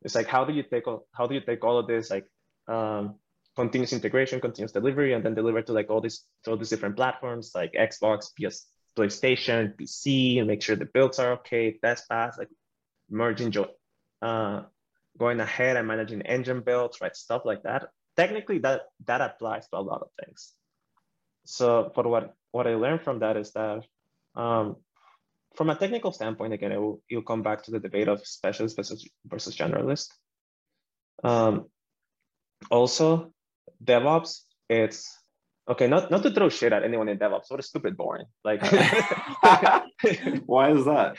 It's 0.04 0.16
like 0.16 0.28
how 0.28 0.44
do 0.44 0.54
you 0.54 0.64
take 0.64 0.88
all 0.88 1.08
how 1.14 1.26
do 1.28 1.36
you 1.36 1.42
take 1.42 1.64
all 1.64 1.78
of 1.80 1.88
this 1.88 2.10
like 2.10 2.26
um, 2.68 3.16
continuous 3.56 3.94
integration, 3.94 4.42
continuous 4.42 4.74
delivery, 4.74 5.14
and 5.14 5.24
then 5.24 5.36
deliver 5.36 5.62
to 5.62 5.74
like 5.74 5.90
all 5.90 6.02
these 6.02 6.26
all 6.48 6.58
these 6.58 6.70
different 6.74 6.98
platforms 6.98 7.52
like 7.56 7.72
Xbox, 7.74 8.20
PS, 8.36 8.68
PlayStation, 8.98 9.76
PC, 9.78 10.40
and 10.40 10.48
make 10.48 10.62
sure 10.62 10.76
the 10.76 10.90
builds 10.94 11.18
are 11.20 11.34
okay, 11.40 11.78
test 11.84 12.10
pass, 12.10 12.38
like 12.38 12.50
merging, 13.10 13.54
uh, 14.22 14.64
going 15.18 15.40
ahead 15.40 15.78
and 15.78 15.88
managing 15.88 16.22
engine 16.24 16.62
builds, 16.62 17.00
right? 17.00 17.16
Stuff 17.16 17.44
like 17.46 17.64
that. 17.64 17.88
Technically, 18.18 18.60
that 18.60 18.82
that 19.06 19.22
applies 19.22 19.70
to 19.70 19.78
a 19.78 19.88
lot 19.92 20.02
of 20.02 20.10
things. 20.20 20.52
So, 21.46 21.92
but 21.96 22.06
what 22.06 22.34
what 22.52 22.68
I 22.68 22.76
learned 22.76 23.04
from 23.04 23.20
that 23.20 23.38
is 23.38 23.52
that 23.54 23.86
um, 24.36 24.78
from 25.56 25.70
a 25.70 25.76
technical 25.76 26.12
standpoint, 26.12 26.54
again, 26.54 26.72
it 26.72 26.80
will, 26.80 27.02
you'll 27.10 27.22
come 27.24 27.42
back 27.42 27.64
to 27.64 27.72
the 27.72 27.80
debate 27.80 28.08
of 28.08 28.26
specialist 28.26 28.76
versus, 28.76 29.08
versus 29.26 29.56
generalist. 29.56 30.08
Um, 31.24 31.66
also, 32.70 33.34
DevOps, 33.84 34.42
it's 34.70 35.18
okay, 35.68 35.88
not, 35.88 36.12
not 36.12 36.24
to 36.24 36.32
throw 36.32 36.50
shit 36.50 36.74
at 36.74 36.84
anyone 36.84 37.10
in 37.10 37.18
DevOps, 37.18 37.50
what 37.50 37.60
a 37.60 37.64
stupid 37.64 37.98
boring. 37.98 38.26
Like 38.44 38.62
why 40.46 40.72
is 40.72 40.86
that? 40.86 41.18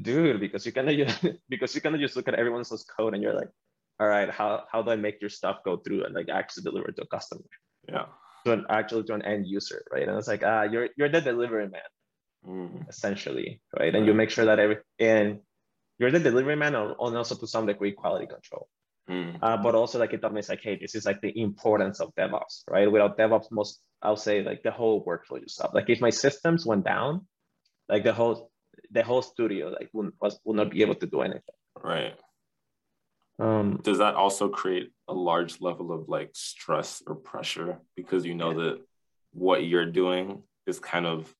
Dude, 0.00 0.40
because 0.40 0.66
you 0.66 0.72
kind 0.72 0.90
of 0.90 0.96
just 0.96 1.26
because 1.48 1.74
you 1.74 1.80
kind 1.80 1.94
of 1.94 2.00
just 2.00 2.16
look 2.16 2.28
at 2.28 2.34
everyone 2.34 2.60
else's 2.60 2.84
code 2.84 3.14
and 3.14 3.22
you're 3.22 3.34
like, 3.34 3.48
all 3.98 4.06
right, 4.06 4.30
how 4.30 4.64
how 4.70 4.82
do 4.82 4.90
I 4.90 4.96
make 4.96 5.20
your 5.20 5.30
stuff 5.30 5.60
go 5.64 5.78
through 5.78 6.04
and 6.04 6.14
like 6.14 6.28
actually 6.28 6.64
deliver 6.64 6.92
to 6.92 7.02
a 7.02 7.06
customer? 7.06 7.44
Yeah. 7.88 8.06
To 8.44 8.52
an 8.52 8.66
actually 8.68 9.04
to 9.04 9.14
an 9.14 9.22
end 9.22 9.46
user, 9.46 9.84
right? 9.90 10.06
And 10.06 10.18
it's 10.18 10.28
like, 10.28 10.42
ah, 10.44 10.64
you're 10.64 10.90
you're 10.96 11.08
the 11.08 11.20
delivery 11.20 11.68
man, 11.68 11.80
mm. 12.46 12.88
essentially, 12.88 13.60
right? 13.78 13.94
And 13.94 14.06
you 14.06 14.14
make 14.14 14.30
sure 14.30 14.46
that 14.46 14.58
every 14.58 14.78
and 14.98 15.40
you're 15.98 16.10
the 16.10 16.20
delivery 16.20 16.56
man 16.56 16.74
and 16.74 16.94
also 16.98 17.34
to 17.34 17.46
some 17.46 17.66
degree 17.66 17.92
quality 17.92 18.26
control. 18.26 18.68
Mm. 19.08 19.38
Uh, 19.40 19.56
but 19.58 19.74
also 19.74 19.98
like 19.98 20.12
it 20.12 20.20
taught 20.20 20.32
me 20.32 20.40
it's 20.40 20.48
like, 20.48 20.62
hey, 20.62 20.76
this 20.80 20.94
is 20.94 21.06
like 21.06 21.20
the 21.20 21.40
importance 21.40 22.00
of 22.00 22.12
DevOps, 22.16 22.64
right? 22.68 22.90
Without 22.90 23.16
DevOps, 23.16 23.52
most 23.52 23.80
I'll 24.02 24.16
say 24.16 24.42
like 24.42 24.62
the 24.62 24.72
whole 24.72 25.04
workflow 25.04 25.40
just 25.40 25.54
stop. 25.54 25.74
Like 25.74 25.88
if 25.88 26.00
my 26.00 26.10
systems 26.10 26.66
went 26.66 26.84
down, 26.84 27.26
like 27.88 28.04
the 28.04 28.12
whole 28.12 28.50
the 28.90 29.02
whole 29.02 29.22
studio 29.22 29.68
like 29.68 29.88
would 29.92 30.12
was 30.20 30.38
would 30.44 30.56
not 30.56 30.70
be 30.70 30.82
able 30.82 30.96
to 30.96 31.06
do 31.06 31.20
anything. 31.20 31.58
Right. 31.82 32.14
Um, 33.38 33.80
Does 33.82 33.98
that 33.98 34.14
also 34.14 34.48
create 34.48 34.90
a 35.08 35.14
large 35.14 35.60
level 35.60 35.92
of 35.92 36.08
like 36.08 36.30
stress 36.32 37.02
or 37.06 37.14
pressure 37.14 37.80
because 37.94 38.24
you 38.24 38.34
know 38.34 38.50
yeah. 38.50 38.64
that 38.64 38.78
what 39.32 39.64
you're 39.64 39.90
doing 39.90 40.42
is 40.66 40.78
kind 40.78 41.06
of, 41.06 41.32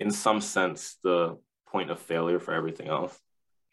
in 0.00 0.10
some 0.10 0.40
sense, 0.40 0.96
the 1.02 1.38
point 1.66 1.90
of 1.90 1.98
failure 2.00 2.38
for 2.38 2.54
everything 2.54 2.88
else? 2.88 3.18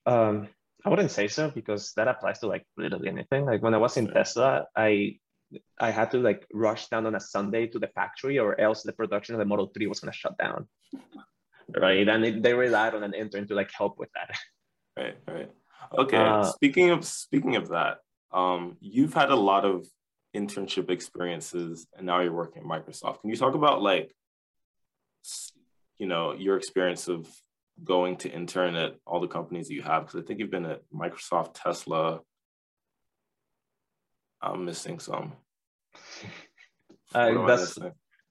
Um, 0.06 0.48
I 0.84 0.90
wouldn't 0.90 1.12
say 1.12 1.28
so 1.28 1.50
because 1.50 1.94
that 1.96 2.08
applies 2.08 2.40
to 2.40 2.48
like 2.48 2.66
literally 2.78 3.10
anything. 3.10 3.46
Like 3.46 3.62
when 3.62 3.74
I 3.74 3.78
was 3.78 3.98
in 3.98 4.08
Tesla, 4.08 4.66
I 4.76 5.20
I 5.80 5.92
had 5.92 6.12
to 6.12 6.18
like 6.18 6.46
rush 6.54 6.88
down 6.90 7.06
on 7.06 7.16
a 7.16 7.20
Sunday 7.20 7.68
to 7.68 7.80
the 7.80 7.88
factory, 7.88 8.40
or 8.40 8.60
else 8.60 8.84
the 8.84 8.94
production 8.94 9.36
of 9.36 9.40
the 9.40 9.46
Model 9.46 9.72
3 9.74 9.88
was 9.88 10.00
gonna 10.00 10.14
shut 10.14 10.38
down. 10.38 10.68
Right. 11.68 12.08
And 12.08 12.24
it, 12.24 12.44
they 12.44 12.54
relied 12.54 12.94
on 12.94 13.04
an 13.04 13.16
intern 13.16 13.48
to 13.48 13.56
like 13.56 13.72
help 13.76 13.98
with 13.98 14.10
that. 14.14 14.38
Right, 14.98 15.18
right. 15.28 15.52
Okay. 15.98 16.16
Uh, 16.16 16.44
speaking 16.44 16.92
of 16.92 17.04
speaking 17.04 17.58
of 17.58 17.68
that, 17.70 17.98
um, 18.32 18.78
you've 18.80 19.14
had 19.14 19.30
a 19.30 19.36
lot 19.36 19.66
of 19.66 19.86
internship 20.34 20.90
experiences 20.90 21.86
and 21.98 22.06
now 22.06 22.22
you're 22.22 22.32
working 22.32 22.62
at 22.62 22.68
Microsoft. 22.68 23.20
Can 23.20 23.30
you 23.30 23.36
talk 23.36 23.56
about 23.56 23.82
like 23.82 24.16
you 25.98 26.08
know 26.08 26.34
your 26.34 26.58
experience 26.58 27.08
of 27.08 27.28
going 27.84 28.18
to 28.18 28.30
intern 28.30 28.76
at 28.76 28.96
all 29.06 29.20
the 29.20 29.28
companies 29.28 29.70
you 29.70 29.82
have? 29.82 30.06
Because 30.06 30.22
I 30.22 30.26
think 30.26 30.40
you've 30.40 30.52
been 30.52 30.66
at 30.66 30.82
Microsoft, 30.94 31.56
Tesla. 31.56 32.22
I'm 34.42 34.66
missing 34.66 35.00
some. 35.00 35.34
Uh, 37.14 37.46
that's 37.46 37.78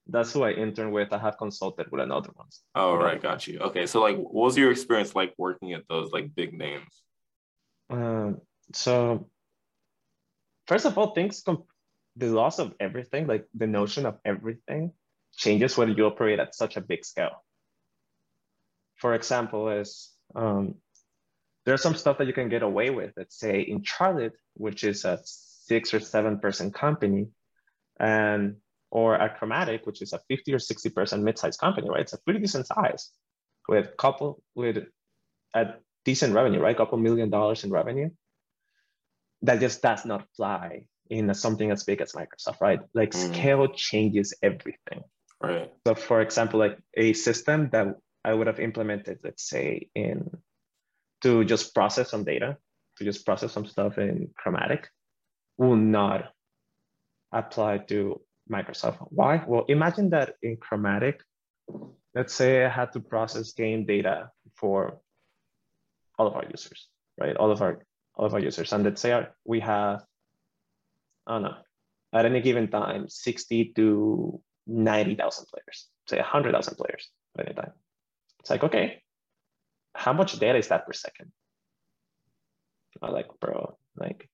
that's 0.07 0.31
who 0.31 0.43
I 0.43 0.51
intern 0.51 0.91
with. 0.91 1.11
I 1.11 1.17
have 1.17 1.37
consulted 1.37 1.91
with 1.91 2.01
another 2.01 2.29
ones. 2.35 2.61
Oh 2.75 2.95
right, 2.95 3.21
got 3.21 3.47
you. 3.47 3.59
Okay, 3.59 3.85
so 3.87 4.01
like, 4.01 4.17
what 4.17 4.33
was 4.33 4.57
your 4.57 4.71
experience 4.71 5.15
like 5.15 5.33
working 5.37 5.73
at 5.73 5.83
those 5.89 6.11
like 6.11 6.35
big 6.35 6.53
names? 6.53 7.03
Um, 7.89 8.41
so 8.73 9.29
first 10.67 10.85
of 10.85 10.97
all, 10.97 11.13
things 11.13 11.41
comp- 11.41 11.65
the 12.15 12.27
loss 12.27 12.59
of 12.59 12.73
everything, 12.79 13.27
like 13.27 13.45
the 13.53 13.67
notion 13.67 14.05
of 14.05 14.19
everything, 14.23 14.91
changes 15.35 15.77
when 15.77 15.95
you 15.95 16.05
operate 16.05 16.39
at 16.39 16.55
such 16.55 16.77
a 16.77 16.81
big 16.81 17.03
scale 17.03 17.44
for 18.97 19.13
example, 19.13 19.69
is 19.69 20.11
um, 20.35 20.75
there's 21.65 21.81
some 21.81 21.95
stuff 21.95 22.17
that 22.17 22.27
you 22.27 22.33
can 22.33 22.49
get 22.49 22.63
away 22.63 22.89
with. 22.89 23.11
Let's 23.17 23.37
say 23.39 23.61
in 23.61 23.83
Charlotte, 23.83 24.33
which 24.53 24.83
is 24.83 25.05
a 25.05 25.19
six 25.23 25.93
or 25.93 25.99
seven 25.99 26.39
person 26.39 26.71
company, 26.71 27.27
and 27.99 28.57
or 28.91 29.15
at 29.15 29.37
Chromatic, 29.37 29.85
which 29.85 30.01
is 30.01 30.13
a 30.13 30.19
50 30.29 30.53
or 30.53 30.59
60 30.59 30.89
person 30.91 31.23
mid-sized 31.23 31.59
company, 31.59 31.89
right? 31.89 32.01
It's 32.01 32.13
a 32.13 32.21
pretty 32.21 32.39
decent 32.39 32.67
size 32.67 33.11
with 33.67 33.97
couple 33.97 34.41
with 34.53 34.77
a 35.53 35.65
decent 36.05 36.33
revenue, 36.33 36.61
right? 36.61 36.75
A 36.75 36.77
couple 36.77 36.97
million 36.97 37.29
dollars 37.29 37.63
in 37.63 37.71
revenue. 37.71 38.09
That 39.41 39.59
just 39.59 39.81
does 39.81 40.05
not 40.05 40.25
fly 40.35 40.87
in 41.09 41.33
something 41.33 41.71
as 41.71 41.83
big 41.83 42.01
as 42.01 42.13
Microsoft, 42.13 42.61
right? 42.61 42.79
Like 42.93 43.11
mm. 43.11 43.33
scale 43.33 43.67
changes 43.67 44.33
everything. 44.41 45.03
Right. 45.41 45.71
So 45.85 45.95
for 45.95 46.21
example, 46.21 46.59
like 46.59 46.77
a 46.95 47.13
system 47.13 47.69
that 47.71 47.95
I 48.25 48.33
would 48.33 48.47
have 48.47 48.59
implemented, 48.59 49.19
let's 49.23 49.47
say, 49.47 49.89
in 49.93 50.29
to 51.21 51.45
just 51.45 51.75
process 51.75 52.09
some 52.09 52.23
data, 52.23 52.57
to 52.97 53.03
just 53.03 53.25
process 53.25 53.51
some 53.51 53.67
stuff 53.67 53.99
in 53.99 54.29
Chromatic, 54.35 54.89
will 55.57 55.75
not 55.75 56.33
apply 57.31 57.77
to 57.89 58.19
Microsoft. 58.51 58.97
Why? 59.09 59.43
Well, 59.45 59.65
imagine 59.67 60.09
that 60.09 60.35
in 60.41 60.57
Chromatic, 60.57 61.21
let's 62.15 62.33
say 62.33 62.65
I 62.65 62.69
had 62.69 62.91
to 62.93 62.99
process 62.99 63.53
game 63.53 63.85
data 63.85 64.31
for 64.55 64.99
all 66.17 66.27
of 66.27 66.33
our 66.33 66.45
users, 66.49 66.87
right? 67.19 67.37
All 67.37 67.51
of 67.51 67.61
our 67.61 67.85
all 68.15 68.25
of 68.25 68.33
our 68.33 68.39
users, 68.39 68.71
and 68.73 68.83
let's 68.83 69.01
say 69.01 69.27
we 69.43 69.59
have, 69.59 70.03
I 71.27 71.33
don't 71.33 71.43
know, 71.43 71.57
at 72.13 72.25
any 72.25 72.41
given 72.41 72.69
time, 72.69 73.09
60 73.09 73.73
to 73.75 74.41
90,000 74.67 75.45
players, 75.47 75.87
say 76.07 76.17
100,000 76.17 76.75
players 76.77 77.09
at 77.37 77.45
any 77.45 77.55
time. 77.55 77.73
It's 78.45 78.51
like, 78.51 78.63
okay, 78.63 79.01
how 79.95 80.13
much 80.13 80.37
data 80.37 80.57
is 80.57 80.67
that 80.67 80.85
per 80.85 80.93
second? 80.93 81.31
I'm 83.01 83.11
like, 83.11 83.27
bro, 83.41 83.75
like 83.97 84.29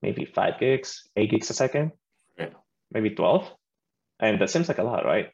maybe 0.00 0.24
five 0.24 0.58
gigs, 0.58 1.06
eight 1.16 1.30
gigs 1.30 1.50
a 1.50 1.54
second, 1.54 1.92
yeah. 2.38 2.56
maybe 2.90 3.10
12. 3.10 3.48
And 4.20 4.40
that 4.40 4.50
seems 4.50 4.68
like 4.68 4.78
a 4.78 4.82
lot, 4.82 5.04
right? 5.04 5.28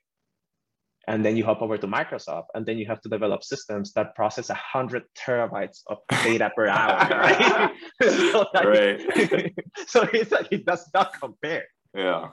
and 1.08 1.24
then 1.24 1.38
you 1.38 1.44
hop 1.44 1.62
over 1.62 1.78
to 1.78 1.86
Microsoft, 1.86 2.48
and 2.54 2.66
then 2.66 2.76
you 2.76 2.86
have 2.86 3.00
to 3.00 3.08
develop 3.08 3.42
systems 3.42 3.94
that 3.94 4.14
process 4.14 4.50
a 4.50 4.54
hundred 4.54 5.04
terabytes 5.16 5.78
of 5.86 5.98
data 6.22 6.50
per 6.54 6.68
hour, 6.68 6.98
right? 7.08 7.70
so, 8.02 8.46
like, 8.52 8.66
right. 8.66 9.54
so 9.86 10.06
it's 10.12 10.30
like 10.30 10.48
it 10.50 10.66
does 10.66 10.86
not 10.92 11.18
compare. 11.18 11.64
Yeah. 11.96 12.28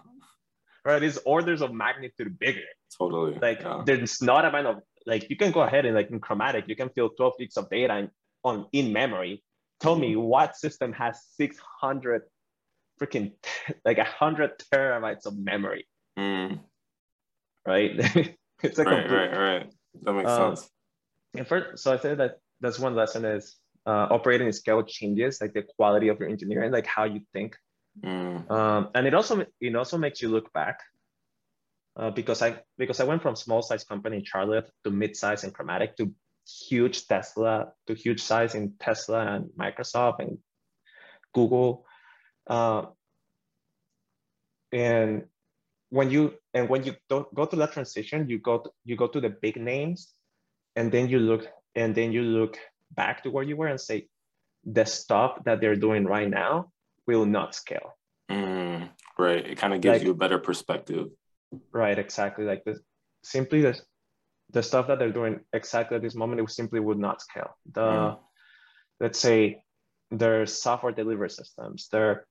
Right. 0.84 1.02
It's 1.02 1.18
orders 1.26 1.62
of 1.62 1.74
magnitude 1.74 2.38
bigger. 2.38 2.68
Totally. 2.98 3.40
Like 3.42 3.62
yeah. 3.62 3.82
there's 3.86 4.22
not 4.22 4.44
a 4.44 4.50
amount 4.50 4.68
of 4.68 4.76
like 5.06 5.30
you 5.30 5.36
can 5.36 5.52
go 5.52 5.62
ahead 5.62 5.86
and 5.86 5.96
like 5.96 6.12
in 6.12 6.20
chromatic, 6.20 6.66
you 6.68 6.76
can 6.76 6.90
fill 6.90 7.10
12 7.10 7.34
gigs 7.40 7.58
of 7.58 7.70
data 7.70 7.98
in, 7.98 8.10
on 8.44 8.68
in 8.72 8.92
memory. 8.92 9.44
Tell 9.80 9.96
me 9.96 10.16
what 10.16 10.56
system 10.56 10.94
has 10.94 11.22
600 11.36 12.24
freaking 13.02 13.34
like 13.86 13.98
a 13.98 14.04
hundred 14.04 14.52
terabytes 14.74 15.26
of 15.26 15.38
memory. 15.38 15.88
Mm. 16.18 16.60
Right. 17.66 17.92
it's 18.64 18.80
a 18.80 18.84
right, 18.84 19.02
complete, 19.02 19.16
right, 19.16 19.38
right. 19.38 19.74
That 20.04 20.14
makes 20.14 20.30
uh, 20.30 20.56
sense. 20.56 20.70
And 21.36 21.48
first, 21.48 21.84
so 21.84 21.94
I 21.94 21.98
said 21.98 22.20
that 22.20 22.38
that's 22.62 22.80
one 22.80 22.96
lesson 22.96 23.26
is 23.26 23.58
uh, 23.86 24.08
operating 24.10 24.52
scale 24.52 24.84
changes 24.84 25.40
like 25.42 25.54
the 25.54 25.64
quality 25.78 26.08
of 26.08 26.20
your 26.20 26.30
engineering, 26.30 26.72
like 26.72 26.88
how 26.88 27.04
you 27.04 27.22
think. 27.34 27.56
Mm. 28.04 28.50
Um, 28.50 28.90
and 28.96 29.08
it 29.08 29.14
also 29.14 29.46
it 29.62 29.76
also 29.76 29.98
makes 29.98 30.22
you 30.22 30.30
look 30.30 30.52
back 30.54 30.80
uh, 31.96 32.12
because 32.12 32.42
I 32.42 32.62
because 32.78 33.00
I 33.00 33.06
went 33.06 33.22
from 33.22 33.36
small 33.36 33.62
size 33.62 33.84
company 33.84 34.18
in 34.18 34.26
Charlotte 34.26 34.70
to 34.84 34.92
mid 34.92 35.16
size 35.16 35.44
and 35.44 35.54
Chromatic 35.54 35.96
to 35.98 36.14
huge 36.48 37.08
Tesla 37.08 37.72
to 37.88 37.94
huge 37.94 38.22
size 38.22 38.56
in 38.56 38.74
Tesla 38.80 39.26
and 39.26 39.50
Microsoft 39.58 40.20
and 40.20 40.38
Google. 41.34 41.86
Uh, 42.48 42.86
and 44.72 45.24
when 45.90 46.12
you 46.12 46.34
and 46.54 46.70
when 46.70 46.84
you 46.84 46.96
go, 47.10 47.28
go 47.34 47.46
through 47.46 47.60
that 47.60 47.72
transition, 47.72 48.30
you 48.30 48.40
go 48.40 48.60
to, 48.60 48.70
you 48.84 48.96
go 48.96 49.08
to 49.08 49.22
the 49.22 49.30
big 49.30 49.56
names, 49.58 50.14
and 50.76 50.92
then 50.92 51.10
you 51.10 51.20
look 51.20 51.48
and 51.76 51.96
then 51.96 52.12
you 52.12 52.22
look 52.22 52.58
back 52.92 53.24
to 53.24 53.30
where 53.30 53.44
you 53.44 53.56
were 53.56 53.68
and 53.68 53.80
say, 53.80 54.08
the 54.66 54.86
stuff 54.86 55.44
that 55.46 55.62
they're 55.62 55.76
doing 55.76 56.06
right 56.06 56.30
now 56.30 56.72
will 57.06 57.26
not 57.26 57.54
scale. 57.54 57.98
Mm, 58.30 58.90
right. 59.18 59.46
It 59.46 59.58
kind 59.58 59.74
of 59.74 59.82
gives 59.82 60.00
like, 60.00 60.04
you 60.04 60.12
a 60.12 60.16
better 60.16 60.40
perspective. 60.40 61.08
Right. 61.72 61.98
Exactly. 61.98 62.46
Like 62.46 62.64
this, 62.64 62.80
simply 63.24 63.62
the 63.62 63.80
the 64.52 64.62
stuff 64.62 64.88
that 64.88 65.00
they're 65.00 65.12
doing 65.12 65.40
exactly 65.54 65.96
at 65.96 66.04
this 66.04 66.16
moment, 66.16 66.40
it 66.42 66.50
simply 66.50 66.80
would 66.80 67.00
not 67.00 67.22
scale. 67.22 67.58
The 67.72 67.82
mm. 67.82 68.20
let's 69.00 69.20
say 69.20 69.64
their 70.12 70.46
software 70.46 70.92
delivery 70.92 71.30
systems, 71.30 71.90
their 71.90 72.28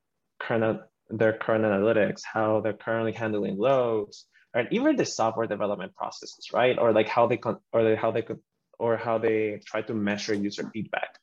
of 0.50 0.80
their 1.10 1.32
current 1.32 1.64
analytics, 1.64 2.22
how 2.24 2.60
they're 2.60 2.72
currently 2.72 3.12
handling 3.12 3.58
loads, 3.58 4.26
and 4.54 4.68
even 4.70 4.96
the 4.96 5.04
software 5.04 5.46
development 5.46 5.94
processes, 5.94 6.48
right? 6.52 6.78
Or 6.78 6.92
like 6.92 7.08
how 7.08 7.26
they 7.26 7.36
con- 7.36 7.60
or 7.72 7.96
how 7.96 8.10
they 8.10 8.22
could 8.22 8.40
or 8.78 8.96
how 8.96 9.18
they 9.18 9.60
try 9.64 9.82
to 9.82 9.94
measure 9.94 10.34
user 10.34 10.68
feedback. 10.72 11.18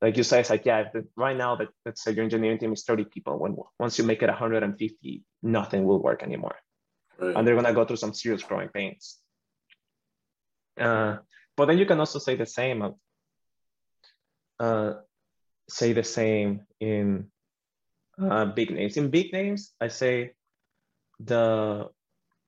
Like 0.00 0.16
you 0.16 0.24
say, 0.24 0.40
it's 0.40 0.50
like, 0.50 0.66
yeah, 0.66 0.84
the, 0.92 1.06
right 1.16 1.36
now 1.36 1.56
that 1.56 1.68
let's 1.86 2.02
say 2.02 2.12
your 2.12 2.24
engineering 2.24 2.58
team 2.58 2.72
is 2.72 2.82
30 2.82 3.04
people, 3.04 3.38
when 3.38 3.56
once 3.78 3.98
you 3.98 4.04
make 4.04 4.22
it 4.22 4.28
150, 4.28 5.22
nothing 5.42 5.84
will 5.84 6.02
work 6.02 6.22
anymore. 6.24 6.56
Right. 7.18 7.36
And 7.36 7.46
they're 7.46 7.54
gonna 7.54 7.74
go 7.74 7.84
through 7.84 7.96
some 7.96 8.14
serious 8.14 8.42
growing 8.42 8.68
pains. 8.68 9.18
Uh, 10.80 11.18
but 11.56 11.66
then 11.66 11.78
you 11.78 11.86
can 11.86 12.00
also 12.00 12.18
say 12.18 12.34
the 12.36 12.46
same 12.46 12.94
uh, 14.58 14.94
say 15.68 15.92
the 15.92 16.04
same 16.04 16.60
in 16.80 17.26
uh, 18.20 18.46
big 18.46 18.70
names. 18.70 18.96
In 18.96 19.10
big 19.10 19.32
names, 19.32 19.72
I 19.80 19.88
say 19.88 20.32
the 21.20 21.88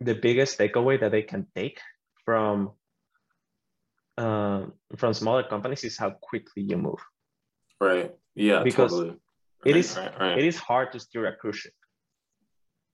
the 0.01 0.15
biggest 0.15 0.59
takeaway 0.59 1.01
that 1.01 1.11
they 1.11 1.23
can 1.23 1.47
take 1.55 1.81
from 2.25 2.73
uh, 4.17 4.67
from 4.97 5.15
smaller 5.15 5.43
companies 5.43 5.85
is 5.85 5.99
how 5.99 6.11
quickly 6.11 6.63
you 6.63 6.77
move. 6.77 7.03
Right. 7.81 8.15
Yeah. 8.35 8.63
Because 8.63 8.93
totally. 8.93 9.17
it 9.65 9.73
right, 9.73 9.77
is 9.77 9.97
right, 9.97 10.21
right. 10.21 10.39
it 10.39 10.45
is 10.45 10.57
hard 10.57 10.93
to 10.93 11.01
steer 11.01 11.27
a 11.27 11.37
cruise 11.37 11.57
ship. 11.57 11.75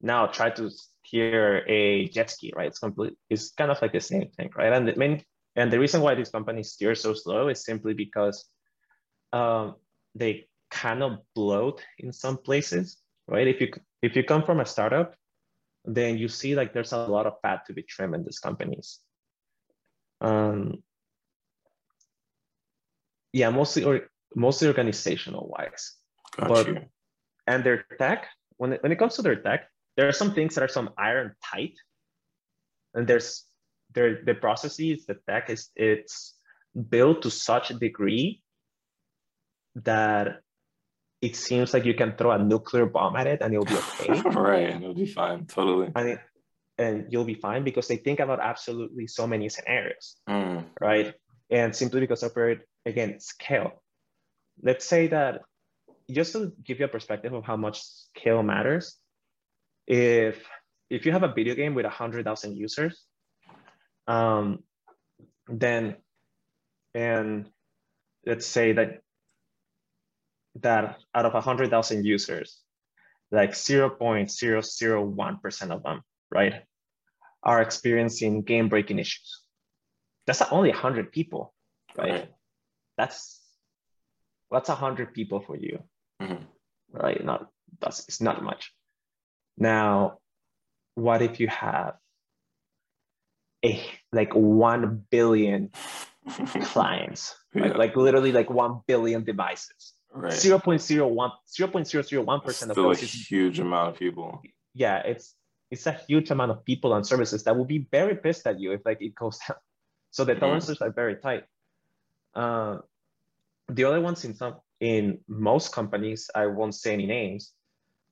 Now 0.00 0.26
try 0.26 0.50
to 0.50 0.70
steer 0.70 1.64
a 1.68 2.08
jet 2.08 2.30
ski, 2.30 2.52
right? 2.56 2.68
It's 2.68 2.78
complete. 2.78 3.14
It's 3.28 3.50
kind 3.52 3.70
of 3.70 3.80
like 3.82 3.92
the 3.92 4.00
same 4.00 4.28
thing, 4.36 4.50
right? 4.56 4.72
And 4.72 4.88
the 4.88 4.96
main 4.96 5.22
and 5.56 5.72
the 5.72 5.78
reason 5.78 6.00
why 6.00 6.14
these 6.14 6.30
companies 6.30 6.72
steer 6.72 6.94
so 6.94 7.12
slow 7.14 7.48
is 7.48 7.64
simply 7.64 7.94
because 7.94 8.46
um, 9.32 9.74
they 10.14 10.48
kind 10.70 11.02
of 11.02 11.18
bloat 11.34 11.82
in 11.98 12.12
some 12.12 12.38
places, 12.38 12.98
right? 13.26 13.46
If 13.46 13.60
you 13.60 13.72
if 14.02 14.16
you 14.16 14.24
come 14.24 14.44
from 14.44 14.60
a 14.60 14.66
startup, 14.66 15.14
then 15.84 16.18
you 16.18 16.28
see 16.28 16.54
like 16.54 16.72
there's 16.72 16.92
a 16.92 17.06
lot 17.06 17.26
of 17.26 17.34
fat 17.42 17.66
to 17.66 17.72
be 17.72 17.82
trimmed 17.82 18.14
in 18.14 18.24
these 18.24 18.38
companies. 18.38 19.00
Um, 20.20 20.82
yeah, 23.32 23.50
mostly 23.50 23.84
or 23.84 24.08
mostly 24.34 24.68
organizational 24.68 25.48
wise. 25.48 25.94
Got 26.36 26.48
but, 26.48 26.66
you. 26.66 26.80
And 27.46 27.64
their 27.64 27.84
tech, 27.98 28.28
when 28.58 28.74
it, 28.74 28.82
when 28.82 28.92
it 28.92 28.98
comes 28.98 29.16
to 29.16 29.22
their 29.22 29.36
tech, 29.36 29.68
there 30.00 30.08
are 30.08 30.16
some 30.16 30.32
things 30.32 30.54
that 30.54 30.64
are 30.64 30.72
some 30.72 30.88
iron 30.96 31.36
tight, 31.44 31.76
and 32.94 33.06
there's 33.06 33.44
there 33.92 34.24
the 34.24 34.32
processes, 34.32 35.04
the 35.04 35.16
tech 35.28 35.50
is 35.50 35.68
it's 35.76 36.40
built 36.88 37.20
to 37.20 37.30
such 37.30 37.70
a 37.70 37.74
degree 37.74 38.40
that 39.74 40.40
it 41.20 41.36
seems 41.36 41.74
like 41.74 41.84
you 41.84 41.92
can 41.92 42.16
throw 42.16 42.30
a 42.30 42.38
nuclear 42.38 42.86
bomb 42.86 43.14
at 43.14 43.26
it 43.26 43.42
and 43.42 43.52
it'll 43.52 43.66
be 43.66 43.76
okay. 43.76 44.22
right, 44.30 44.70
And 44.70 44.82
it'll 44.82 44.94
be 44.94 45.04
fine, 45.04 45.44
totally. 45.44 45.92
And, 45.94 46.08
it, 46.08 46.20
and 46.78 47.12
you'll 47.12 47.28
be 47.28 47.34
fine 47.34 47.62
because 47.62 47.86
they 47.86 47.98
think 47.98 48.20
about 48.20 48.40
absolutely 48.40 49.06
so 49.06 49.26
many 49.26 49.50
scenarios, 49.50 50.16
mm. 50.26 50.64
right? 50.80 51.12
And 51.50 51.76
simply 51.76 52.00
because 52.00 52.22
of 52.22 52.34
it, 52.38 52.60
again, 52.86 53.20
scale. 53.20 53.82
Let's 54.62 54.86
say 54.86 55.08
that 55.08 55.42
just 56.10 56.32
to 56.32 56.52
give 56.64 56.78
you 56.78 56.86
a 56.86 56.88
perspective 56.88 57.34
of 57.34 57.44
how 57.44 57.58
much 57.58 57.82
scale 57.82 58.42
matters, 58.42 58.96
if 59.90 60.46
if 60.88 61.04
you 61.04 61.12
have 61.12 61.24
a 61.24 61.32
video 61.32 61.56
game 61.56 61.74
with 61.74 61.84
100,000 61.84 62.56
users, 62.56 63.04
um, 64.06 64.62
then, 65.48 65.96
and 66.94 67.50
let's 68.24 68.46
say 68.46 68.72
that 68.72 69.00
that 70.60 70.98
out 71.14 71.26
of 71.26 71.34
100,000 71.34 72.04
users, 72.04 72.60
like 73.32 73.50
0.001% 73.50 75.70
of 75.70 75.82
them, 75.82 76.02
right, 76.30 76.62
are 77.42 77.60
experiencing 77.60 78.42
game 78.42 78.68
breaking 78.68 79.00
issues. 79.00 79.40
That's 80.26 80.42
only 80.52 80.70
100 80.70 81.10
people, 81.10 81.52
right? 81.96 82.28
That's 82.96 83.40
that's 84.52 84.68
100 84.68 85.14
people 85.14 85.40
for 85.40 85.56
you, 85.56 85.82
mm-hmm. 86.22 86.44
right? 86.92 87.24
Not 87.24 87.48
that's 87.80 88.06
it's 88.06 88.20
not 88.20 88.44
much. 88.44 88.72
Now, 89.60 90.18
what 90.94 91.20
if 91.20 91.38
you 91.38 91.48
have 91.48 91.94
a 93.64 93.80
like 94.10 94.34
1 94.34 95.04
billion 95.10 95.70
clients, 96.62 97.36
yeah. 97.54 97.62
like, 97.62 97.76
like 97.76 97.96
literally 97.96 98.32
like 98.32 98.50
1 98.50 98.80
billion 98.86 99.22
devices? 99.22 99.92
Right. 100.12 100.32
0.01, 100.32 101.30
0.001% 101.46 102.70
of 102.70 102.74
those 102.74 103.02
a 103.02 103.06
huge 103.06 103.60
amount 103.60 103.90
of 103.90 103.96
people. 103.96 104.42
Yeah, 104.74 104.98
it's 104.98 105.36
it's 105.70 105.86
a 105.86 105.92
huge 105.92 106.32
amount 106.32 106.50
of 106.50 106.64
people 106.64 106.94
and 106.94 107.06
services 107.06 107.44
that 107.44 107.56
will 107.56 107.64
be 107.64 107.86
very 107.92 108.16
pissed 108.16 108.44
at 108.46 108.58
you 108.58 108.72
if 108.72 108.80
like 108.84 109.00
it 109.00 109.14
goes 109.14 109.38
down. 109.48 109.58
So 110.10 110.24
the 110.24 110.32
mm-hmm. 110.32 110.40
tolerances 110.40 110.78
mm. 110.78 110.86
are 110.86 110.90
very 110.90 111.16
tight. 111.16 111.44
Uh, 112.34 112.78
the 113.68 113.84
other 113.84 114.00
ones 114.00 114.24
in 114.24 114.34
some 114.34 114.56
in 114.80 115.20
most 115.28 115.72
companies, 115.72 116.30
I 116.34 116.46
won't 116.46 116.74
say 116.74 116.94
any 116.94 117.06
names, 117.06 117.52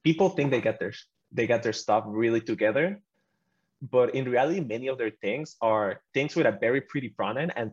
people 0.05 0.29
think 0.29 0.51
they 0.51 0.61
get 0.61 0.79
their 0.79 0.93
they 1.33 1.47
got 1.47 1.63
their 1.63 1.73
stuff 1.73 2.05
really 2.07 2.41
together. 2.41 3.01
But 3.81 4.15
in 4.15 4.29
reality, 4.29 4.61
many 4.61 4.89
of 4.89 4.99
their 4.99 5.11
things 5.11 5.57
are 5.61 6.01
things 6.13 6.35
with 6.35 6.47
a 6.47 6.59
very 6.61 6.81
pretty 6.81 7.15
front 7.17 7.39
end 7.39 7.53
and 7.55 7.73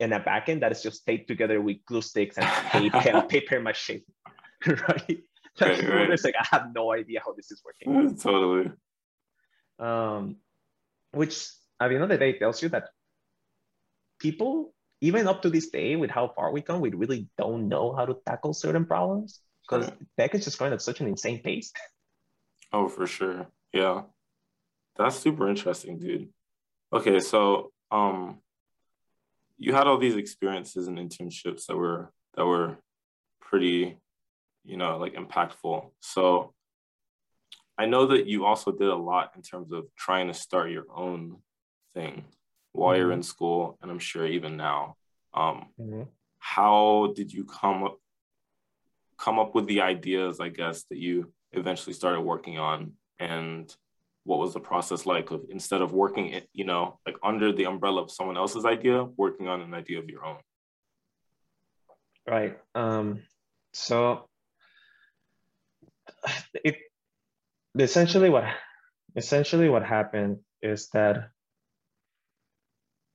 and 0.00 0.12
a 0.12 0.20
backend 0.20 0.60
that 0.60 0.72
is 0.72 0.82
just 0.82 1.06
taped 1.06 1.28
together 1.28 1.60
with 1.60 1.76
glue 1.86 2.02
sticks 2.02 2.36
and 2.36 2.48
tape 2.72 2.94
and 3.06 3.28
paper 3.28 3.60
mache, 3.60 4.02
right? 4.66 5.22
Right, 5.60 5.88
right. 5.88 6.10
It's 6.10 6.24
like 6.24 6.34
I 6.38 6.46
have 6.50 6.72
no 6.74 6.92
idea 6.92 7.20
how 7.24 7.34
this 7.34 7.52
is 7.52 7.62
working. 7.64 8.16
totally. 8.20 8.72
Um, 9.78 10.36
which 11.12 11.46
at 11.78 11.88
the 11.88 11.94
end 11.94 12.04
of 12.04 12.08
the 12.08 12.18
day 12.18 12.38
tells 12.38 12.62
you 12.62 12.70
that 12.70 12.88
people, 14.18 14.74
even 15.00 15.28
up 15.28 15.42
to 15.42 15.50
this 15.50 15.68
day, 15.68 15.96
with 15.96 16.10
how 16.10 16.28
far 16.34 16.52
we 16.52 16.62
come, 16.62 16.80
we 16.80 16.90
really 16.90 17.28
don't 17.36 17.68
know 17.68 17.94
how 17.94 18.06
to 18.06 18.16
tackle 18.26 18.54
certain 18.54 18.86
problems 18.86 19.40
because 19.68 19.86
right. 19.86 19.98
tech 20.18 20.34
is 20.34 20.44
just 20.44 20.58
going 20.58 20.72
at 20.72 20.82
such 20.82 21.00
an 21.00 21.06
insane 21.06 21.42
pace. 21.42 21.72
Oh, 22.72 22.88
for 22.88 23.06
sure. 23.06 23.46
Yeah. 23.72 24.02
That's 24.96 25.16
super 25.16 25.48
interesting, 25.48 25.98
dude. 25.98 26.28
Okay, 26.92 27.20
so 27.20 27.72
um 27.90 28.38
you 29.58 29.72
had 29.72 29.86
all 29.86 29.98
these 29.98 30.16
experiences 30.16 30.88
and 30.88 30.98
internships 30.98 31.66
that 31.66 31.76
were 31.76 32.12
that 32.34 32.44
were 32.44 32.78
pretty, 33.40 33.98
you 34.64 34.76
know, 34.76 34.98
like 34.98 35.14
impactful. 35.14 35.90
So 36.00 36.52
I 37.78 37.86
know 37.86 38.06
that 38.06 38.26
you 38.26 38.44
also 38.44 38.72
did 38.72 38.88
a 38.88 38.96
lot 38.96 39.32
in 39.36 39.42
terms 39.42 39.72
of 39.72 39.86
trying 39.96 40.28
to 40.28 40.34
start 40.34 40.70
your 40.70 40.86
own 40.94 41.38
thing. 41.94 42.24
while 42.72 42.96
you're 42.96 43.06
mm-hmm. 43.06 43.14
in 43.14 43.22
school, 43.22 43.78
and 43.82 43.90
I'm 43.90 43.98
sure 43.98 44.26
even 44.26 44.56
now. 44.56 44.96
Um, 45.34 45.66
mm-hmm. 45.78 46.02
How 46.38 47.12
did 47.14 47.32
you 47.32 47.44
come 47.44 47.84
up 47.84 47.98
come 49.18 49.38
up 49.38 49.54
with 49.54 49.66
the 49.66 49.82
ideas, 49.82 50.40
I 50.40 50.48
guess, 50.48 50.84
that 50.84 50.98
you 50.98 51.32
eventually 51.52 51.92
started 51.92 52.20
working 52.20 52.58
on, 52.58 52.92
and 53.18 53.74
what 54.24 54.38
was 54.38 54.54
the 54.54 54.60
process 54.60 55.04
like 55.06 55.30
of 55.30 55.44
instead 55.50 55.82
of 55.82 55.92
working, 55.92 56.28
it, 56.28 56.48
you 56.52 56.64
know, 56.64 56.98
like 57.06 57.16
under 57.22 57.52
the 57.52 57.64
umbrella 57.64 58.02
of 58.02 58.10
someone 58.10 58.36
else's 58.36 58.64
idea, 58.64 59.04
working 59.16 59.48
on 59.48 59.60
an 59.60 59.74
idea 59.74 59.98
of 59.98 60.08
your 60.08 60.24
own? 60.24 60.38
Right. 62.26 62.56
Um, 62.74 63.22
so 63.72 64.28
it 66.64 66.76
essentially 67.78 68.30
what 68.30 68.44
essentially 69.16 69.68
what 69.68 69.84
happened 69.84 70.38
is 70.62 70.88
that 70.90 71.30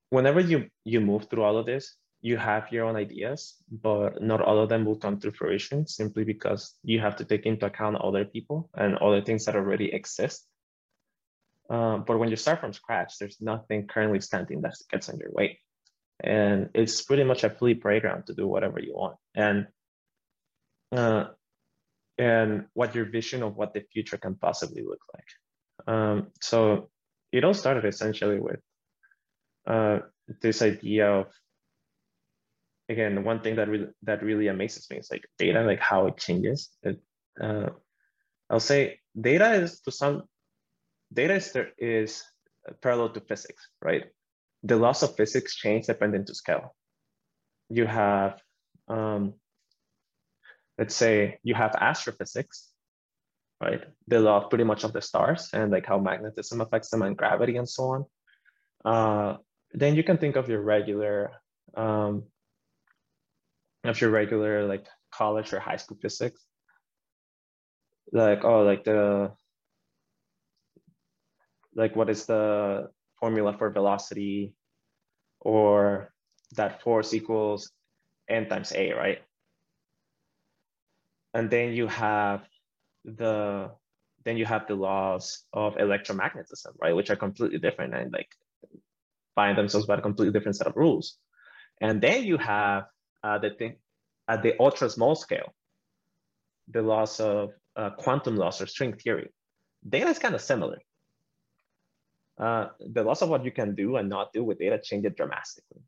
whenever 0.09 0.39
you 0.39 0.69
you 0.83 0.99
move 0.99 1.29
through 1.29 1.43
all 1.43 1.57
of 1.57 1.65
this 1.65 1.95
you 2.21 2.37
have 2.37 2.71
your 2.71 2.85
own 2.85 2.95
ideas 2.95 3.55
but 3.69 4.21
not 4.21 4.41
all 4.41 4.59
of 4.59 4.69
them 4.69 4.85
will 4.85 4.97
come 4.97 5.19
to 5.19 5.31
fruition 5.31 5.85
simply 5.87 6.23
because 6.23 6.77
you 6.83 6.99
have 6.99 7.15
to 7.15 7.25
take 7.25 7.45
into 7.45 7.65
account 7.65 7.95
other 7.97 8.25
people 8.25 8.69
and 8.75 8.97
other 8.97 9.21
things 9.21 9.45
that 9.45 9.55
already 9.55 9.93
exist. 9.93 10.45
Uh, 11.69 11.97
but 11.97 12.17
when 12.17 12.29
you 12.29 12.35
start 12.35 12.59
from 12.59 12.73
scratch 12.73 13.17
there's 13.19 13.39
nothing 13.41 13.87
currently 13.87 14.19
standing 14.19 14.61
that 14.61 14.75
gets 14.89 15.09
in 15.09 15.17
your 15.17 15.31
way. 15.31 15.59
And 16.19 16.69
it's 16.73 17.03
pretty 17.03 17.23
much 17.23 17.43
a 17.43 17.49
free 17.49 17.75
playground 17.75 18.25
to 18.27 18.33
do 18.33 18.47
whatever 18.47 18.79
you 18.79 18.95
want. 18.95 19.17
And 19.35 19.67
uh, 20.91 21.25
and 22.17 22.65
what 22.73 22.95
your 22.95 23.05
vision 23.05 23.43
of 23.43 23.55
what 23.55 23.73
the 23.73 23.83
future 23.93 24.17
can 24.17 24.35
possibly 24.35 24.81
look 24.81 25.01
like. 25.13 25.93
Um, 25.93 26.27
so 26.41 26.89
it 27.31 27.43
all 27.43 27.53
started 27.53 27.85
essentially 27.85 28.39
with 28.39 28.59
uh, 29.67 29.99
this 30.41 30.61
idea 30.61 31.07
of 31.09 31.27
again 32.89 33.23
one 33.23 33.41
thing 33.41 33.55
that 33.55 33.67
really 33.67 33.87
that 34.03 34.23
really 34.23 34.47
amazes 34.47 34.89
me 34.89 34.97
is 34.97 35.09
like 35.11 35.25
data, 35.37 35.63
like 35.63 35.79
how 35.79 36.07
it 36.07 36.17
changes. 36.17 36.69
It, 36.83 36.99
uh, 37.41 37.69
I'll 38.49 38.59
say 38.59 38.99
data 39.19 39.53
is 39.53 39.81
to 39.81 39.91
some 39.91 40.23
data 41.13 41.35
is, 41.35 41.55
is 41.77 42.23
parallel 42.81 43.09
to 43.09 43.21
physics, 43.21 43.67
right? 43.81 44.05
The 44.63 44.77
laws 44.77 45.03
of 45.03 45.15
physics 45.15 45.55
change 45.55 45.85
depending 45.85 46.25
to 46.25 46.35
scale. 46.35 46.75
You 47.69 47.85
have 47.85 48.41
um, 48.87 49.33
let's 50.77 50.95
say 50.95 51.39
you 51.43 51.55
have 51.55 51.75
astrophysics, 51.75 52.71
right? 53.61 53.81
The 54.07 54.19
law 54.19 54.43
of 54.43 54.49
pretty 54.49 54.63
much 54.63 54.83
of 54.83 54.93
the 54.93 55.01
stars 55.01 55.49
and 55.53 55.71
like 55.71 55.85
how 55.85 55.99
magnetism 55.99 56.61
affects 56.61 56.89
them 56.89 57.01
and 57.01 57.17
gravity 57.17 57.57
and 57.57 57.67
so 57.67 57.83
on. 57.83 58.05
Uh, 58.85 59.37
then 59.73 59.95
you 59.95 60.03
can 60.03 60.17
think 60.17 60.35
of 60.35 60.49
your 60.49 60.61
regular, 60.61 61.31
um, 61.75 62.23
of 63.89 63.99
your 64.01 64.09
regular 64.09 64.67
like 64.67 64.85
college 65.11 65.53
or 65.53 65.59
high 65.59 65.77
school 65.77 65.97
physics. 66.01 66.41
Like, 68.11 68.45
oh, 68.45 68.63
like 68.63 68.83
the, 68.83 69.31
like 71.75 71.95
what 71.95 72.09
is 72.09 72.25
the 72.25 72.89
formula 73.19 73.55
for 73.57 73.69
velocity 73.69 74.53
or 75.39 76.13
that 76.55 76.81
force 76.81 77.13
equals 77.13 77.71
n 78.29 78.47
times 78.47 78.71
a, 78.73 78.93
right? 78.93 79.19
and 81.37 81.51
then 81.51 81.73
you 81.73 81.87
have 81.87 82.41
the 83.05 83.69
then 84.25 84.37
you 84.37 84.45
have 84.45 84.67
the 84.67 84.75
laws 84.75 85.43
of 85.53 85.75
electromagnetism, 85.75 86.73
right, 86.81 86.95
which 86.95 87.09
are 87.09 87.15
completely 87.15 87.59
different 87.59 87.93
and 87.93 88.11
like 88.11 88.27
find 89.35 89.57
themselves 89.57 89.85
by 89.85 89.95
a 89.95 90.01
completely 90.01 90.33
different 90.33 90.57
set 90.57 90.67
of 90.67 90.75
rules. 90.75 91.17
And 91.79 92.01
then 92.01 92.23
you 92.25 92.37
have 92.37 92.85
uh, 93.23 93.37
the 93.37 93.75
at 94.27 94.43
the 94.43 94.59
ultra 94.59 94.89
small 94.89 95.15
scale, 95.15 95.53
the 96.69 96.81
loss 96.81 97.19
of 97.19 97.51
uh, 97.75 97.91
quantum 97.91 98.35
loss 98.35 98.61
or 98.61 98.67
string 98.67 98.93
theory. 98.93 99.29
Data 99.87 100.09
is 100.09 100.19
kind 100.19 100.35
of 100.35 100.41
similar. 100.41 100.79
Uh, 102.37 102.67
the 102.79 103.03
loss 103.03 103.21
of 103.21 103.29
what 103.29 103.43
you 103.45 103.51
can 103.51 103.73
do 103.73 103.95
and 103.95 104.09
not 104.09 104.31
do 104.33 104.43
with 104.43 104.59
data 104.59 104.79
change 104.83 105.05
it 105.05 105.15
dramatically, 105.15 105.81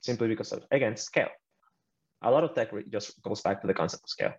simply 0.00 0.28
because 0.28 0.52
of, 0.52 0.64
again, 0.70 0.96
scale. 0.96 1.28
A 2.22 2.30
lot 2.30 2.44
of 2.44 2.54
tech 2.54 2.70
just 2.90 3.20
goes 3.22 3.40
back 3.42 3.60
to 3.60 3.66
the 3.66 3.74
concept 3.74 4.04
of 4.04 4.08
scale. 4.08 4.32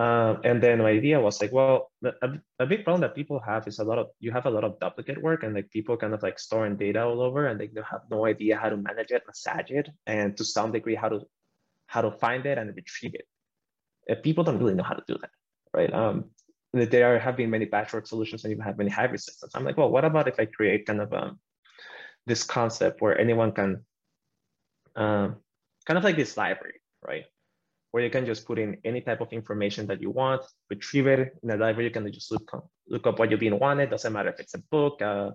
Um, 0.00 0.40
and 0.44 0.62
then 0.62 0.78
my 0.78 0.88
idea 0.88 1.20
was 1.20 1.42
like, 1.42 1.52
well, 1.52 1.92
a, 2.02 2.28
a 2.58 2.64
big 2.64 2.84
problem 2.84 3.02
that 3.02 3.14
people 3.14 3.38
have 3.44 3.68
is 3.68 3.80
a 3.80 3.84
lot 3.84 3.98
of, 3.98 4.06
you 4.18 4.30
have 4.32 4.46
a 4.46 4.50
lot 4.50 4.64
of 4.64 4.80
duplicate 4.80 5.20
work 5.20 5.42
and 5.42 5.54
like 5.54 5.68
people 5.70 5.94
kind 5.98 6.14
of 6.14 6.22
like 6.22 6.38
storing 6.38 6.76
data 6.76 7.04
all 7.04 7.20
over 7.20 7.48
and 7.48 7.60
they 7.60 7.68
have 7.92 8.04
no 8.10 8.24
idea 8.24 8.56
how 8.56 8.70
to 8.70 8.78
manage 8.78 9.10
it, 9.10 9.22
massage 9.26 9.70
it, 9.70 9.90
and 10.06 10.38
to 10.38 10.44
some 10.44 10.72
degree, 10.72 10.94
how 10.94 11.10
to, 11.10 11.20
how 11.86 12.00
to 12.00 12.10
find 12.12 12.46
it 12.46 12.56
and 12.56 12.74
retrieve 12.74 13.14
it. 13.14 13.26
If 14.06 14.22
people 14.22 14.42
don't 14.42 14.58
really 14.58 14.72
know 14.72 14.88
how 14.90 14.94
to 14.94 15.04
do 15.06 15.18
that, 15.20 15.30
right? 15.74 15.92
Um, 15.92 16.30
there 16.72 17.18
have 17.18 17.36
been 17.36 17.50
many 17.50 17.66
patchwork 17.66 18.06
solutions 18.06 18.42
and 18.44 18.56
you 18.56 18.62
have 18.62 18.78
many 18.78 18.88
hybrid 18.88 19.20
systems. 19.20 19.52
I'm 19.54 19.64
like, 19.64 19.76
well, 19.76 19.90
what 19.90 20.06
about 20.06 20.28
if 20.28 20.40
I 20.40 20.46
create 20.46 20.86
kind 20.86 21.02
of 21.02 21.12
um, 21.12 21.38
this 22.26 22.42
concept 22.42 23.02
where 23.02 23.20
anyone 23.20 23.52
can, 23.52 23.84
um, 24.96 25.36
kind 25.84 25.98
of 25.98 26.04
like 26.04 26.16
this 26.16 26.38
library, 26.38 26.80
right? 27.06 27.24
Where 27.90 28.04
you 28.04 28.10
can 28.10 28.24
just 28.24 28.46
put 28.46 28.58
in 28.58 28.76
any 28.84 29.00
type 29.00 29.20
of 29.20 29.32
information 29.32 29.86
that 29.88 30.00
you 30.00 30.10
want, 30.10 30.42
retrieve 30.68 31.06
it 31.06 31.36
in 31.42 31.50
a 31.50 31.56
library. 31.56 31.86
You 31.86 31.90
can 31.90 32.10
just 32.12 32.30
look, 32.30 32.70
look 32.88 33.06
up 33.06 33.18
what 33.18 33.30
you've 33.30 33.40
been 33.40 33.58
wanted. 33.58 33.90
Doesn't 33.90 34.12
matter 34.12 34.28
if 34.28 34.38
it's 34.38 34.54
a 34.54 34.62
book, 34.70 35.00
a, 35.00 35.34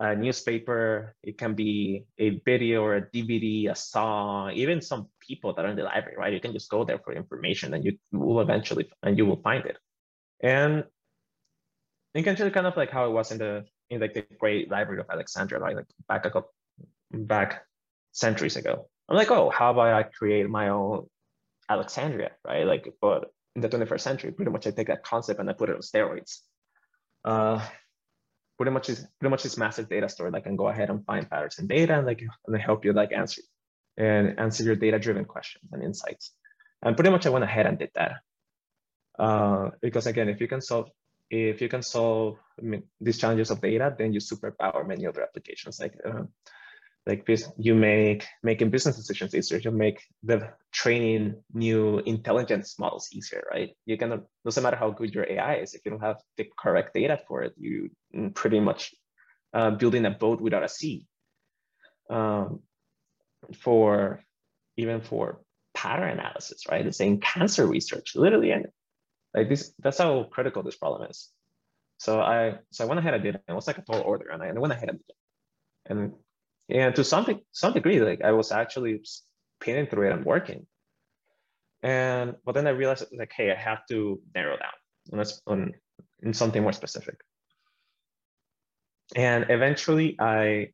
a 0.00 0.16
newspaper, 0.16 1.14
it 1.22 1.36
can 1.36 1.54
be 1.54 2.04
a 2.18 2.40
video 2.44 2.82
or 2.82 2.96
a 2.96 3.02
DVD, 3.02 3.70
a 3.70 3.74
song, 3.74 4.52
even 4.52 4.80
some 4.80 5.08
people 5.20 5.52
that 5.54 5.64
are 5.64 5.68
in 5.68 5.76
the 5.76 5.82
library, 5.82 6.16
right? 6.16 6.32
You 6.32 6.40
can 6.40 6.52
just 6.52 6.70
go 6.70 6.84
there 6.84 6.98
for 6.98 7.12
information 7.12 7.74
and 7.74 7.84
you 7.84 7.98
will 8.12 8.40
eventually, 8.40 8.90
and 9.02 9.18
you 9.18 9.26
will 9.26 9.40
find 9.42 9.66
it. 9.66 9.76
And 10.42 10.84
essentially 12.14 12.50
kind 12.50 12.66
of 12.66 12.76
like 12.76 12.90
how 12.90 13.06
it 13.06 13.10
was 13.10 13.32
in 13.32 13.38
the, 13.38 13.64
in 13.90 14.00
like 14.00 14.14
the 14.14 14.24
great 14.40 14.70
library 14.70 15.00
of 15.00 15.06
Alexandria, 15.10 15.60
right? 15.60 15.76
Like 15.76 15.86
back 16.08 16.24
a 16.24 16.30
couple, 16.30 16.52
back 17.12 17.64
centuries 18.12 18.56
ago. 18.56 18.88
I'm 19.08 19.16
like, 19.16 19.30
oh, 19.30 19.50
how 19.50 19.72
about 19.72 19.92
I 19.92 20.04
create 20.04 20.48
my 20.48 20.70
own 20.70 21.06
Alexandria, 21.68 22.32
right? 22.44 22.66
Like, 22.66 22.94
but 23.00 23.32
in 23.56 23.62
the 23.62 23.68
21st 23.68 24.00
century, 24.00 24.32
pretty 24.32 24.50
much 24.50 24.66
I 24.66 24.70
take 24.70 24.88
that 24.88 25.04
concept 25.04 25.40
and 25.40 25.48
I 25.48 25.52
put 25.52 25.70
it 25.70 25.76
on 25.76 25.82
steroids. 25.82 26.40
Uh, 27.24 27.64
pretty 28.56 28.72
much 28.72 28.90
is 28.90 29.06
pretty 29.18 29.30
much 29.30 29.42
this 29.42 29.56
massive 29.56 29.88
data 29.88 30.08
store 30.08 30.30
that 30.30 30.44
can 30.44 30.56
go 30.56 30.68
ahead 30.68 30.90
and 30.90 31.04
find 31.04 31.28
patterns 31.28 31.58
in 31.58 31.66
data 31.66 31.96
and 31.96 32.06
like 32.06 32.22
and 32.46 32.56
help 32.60 32.84
you 32.84 32.92
like 32.92 33.12
answer 33.12 33.42
and 33.96 34.38
answer 34.38 34.64
your 34.64 34.76
data-driven 34.76 35.24
questions 35.24 35.64
and 35.72 35.82
insights. 35.82 36.32
And 36.82 36.96
pretty 36.96 37.10
much 37.10 37.26
I 37.26 37.30
went 37.30 37.44
ahead 37.44 37.66
and 37.66 37.78
did 37.78 37.90
that. 37.94 38.12
Uh, 39.18 39.70
because 39.80 40.06
again, 40.06 40.28
if 40.28 40.40
you 40.40 40.48
can 40.48 40.60
solve 40.60 40.90
if 41.30 41.62
you 41.62 41.68
can 41.68 41.82
solve 41.82 42.38
I 42.58 42.62
mean, 42.62 42.82
these 43.00 43.18
challenges 43.18 43.50
of 43.50 43.60
data, 43.60 43.94
then 43.96 44.12
you 44.12 44.20
superpower 44.20 44.86
many 44.86 45.06
other 45.06 45.22
applications. 45.22 45.80
Like 45.80 45.94
uh, 46.04 46.24
like 47.06 47.26
this, 47.26 47.48
you 47.58 47.74
make 47.74 48.24
making 48.42 48.70
business 48.70 48.96
decisions 48.96 49.34
easier. 49.34 49.58
You 49.58 49.70
make 49.70 50.00
the 50.22 50.52
training 50.72 51.42
new 51.52 51.98
intelligence 51.98 52.78
models 52.78 53.08
easier, 53.12 53.44
right? 53.50 53.70
You 53.84 53.98
can 53.98 54.22
doesn't 54.44 54.62
matter 54.62 54.76
how 54.76 54.90
good 54.90 55.14
your 55.14 55.26
AI 55.28 55.56
is 55.56 55.74
if 55.74 55.82
you 55.84 55.90
don't 55.90 56.00
have 56.00 56.16
the 56.38 56.48
correct 56.58 56.94
data 56.94 57.20
for 57.28 57.42
it. 57.42 57.52
You 57.58 57.90
pretty 58.34 58.60
much 58.60 58.94
uh, 59.52 59.72
building 59.72 60.06
a 60.06 60.10
boat 60.10 60.40
without 60.40 60.64
a 60.64 60.68
sea. 60.68 61.06
Um, 62.08 62.60
for 63.60 64.22
even 64.76 65.00
for 65.00 65.40
pattern 65.74 66.10
analysis, 66.10 66.64
right? 66.70 66.84
The 66.84 66.92
same 66.92 67.20
cancer 67.20 67.66
research, 67.66 68.12
literally, 68.16 68.50
and 68.50 68.66
like 69.34 69.48
this. 69.48 69.72
That's 69.78 69.98
how 69.98 70.24
critical 70.24 70.62
this 70.62 70.76
problem 70.76 71.10
is. 71.10 71.28
So 71.98 72.20
I 72.20 72.58
so 72.72 72.84
I 72.84 72.86
went 72.86 73.00
ahead 73.00 73.14
and 73.14 73.22
did 73.22 73.34
it. 73.36 73.42
It 73.46 73.52
was 73.52 73.66
like 73.66 73.78
a 73.78 73.82
tall 73.82 74.00
order, 74.00 74.30
and 74.30 74.42
I 74.42 74.52
went 74.52 74.72
ahead 74.72 74.88
and 74.88 74.98
did 74.98 75.08
it. 75.08 75.16
And 75.86 76.12
and 76.68 76.94
to 76.94 77.04
some 77.04 77.40
some 77.52 77.72
degree 77.72 78.00
like 78.00 78.22
i 78.22 78.32
was 78.32 78.52
actually 78.52 79.00
pinning 79.60 79.86
through 79.86 80.08
it 80.08 80.12
and 80.12 80.24
working. 80.24 80.66
And 81.82 82.34
but 82.44 82.54
then 82.54 82.66
i 82.66 82.70
realized 82.70 83.04
like 83.16 83.32
hey 83.36 83.50
i 83.50 83.54
have 83.54 83.86
to 83.90 84.20
narrow 84.34 84.56
down 84.56 84.76
let's 85.12 85.42
on 85.46 85.72
in 86.22 86.32
something 86.32 86.62
more 86.62 86.72
specific. 86.72 87.16
And 89.14 89.46
eventually 89.50 90.16
i 90.18 90.68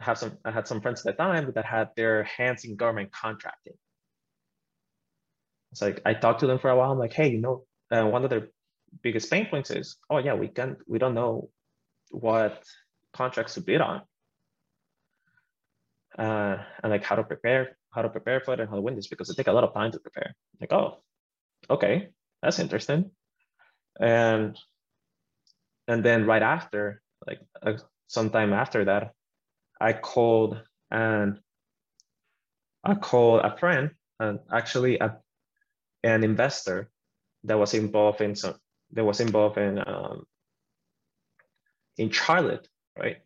have 0.00 0.18
some 0.18 0.38
i 0.44 0.50
had 0.50 0.66
some 0.66 0.80
friends 0.80 1.06
at 1.06 1.16
the 1.16 1.22
time 1.22 1.52
that 1.54 1.64
had 1.64 1.90
their 1.96 2.24
hands 2.24 2.64
in 2.64 2.76
government 2.76 3.12
contracting. 3.12 3.74
It's 5.72 5.82
like 5.82 6.00
i 6.04 6.14
talked 6.14 6.40
to 6.40 6.46
them 6.46 6.58
for 6.58 6.70
a 6.70 6.76
while. 6.76 6.92
I'm 6.92 6.98
like 6.98 7.12
hey 7.12 7.30
you 7.30 7.40
know 7.40 7.64
uh, 7.92 8.06
one 8.06 8.24
of 8.24 8.30
their 8.30 8.48
biggest 9.02 9.30
pain 9.30 9.46
points 9.46 9.70
is 9.70 9.96
oh 10.10 10.18
yeah 10.18 10.34
we 10.34 10.48
can 10.48 10.76
we 10.88 10.98
don't 10.98 11.14
know 11.14 11.50
what 12.10 12.64
contracts 13.12 13.54
to 13.54 13.60
bid 13.60 13.80
on 13.80 14.02
uh, 16.18 16.56
and 16.82 16.90
like 16.90 17.04
how 17.04 17.16
to 17.16 17.24
prepare, 17.24 17.76
how 17.90 18.02
to 18.02 18.08
prepare 18.08 18.40
for 18.40 18.54
it 18.54 18.60
and 18.60 18.68
how 18.68 18.76
to 18.76 18.82
win 18.82 18.96
this 18.96 19.08
because 19.08 19.30
it 19.30 19.36
take 19.36 19.48
a 19.48 19.52
lot 19.52 19.64
of 19.64 19.74
time 19.74 19.92
to 19.92 20.00
prepare. 20.00 20.34
Like, 20.60 20.72
oh, 20.72 21.02
okay, 21.70 22.08
that's 22.42 22.58
interesting. 22.58 23.10
And 24.00 24.56
and 25.88 26.04
then 26.04 26.26
right 26.26 26.42
after, 26.42 27.02
like 27.26 27.40
uh, 27.62 27.74
sometime 28.08 28.52
after 28.52 28.84
that, 28.86 29.12
I 29.80 29.92
called 29.92 30.60
and 30.90 31.38
I 32.84 32.94
called 32.94 33.42
a 33.44 33.56
friend 33.56 33.90
and 34.20 34.38
actually 34.52 34.98
a, 34.98 35.18
an 36.02 36.24
investor 36.24 36.90
that 37.44 37.58
was 37.58 37.74
involved 37.74 38.20
in 38.20 38.34
some 38.36 38.54
that 38.92 39.04
was 39.04 39.20
involved 39.20 39.58
in 39.58 39.78
um, 39.78 40.24
in 41.96 42.10
Charlotte, 42.10 42.68
right? 42.98 43.18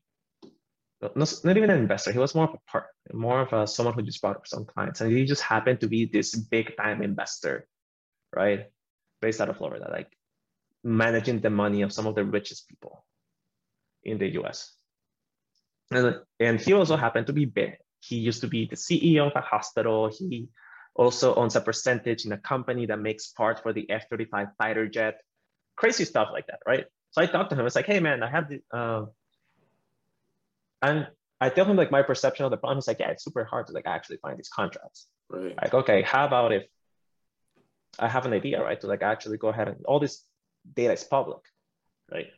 Not, 1.03 1.17
not 1.17 1.57
even 1.57 1.71
an 1.71 1.79
investor. 1.79 2.13
He 2.13 2.19
was 2.19 2.35
more 2.35 2.45
of 2.45 2.55
a 2.55 2.71
part, 2.71 2.87
more 3.13 3.41
of 3.41 3.53
a 3.53 3.67
someone 3.67 3.95
who 3.95 4.03
just 4.03 4.21
brought 4.21 4.37
up 4.37 4.47
some 4.47 4.67
clients, 4.67 5.01
and 5.01 5.11
he 5.11 5.25
just 5.25 5.43
happened 5.43 5.81
to 5.81 5.89
be 5.89 6.05
this 6.05 6.35
big 6.35 6.77
time 6.77 7.03
investor, 7.03 7.67
right? 8.35 8.67
Based 9.23 9.41
out 9.41 9.49
of 9.49 9.57
Florida, 9.57 9.89
like 9.91 10.13
managing 10.85 11.41
the 11.41 11.51
money 11.51 11.83
of 11.83 11.93
some 11.93 12.07
of 12.07 12.15
the 12.15 12.25
richest 12.25 12.69
people 12.69 13.05
in 14.05 14.19
the 14.19 14.29
U.S. 14.35 14.75
And, 15.91 16.17
and 16.39 16.61
he 16.61 16.73
also 16.73 16.97
happened 16.97 17.27
to 17.29 17.33
be 17.33 17.47
big. 17.47 17.77
He 18.01 18.17
used 18.17 18.43
to 18.43 18.49
be 18.49 18.67
the 18.67 18.77
CEO 18.77 19.27
of 19.27 19.33
a 19.35 19.41
hospital. 19.41 20.11
He 20.13 20.49
also 20.95 21.35
owns 21.35 21.57
a 21.57 21.61
percentage 21.61 22.25
in 22.25 22.33
a 22.33 22.39
company 22.39 22.87
that 22.87 22.99
makes 22.99 23.29
parts 23.29 23.61
for 23.61 23.73
the 23.73 23.89
F-35 23.91 24.53
fighter 24.59 24.89
jet, 24.89 25.21
crazy 25.77 26.05
stuff 26.05 26.29
like 26.33 26.47
that, 26.47 26.61
right? 26.67 26.85
So 27.13 27.23
I 27.23 27.27
talked 27.27 27.51
to 27.51 27.57
him. 27.57 27.67
It's 27.67 27.77
like, 27.77 27.87
hey 27.87 28.01
man, 28.01 28.23
I 28.23 28.31
have 28.31 28.49
the, 28.49 28.61
uh, 28.77 29.07
and 30.83 31.09
I 31.41 31.49
tell 31.49 31.65
him 31.65 31.77
like 31.77 31.91
my 31.91 32.03
perception 32.03 32.45
of 32.45 32.51
the 32.51 32.57
problem. 32.57 32.79
He's 32.79 32.89
like, 32.89 33.01
yeah, 33.01 33.11
it's 33.11 33.25
super 33.25 33.45
hard 33.45 33.67
to 33.69 33.73
like 33.73 33.87
actually 33.87 34.19
find 34.19 34.39
these 34.39 34.49
contracts. 34.49 35.07
Right. 35.29 35.57
Like, 35.57 35.75
okay, 35.75 36.03
how 36.03 36.27
about 36.27 36.53
if 36.53 36.65
I 37.99 38.09
have 38.09 38.27
an 38.27 38.33
idea, 38.33 38.63
right? 38.63 38.81
To 38.81 38.87
like 38.87 39.03
actually 39.03 39.39
go 39.39 39.49
ahead 39.49 39.69
and 39.69 39.85
all 39.87 40.01
this 40.01 40.25
data 40.75 40.93
is 40.93 41.05
public, 41.05 41.41
right? 42.11 42.29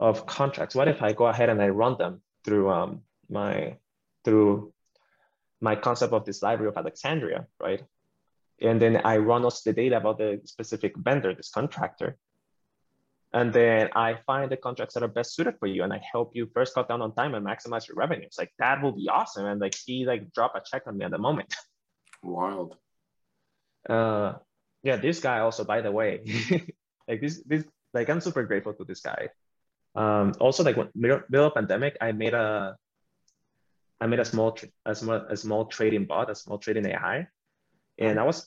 Of 0.00 0.26
contracts. 0.26 0.74
What 0.74 0.88
if 0.88 1.02
I 1.02 1.12
go 1.12 1.26
ahead 1.26 1.48
and 1.48 1.62
I 1.62 1.68
run 1.68 1.96
them 1.98 2.22
through 2.44 2.70
um, 2.70 3.02
my 3.28 3.76
through 4.24 4.72
my 5.60 5.76
concept 5.76 6.12
of 6.12 6.24
this 6.24 6.42
library 6.42 6.70
of 6.70 6.76
Alexandria, 6.76 7.46
right? 7.60 7.82
And 8.60 8.80
then 8.82 9.00
I 9.04 9.18
run 9.18 9.44
us 9.44 9.62
the 9.62 9.72
data 9.72 9.96
about 9.96 10.18
the 10.18 10.40
specific 10.44 10.96
vendor, 10.96 11.34
this 11.34 11.50
contractor. 11.50 12.16
And 13.32 13.52
then 13.52 13.90
I 13.94 14.18
find 14.26 14.50
the 14.50 14.56
contracts 14.56 14.94
that 14.94 15.02
are 15.02 15.08
best 15.08 15.34
suited 15.34 15.56
for 15.58 15.66
you 15.66 15.82
and 15.82 15.92
I 15.92 16.00
help 16.12 16.34
you 16.34 16.48
first 16.54 16.74
cut 16.74 16.88
down 16.88 17.02
on 17.02 17.14
time 17.14 17.34
and 17.34 17.46
maximize 17.46 17.86
your 17.86 17.96
revenues. 17.96 18.36
Like 18.38 18.52
that 18.58 18.82
will 18.82 18.92
be 18.92 19.08
awesome. 19.08 19.44
And 19.44 19.60
like 19.60 19.74
he 19.84 20.06
like 20.06 20.32
drop 20.32 20.54
a 20.54 20.62
check 20.64 20.82
on 20.86 20.96
me 20.96 21.04
at 21.04 21.10
the 21.10 21.18
moment. 21.18 21.54
Wild. 22.22 22.76
Uh 23.88 24.34
yeah, 24.82 24.96
this 24.96 25.20
guy 25.20 25.40
also, 25.40 25.64
by 25.64 25.80
the 25.80 25.90
way, 25.90 26.22
like 27.08 27.20
this, 27.20 27.42
this, 27.46 27.64
like 27.94 28.08
I'm 28.08 28.20
super 28.20 28.44
grateful 28.44 28.74
to 28.74 28.84
this 28.84 29.00
guy. 29.00 29.28
Um, 29.94 30.34
also, 30.38 30.62
like 30.62 30.76
when 30.76 30.88
middle, 30.94 31.20
middle 31.28 31.50
pandemic, 31.50 31.96
I 32.00 32.12
made 32.12 32.34
a, 32.34 32.76
I 34.00 34.06
made 34.06 34.20
a 34.20 34.24
small, 34.24 34.56
a 34.86 34.94
small, 34.94 35.16
a 35.28 35.36
small 35.36 35.66
trading 35.66 36.04
bot, 36.04 36.30
a 36.30 36.34
small 36.34 36.58
trading 36.58 36.86
AI, 36.86 37.26
and 37.98 38.20
I 38.20 38.22
was 38.22 38.46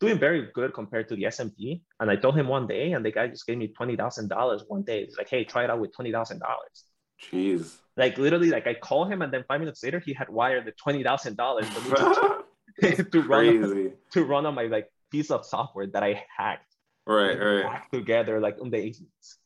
doing 0.00 0.18
very 0.18 0.50
good 0.54 0.72
compared 0.74 1.08
to 1.08 1.16
the 1.16 1.26
S&P. 1.26 1.82
And 2.00 2.10
I 2.10 2.16
told 2.16 2.36
him 2.36 2.48
one 2.48 2.66
day, 2.66 2.92
and 2.92 3.04
the 3.04 3.10
guy 3.10 3.26
just 3.28 3.46
gave 3.46 3.58
me 3.58 3.68
twenty 3.68 3.96
thousand 3.96 4.28
dollars 4.28 4.64
one 4.66 4.82
day. 4.82 5.04
He's 5.04 5.16
like, 5.16 5.28
"Hey, 5.28 5.44
try 5.44 5.64
it 5.64 5.70
out 5.70 5.80
with 5.80 5.94
twenty 5.94 6.12
thousand 6.12 6.40
dollars." 6.40 6.84
Jeez. 7.30 7.76
Like 7.96 8.16
literally, 8.16 8.50
like 8.50 8.66
I 8.66 8.74
call 8.74 9.04
him, 9.04 9.22
and 9.22 9.32
then 9.32 9.44
five 9.48 9.60
minutes 9.60 9.82
later, 9.82 9.98
he 9.98 10.12
had 10.12 10.28
wired 10.28 10.66
the 10.66 10.72
twenty 10.72 11.02
thousand 11.02 11.36
dollars 11.36 11.66
to, 11.70 11.80
run 13.22 13.92
to 14.12 14.24
run 14.24 14.46
on 14.46 14.54
my 14.54 14.64
like 14.64 14.88
piece 15.10 15.30
of 15.30 15.44
software 15.44 15.86
that 15.88 16.02
I 16.02 16.24
hacked. 16.36 16.74
Right, 17.06 17.34
right. 17.34 17.64
Hacked 17.64 17.92
Together, 17.92 18.40
like 18.40 18.56
on 18.60 18.70
the 18.70 18.76
agents. 18.76 19.38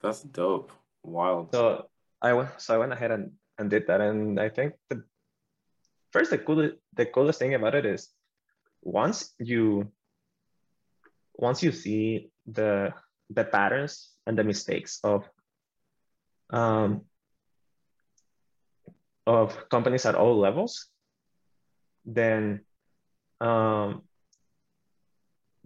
That's 0.00 0.22
dope. 0.22 0.72
Wild. 1.02 1.52
So 1.52 1.88
I 2.22 2.32
went. 2.32 2.48
So 2.58 2.74
I 2.74 2.78
went 2.78 2.92
ahead 2.92 3.10
and, 3.10 3.32
and 3.58 3.68
did 3.68 3.86
that, 3.88 4.00
and 4.00 4.40
I 4.40 4.48
think 4.48 4.74
the 4.88 5.04
first 6.12 6.30
the 6.30 6.38
coolest 6.38 6.76
the 6.94 7.04
coolest 7.04 7.38
thing 7.38 7.54
about 7.54 7.74
it 7.74 7.84
is 7.84 8.08
once 8.86 9.34
you 9.38 9.90
once 11.34 11.62
you 11.62 11.72
see 11.72 12.30
the 12.46 12.94
the 13.30 13.44
patterns 13.44 14.14
and 14.26 14.38
the 14.38 14.44
mistakes 14.44 15.00
of 15.02 15.28
um, 16.50 17.02
of 19.26 19.68
companies 19.68 20.06
at 20.06 20.14
all 20.14 20.38
levels, 20.38 20.86
then 22.04 22.60
um, 23.40 24.02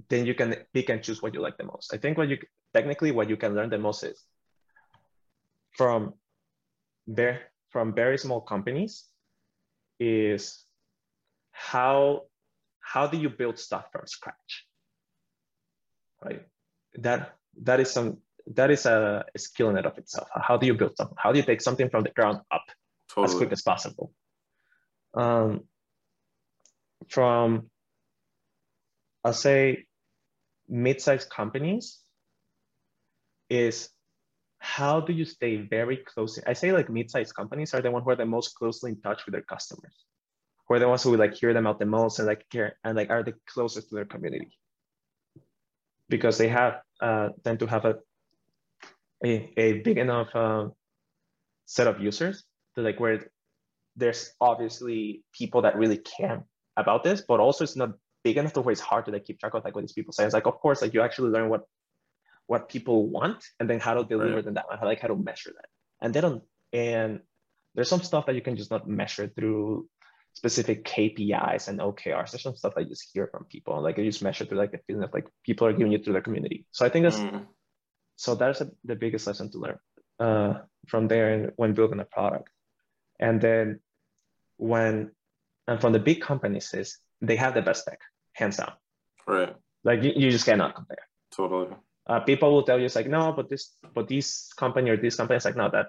then 0.08 0.24
you 0.24 0.34
can 0.34 0.56
pick 0.72 0.88
and 0.88 1.02
choose 1.02 1.20
what 1.20 1.34
you 1.34 1.40
like 1.40 1.58
the 1.58 1.64
most. 1.64 1.92
I 1.92 1.98
think 1.98 2.16
what 2.16 2.30
you 2.30 2.38
technically 2.72 3.12
what 3.12 3.28
you 3.28 3.36
can 3.36 3.54
learn 3.54 3.68
the 3.68 3.78
most 3.78 4.02
is 4.02 4.24
from 5.76 6.14
very 7.06 7.38
from 7.68 7.94
very 7.94 8.16
small 8.16 8.40
companies 8.40 9.04
is 10.00 10.64
how 11.52 12.22
how 12.92 13.06
do 13.06 13.16
you 13.16 13.30
build 13.30 13.58
stuff 13.58 13.86
from 13.92 14.06
scratch? 14.06 14.66
Right? 16.24 16.42
That 16.94 17.36
that 17.62 17.80
is 17.80 17.90
some 17.90 18.18
that 18.54 18.70
is 18.70 18.86
a, 18.86 19.24
skill 19.36 19.70
in 19.70 19.76
and 19.76 19.86
of 19.86 19.96
itself. 19.98 20.28
How 20.34 20.56
do 20.56 20.66
you 20.66 20.74
build 20.74 20.96
something? 20.96 21.16
How 21.18 21.32
do 21.32 21.38
you 21.38 21.44
take 21.44 21.60
something 21.60 21.88
from 21.88 22.02
the 22.02 22.10
ground 22.10 22.40
up 22.50 22.64
totally. 23.08 23.32
as 23.32 23.38
quick 23.38 23.52
as 23.52 23.62
possible? 23.62 24.12
Um, 25.14 25.64
from 27.08 27.70
i'll 29.24 29.32
say 29.32 29.84
mid-sized 30.68 31.28
companies 31.28 31.98
is 33.48 33.90
how 34.58 35.00
do 35.00 35.12
you 35.12 35.24
stay 35.24 35.56
very 35.56 35.96
close? 35.96 36.38
I 36.46 36.52
say 36.52 36.70
like 36.70 36.90
mid-sized 36.90 37.34
companies 37.34 37.72
are 37.74 37.80
the 37.80 37.90
ones 37.90 38.04
who 38.04 38.10
are 38.10 38.16
the 38.16 38.26
most 38.26 38.54
closely 38.54 38.90
in 38.92 39.00
touch 39.00 39.24
with 39.24 39.32
their 39.32 39.42
customers, 39.42 40.04
who 40.70 40.76
are 40.76 40.78
the 40.78 40.88
ones 40.88 41.02
who 41.02 41.16
like 41.16 41.34
hear 41.34 41.52
them 41.52 41.66
out 41.66 41.80
the 41.80 41.84
most 41.84 42.20
and 42.20 42.28
like 42.28 42.48
care 42.48 42.78
and 42.84 42.96
like 42.96 43.10
are 43.10 43.24
the 43.24 43.34
closest 43.46 43.88
to 43.88 43.96
their 43.96 44.04
community 44.04 44.56
because 46.08 46.38
they 46.38 46.46
have 46.46 46.80
uh, 47.00 47.30
tend 47.44 47.58
to 47.58 47.66
have 47.66 47.84
a 47.84 47.96
a, 49.24 49.52
a 49.56 49.72
big 49.80 49.98
enough 49.98 50.28
uh, 50.34 50.68
set 51.66 51.88
of 51.88 52.00
users 52.00 52.44
to 52.76 52.82
like 52.82 53.00
where 53.00 53.30
there's 53.96 54.30
obviously 54.40 55.24
people 55.32 55.62
that 55.62 55.76
really 55.76 55.98
care 55.98 56.44
about 56.76 57.02
this, 57.02 57.22
but 57.26 57.40
also 57.40 57.64
it's 57.64 57.76
not 57.76 57.90
big 58.22 58.38
enough 58.38 58.52
to 58.52 58.60
where 58.60 58.72
it's 58.72 58.80
hard 58.80 59.04
to 59.06 59.10
like 59.10 59.24
keep 59.24 59.40
track 59.40 59.54
of 59.54 59.64
like 59.64 59.74
what 59.74 59.82
these 59.82 59.92
people 59.92 60.12
say. 60.12 60.24
It's 60.24 60.32
like, 60.32 60.46
of 60.46 60.58
course, 60.60 60.80
like 60.80 60.94
you 60.94 61.02
actually 61.02 61.30
learn 61.30 61.50
what 61.50 61.64
what 62.46 62.68
people 62.68 63.08
want 63.08 63.44
and 63.58 63.68
then 63.68 63.80
how 63.80 63.94
to 63.94 64.04
deliver 64.04 64.36
right. 64.36 64.44
them 64.44 64.54
that, 64.54 64.66
how 64.70 64.86
like 64.86 65.00
how 65.00 65.08
to 65.08 65.16
measure 65.16 65.50
that. 65.54 65.68
And 66.00 66.14
they 66.14 66.20
don't 66.20 66.42
and 66.72 67.20
there's 67.74 67.88
some 67.88 68.02
stuff 68.02 68.26
that 68.26 68.36
you 68.36 68.40
can 68.40 68.56
just 68.56 68.70
not 68.70 68.88
measure 68.88 69.28
through 69.28 69.88
specific 70.34 70.84
KPIs 70.84 71.68
and 71.68 71.80
OKRs. 71.80 72.30
There's 72.30 72.42
some 72.42 72.56
stuff 72.56 72.74
I 72.76 72.84
just 72.84 73.10
hear 73.12 73.26
from 73.26 73.44
people. 73.44 73.80
Like 73.82 73.98
you 73.98 74.04
just 74.04 74.22
measure 74.22 74.44
through 74.44 74.58
like 74.58 74.72
the 74.72 74.80
feeling 74.86 75.02
of 75.02 75.12
like 75.12 75.28
people 75.44 75.66
are 75.66 75.72
giving 75.72 75.92
you 75.92 75.98
through 75.98 76.14
their 76.14 76.22
community. 76.22 76.66
So 76.70 76.86
I 76.86 76.88
think 76.88 77.04
that's 77.04 77.18
mm. 77.18 77.46
so 78.16 78.34
that's 78.34 78.60
a, 78.60 78.70
the 78.84 78.96
biggest 78.96 79.26
lesson 79.26 79.50
to 79.52 79.58
learn 79.58 79.78
uh, 80.18 80.54
from 80.86 81.08
there 81.08 81.52
when 81.56 81.74
building 81.74 82.00
a 82.00 82.04
product. 82.04 82.48
And 83.18 83.40
then 83.40 83.80
when 84.56 85.10
and 85.66 85.80
from 85.80 85.92
the 85.92 85.98
big 85.98 86.20
companies 86.20 86.72
is 86.74 86.98
they 87.20 87.36
have 87.36 87.54
the 87.54 87.62
best 87.62 87.84
tech, 87.86 88.00
hands 88.32 88.56
down. 88.56 88.72
Right. 89.26 89.54
Like 89.84 90.02
you, 90.02 90.12
you 90.16 90.30
just 90.30 90.44
cannot 90.44 90.74
compare. 90.74 91.06
Totally. 91.34 91.76
Uh, 92.06 92.20
people 92.20 92.50
will 92.52 92.62
tell 92.62 92.78
you 92.78 92.86
it's 92.86 92.96
like 92.96 93.08
no, 93.08 93.32
but 93.32 93.48
this 93.48 93.74
but 93.94 94.08
this 94.08 94.52
company 94.54 94.90
or 94.90 94.96
this 94.96 95.16
company 95.16 95.36
it's 95.36 95.44
like 95.44 95.56
no 95.56 95.70
that 95.70 95.88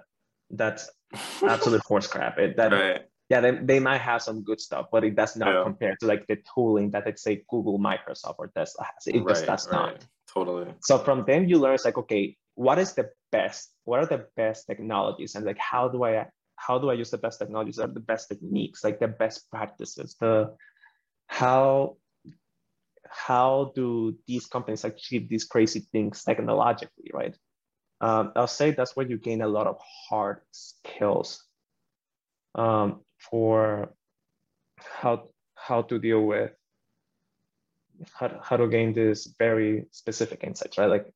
that's 0.49 0.89
absolute 1.43 1.81
horse 1.81 2.07
crap. 2.07 2.37
It, 2.37 2.57
that 2.57 2.71
right. 2.71 3.01
Yeah 3.31 3.39
they, 3.39 3.51
they 3.51 3.79
might 3.79 4.01
have 4.01 4.21
some 4.21 4.43
good 4.43 4.59
stuff, 4.59 4.87
but 4.91 5.05
it 5.05 5.15
does 5.15 5.37
not 5.37 5.53
yeah. 5.53 5.63
compare 5.63 5.95
to 6.01 6.05
like 6.05 6.27
the 6.27 6.37
tooling 6.53 6.91
that 6.91 7.05
let's 7.05 7.23
say 7.23 7.43
Google, 7.49 7.79
Microsoft, 7.79 8.35
or 8.39 8.51
Tesla 8.53 8.83
has. 8.83 9.07
It 9.07 9.19
right, 9.19 9.27
just 9.29 9.45
does 9.45 9.67
right. 9.67 9.77
not. 9.77 10.05
Totally. 10.33 10.73
So 10.81 10.97
from 10.97 11.23
them 11.25 11.47
you 11.47 11.57
learn 11.57 11.75
it's 11.75 11.85
like 11.85 11.97
okay, 11.97 12.35
what 12.55 12.77
is 12.77 12.91
the 12.93 13.09
best? 13.31 13.71
What 13.85 13.99
are 14.01 14.05
the 14.05 14.25
best 14.35 14.67
technologies? 14.67 15.35
And 15.35 15.45
like 15.45 15.57
how 15.57 15.87
do 15.87 16.03
I 16.03 16.27
how 16.57 16.77
do 16.77 16.89
I 16.89 16.93
use 16.93 17.09
the 17.09 17.23
best 17.25 17.39
technologies 17.39 17.79
or 17.79 17.87
the 17.87 18.01
best 18.11 18.27
techniques, 18.27 18.83
like 18.83 18.99
the 18.99 19.07
best 19.07 19.49
practices, 19.49 20.17
the 20.19 20.53
how 21.27 21.95
how 23.07 23.71
do 23.75 24.17
these 24.27 24.45
companies 24.45 24.83
achieve 24.83 25.29
these 25.29 25.45
crazy 25.45 25.87
things 25.93 26.23
technologically, 26.23 27.11
right? 27.13 27.35
Um, 28.01 28.33
I'll 28.35 28.47
say 28.47 28.71
that's 28.71 28.95
where 28.95 29.07
you 29.07 29.17
gain 29.17 29.41
a 29.41 29.47
lot 29.47 29.67
of 29.67 29.77
hard 30.09 30.41
skills 30.51 31.45
um, 32.55 33.01
for 33.29 33.93
how 34.99 35.29
how 35.55 35.81
to 35.83 35.99
deal 35.99 36.21
with 36.21 36.51
how, 38.13 38.39
how 38.41 38.57
to 38.57 38.67
gain 38.67 38.93
this 38.93 39.33
very 39.37 39.85
specific 39.91 40.43
insights, 40.43 40.77
right? 40.77 40.89
Like 40.89 41.13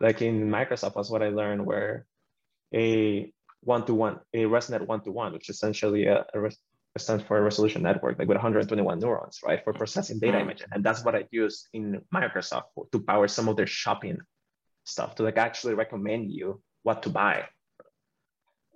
like 0.00 0.22
in 0.22 0.48
Microsoft 0.48 0.96
was 0.96 1.10
what 1.10 1.22
I 1.22 1.28
learned 1.28 1.64
where 1.66 2.06
a 2.74 3.32
one-to-one, 3.62 4.20
a 4.34 4.44
ResNet 4.44 4.86
one-to-one, 4.86 5.32
which 5.32 5.48
essentially 5.50 6.06
a, 6.06 6.24
a 6.34 6.50
stands 6.98 7.24
for 7.24 7.38
a 7.38 7.42
resolution 7.42 7.82
network, 7.82 8.18
like 8.18 8.28
with 8.28 8.36
121 8.36 8.98
neurons, 8.98 9.40
right, 9.44 9.62
for 9.62 9.72
processing 9.72 10.18
data 10.18 10.38
mm. 10.38 10.42
image. 10.42 10.64
And 10.72 10.84
that's 10.84 11.04
what 11.04 11.14
I 11.14 11.24
use 11.30 11.68
in 11.72 12.00
Microsoft 12.14 12.64
to 12.92 13.00
power 13.00 13.28
some 13.28 13.48
of 13.48 13.56
their 13.56 13.66
shopping 13.66 14.18
stuff 14.84 15.14
to 15.16 15.22
like 15.22 15.36
actually 15.36 15.74
recommend 15.74 16.30
you 16.32 16.62
what 16.82 17.02
to 17.02 17.10
buy. 17.10 17.44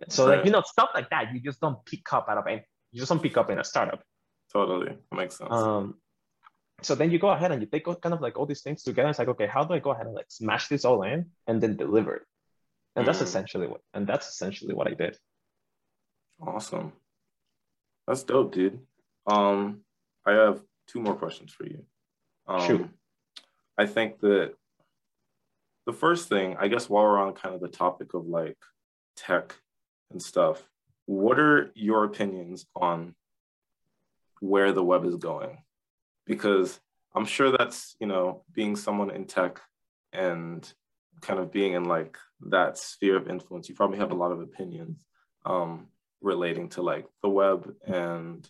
So 0.09 0.29
right. 0.29 0.37
like 0.37 0.47
you 0.47 0.53
know 0.53 0.63
stuff 0.63 0.91
like 0.95 1.11
that, 1.11 1.33
you 1.33 1.41
just 1.41 1.61
don't 1.61 1.85
pick 1.85 2.13
up 2.13 2.27
out 2.29 2.39
of 2.39 2.47
any, 2.47 2.63
you 2.91 2.99
just 3.01 3.09
don't 3.09 3.23
pick 3.23 3.37
up 3.37 3.51
in 3.51 3.59
a 3.59 3.65
startup. 3.65 4.03
Totally, 4.53 4.97
that 5.11 5.17
makes 5.17 5.39
sense. 5.39 5.51
Um, 5.51 5.95
so 6.83 6.95
then 6.95 7.11
you 7.11 7.19
go 7.19 7.31
ahead 7.31 7.53
and 7.53 7.63
you 7.63 7.69
take 7.69 7.85
kind 7.85 8.13
of 8.13 8.21
like 8.21 8.37
all 8.39 8.47
these 8.47 8.63
things 8.63 8.83
together. 8.83 9.09
It's 9.09 9.19
like, 9.19 9.29
okay, 9.29 9.47
how 9.47 9.65
do 9.65 9.75
I 9.75 9.79
go 9.79 9.91
ahead 9.93 10.07
and 10.07 10.15
like 10.15 10.27
smash 10.29 10.69
this 10.69 10.85
all 10.85 11.03
in 11.03 11.27
and 11.47 11.61
then 11.61 11.77
deliver 11.77 12.17
it? 12.17 12.23
And 12.97 13.05
mm. 13.05 13.07
that's 13.07 13.21
essentially 13.21 13.67
what 13.67 13.81
and 13.95 14.07
that's 14.07 14.29
essentially 14.29 14.75
what 14.75 14.89
I 14.89 14.95
did. 14.95 15.17
Awesome. 16.41 16.93
That's 18.07 18.25
dope, 18.25 18.53
dude. 18.53 18.81
Um, 19.27 19.83
I 20.27 20.33
have 20.33 20.61
two 20.89 21.01
more 21.01 21.15
questions 21.15 21.53
for 21.53 21.67
you. 21.67 21.85
Um, 22.49 22.67
Shoot. 22.67 22.91
I 23.79 23.87
think 23.87 24.21
that 24.21 24.55
the 25.87 25.93
first 25.93 26.29
thing, 26.29 26.57
I 26.59 26.69
guess, 26.69 26.89
while 26.89 27.05
we're 27.05 27.21
on 27.21 27.35
kind 27.35 27.55
of 27.55 27.61
the 27.61 27.69
topic 27.69 28.15
of 28.15 28.27
like 28.27 28.59
tech 29.17 29.55
and 30.13 30.23
stuff, 30.23 30.69
what 31.07 31.39
are 31.39 31.73
your 31.75 32.05
opinions 32.05 32.67
on 32.77 33.15
where 34.41 34.73
the 34.73 34.85
web 34.85 35.05
is 35.05 35.17
going? 35.17 35.59
because 36.27 36.81
I'm 37.15 37.25
sure 37.25 37.51
that's, 37.51 37.97
you 38.01 38.07
know, 38.07 38.45
being 38.53 38.77
someone 38.77 39.11
in 39.11 39.27
tech 39.27 39.61
and 40.13 40.71
kind 41.21 41.39
of 41.39 41.53
being 41.53 41.75
in 41.75 41.85
like 41.85 42.17
that 42.49 42.79
sphere 42.79 43.17
of 43.17 43.29
influence, 43.29 43.69
you 43.69 43.75
probably 43.75 43.99
have 43.99 44.13
a 44.13 44.17
lot 44.17 44.33
of 44.33 44.41
opinions 44.41 45.05
um, 45.45 45.89
relating 46.21 46.69
to 46.71 46.83
like 46.83 47.07
the 47.23 47.29
web 47.29 47.75
and, 47.87 48.49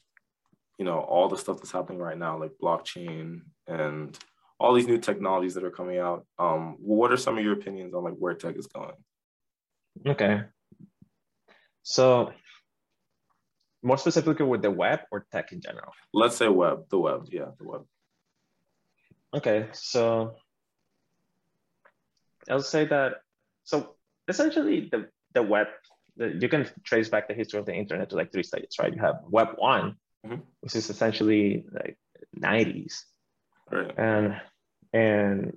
you 0.78 0.84
know, 0.84 1.00
all 1.00 1.28
the 1.28 1.36
stuff 1.36 1.58
that's 1.58 1.72
happening 1.72 1.98
right 1.98 2.18
now, 2.18 2.38
like 2.38 2.52
blockchain 2.62 3.42
and 3.66 4.18
all 4.58 4.74
these 4.74 4.86
new 4.86 4.98
technologies 4.98 5.54
that 5.54 5.64
are 5.64 5.70
coming 5.70 5.98
out. 5.98 6.24
Um, 6.38 6.76
what 6.78 7.12
are 7.12 7.16
some 7.16 7.36
of 7.36 7.44
your 7.44 7.54
opinions 7.54 7.94
on 7.94 8.04
like 8.04 8.14
where 8.14 8.34
tech 8.34 8.56
is 8.56 8.68
going? 8.68 8.94
Okay. 10.06 10.42
So 11.82 12.32
more 13.82 13.98
specifically 13.98 14.46
with 14.46 14.62
the 14.62 14.70
web 14.70 15.00
or 15.10 15.26
tech 15.32 15.52
in 15.52 15.60
general? 15.60 15.92
Let's 16.14 16.36
say 16.36 16.48
web, 16.48 16.84
the 16.88 16.98
web, 16.98 17.26
yeah, 17.30 17.50
the 17.58 17.68
web. 17.68 17.84
Okay, 19.34 19.68
so 19.72 20.36
I'll 22.48 22.62
say 22.62 22.84
that, 22.86 23.22
so 23.64 23.94
essentially 24.28 24.88
the, 24.90 25.08
the 25.32 25.42
web, 25.42 25.68
the, 26.16 26.36
you 26.40 26.48
can 26.48 26.68
trace 26.84 27.08
back 27.08 27.28
the 27.28 27.34
history 27.34 27.58
of 27.58 27.66
the 27.66 27.74
internet 27.74 28.10
to 28.10 28.16
like 28.16 28.30
three 28.30 28.42
stages, 28.42 28.76
right? 28.78 28.94
You 28.94 29.00
have 29.00 29.20
web 29.28 29.48
one, 29.56 29.96
mm-hmm. 30.24 30.40
which 30.60 30.76
is 30.76 30.90
essentially 30.90 31.64
like 31.72 31.98
90s. 32.38 33.00
Right. 33.70 33.98
And, 33.98 34.40
and 34.92 35.56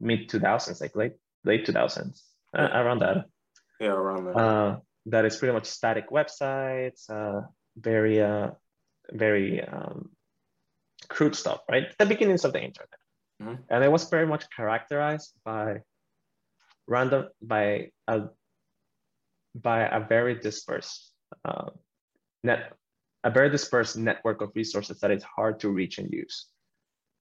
mid 0.00 0.28
2000s, 0.28 0.80
like 0.80 0.96
late, 0.96 1.12
late 1.44 1.66
2000s, 1.66 2.22
uh, 2.56 2.68
around 2.72 3.00
that. 3.00 3.26
Yeah, 3.78 3.88
around 3.88 4.24
that. 4.24 4.36
Uh, 4.36 4.78
that 5.06 5.24
is 5.24 5.36
pretty 5.36 5.52
much 5.52 5.66
static 5.66 6.10
websites, 6.10 7.08
uh, 7.10 7.42
very, 7.76 8.20
uh, 8.20 8.50
very 9.12 9.62
um, 9.62 10.10
crude 11.08 11.36
stuff, 11.36 11.60
right? 11.70 11.86
The 11.98 12.06
beginnings 12.06 12.44
of 12.44 12.52
the 12.52 12.62
internet. 12.62 12.88
Mm-hmm. 13.42 13.62
And 13.68 13.84
it 13.84 13.90
was 13.90 14.08
very 14.08 14.26
much 14.26 14.44
characterized 14.54 15.32
by 15.44 15.82
random, 16.86 17.28
by 17.42 17.90
a, 18.08 18.22
by 19.54 19.80
a 19.82 20.00
very 20.00 20.36
dispersed 20.36 21.12
uh, 21.44 21.70
net, 22.42 22.72
a 23.24 23.30
very 23.30 23.50
dispersed 23.50 23.96
network 23.96 24.40
of 24.40 24.50
resources 24.54 25.00
that 25.00 25.10
is 25.10 25.22
hard 25.22 25.60
to 25.60 25.70
reach 25.70 25.98
and 25.98 26.12
use, 26.12 26.46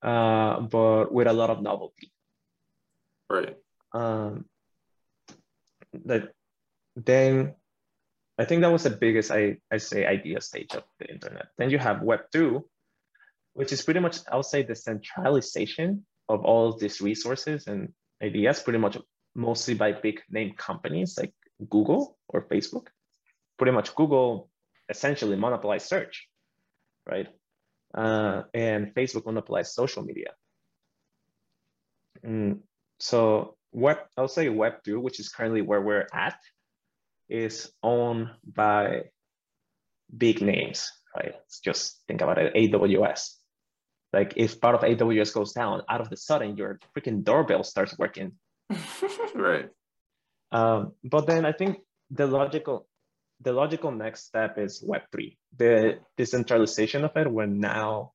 uh, 0.01 0.59
but 0.61 1.11
with 1.11 1.27
a 1.27 1.33
lot 1.33 1.49
of 1.49 1.61
novelty. 1.61 2.11
Right. 3.29 3.55
Um, 3.93 4.45
that 6.05 6.29
then 6.95 7.55
I 8.37 8.45
think 8.45 8.61
that 8.61 8.71
was 8.71 8.83
the 8.83 8.89
biggest, 8.89 9.31
I, 9.31 9.57
I 9.71 9.77
say, 9.77 10.05
idea 10.05 10.41
stage 10.41 10.73
of 10.73 10.83
the 10.99 11.09
internet. 11.09 11.47
Then 11.57 11.69
you 11.69 11.77
have 11.77 12.01
Web 12.01 12.21
2, 12.31 12.65
which 13.53 13.71
is 13.71 13.83
pretty 13.83 13.99
much, 13.99 14.17
I'll 14.31 14.43
say, 14.43 14.63
the 14.63 14.75
centralization 14.75 16.05
of 16.27 16.43
all 16.43 16.69
of 16.69 16.79
these 16.79 16.99
resources 16.99 17.67
and 17.67 17.93
ideas, 18.23 18.59
pretty 18.61 18.79
much 18.79 18.97
mostly 19.35 19.75
by 19.75 19.91
big 19.91 20.21
name 20.29 20.53
companies 20.57 21.17
like 21.17 21.33
Google 21.69 22.17
or 22.27 22.47
Facebook. 22.47 22.87
Pretty 23.57 23.71
much 23.71 23.93
Google 23.93 24.49
essentially 24.89 25.35
monopolized 25.35 25.87
search, 25.87 26.27
right? 27.05 27.27
Uh, 27.93 28.43
and 28.53 28.93
Facebook 28.95 29.25
monopolized 29.25 29.73
social 29.73 30.03
media. 30.03 30.31
Mm, 32.25 32.59
so 32.99 33.57
web, 33.71 33.97
I'll 34.17 34.27
say 34.27 34.49
Web 34.49 34.83
2, 34.85 34.99
which 34.99 35.19
is 35.19 35.29
currently 35.29 35.61
where 35.61 35.81
we're 35.81 36.07
at, 36.11 36.39
is 37.33 37.73
owned 37.81 38.29
by 38.45 39.09
big 40.15 40.41
names, 40.41 40.89
right? 41.15 41.33
Let's 41.33 41.59
just 41.59 42.03
think 42.07 42.21
about 42.21 42.37
it, 42.37 42.53
AWS. 42.53 43.31
Like 44.13 44.33
if 44.37 44.61
part 44.61 44.75
of 44.75 44.81
AWS 44.81 45.33
goes 45.33 45.53
down, 45.53 45.81
out 45.89 45.99
of 45.99 46.09
the 46.09 46.17
sudden 46.17 46.55
your 46.55 46.79
freaking 46.95 47.23
doorbell 47.23 47.63
starts 47.63 47.97
working. 47.97 48.33
right. 49.35 49.69
Um, 50.51 50.93
but 51.03 51.25
then 51.25 51.45
I 51.45 51.51
think 51.51 51.79
the 52.11 52.27
logical 52.27 52.87
the 53.41 53.51
logical 53.51 53.91
next 53.91 54.25
step 54.25 54.57
is 54.57 54.85
Web3, 54.87 55.35
the 55.57 55.99
decentralization 56.15 57.03
of 57.03 57.11
it, 57.17 57.29
where 57.29 57.47
now 57.47 58.13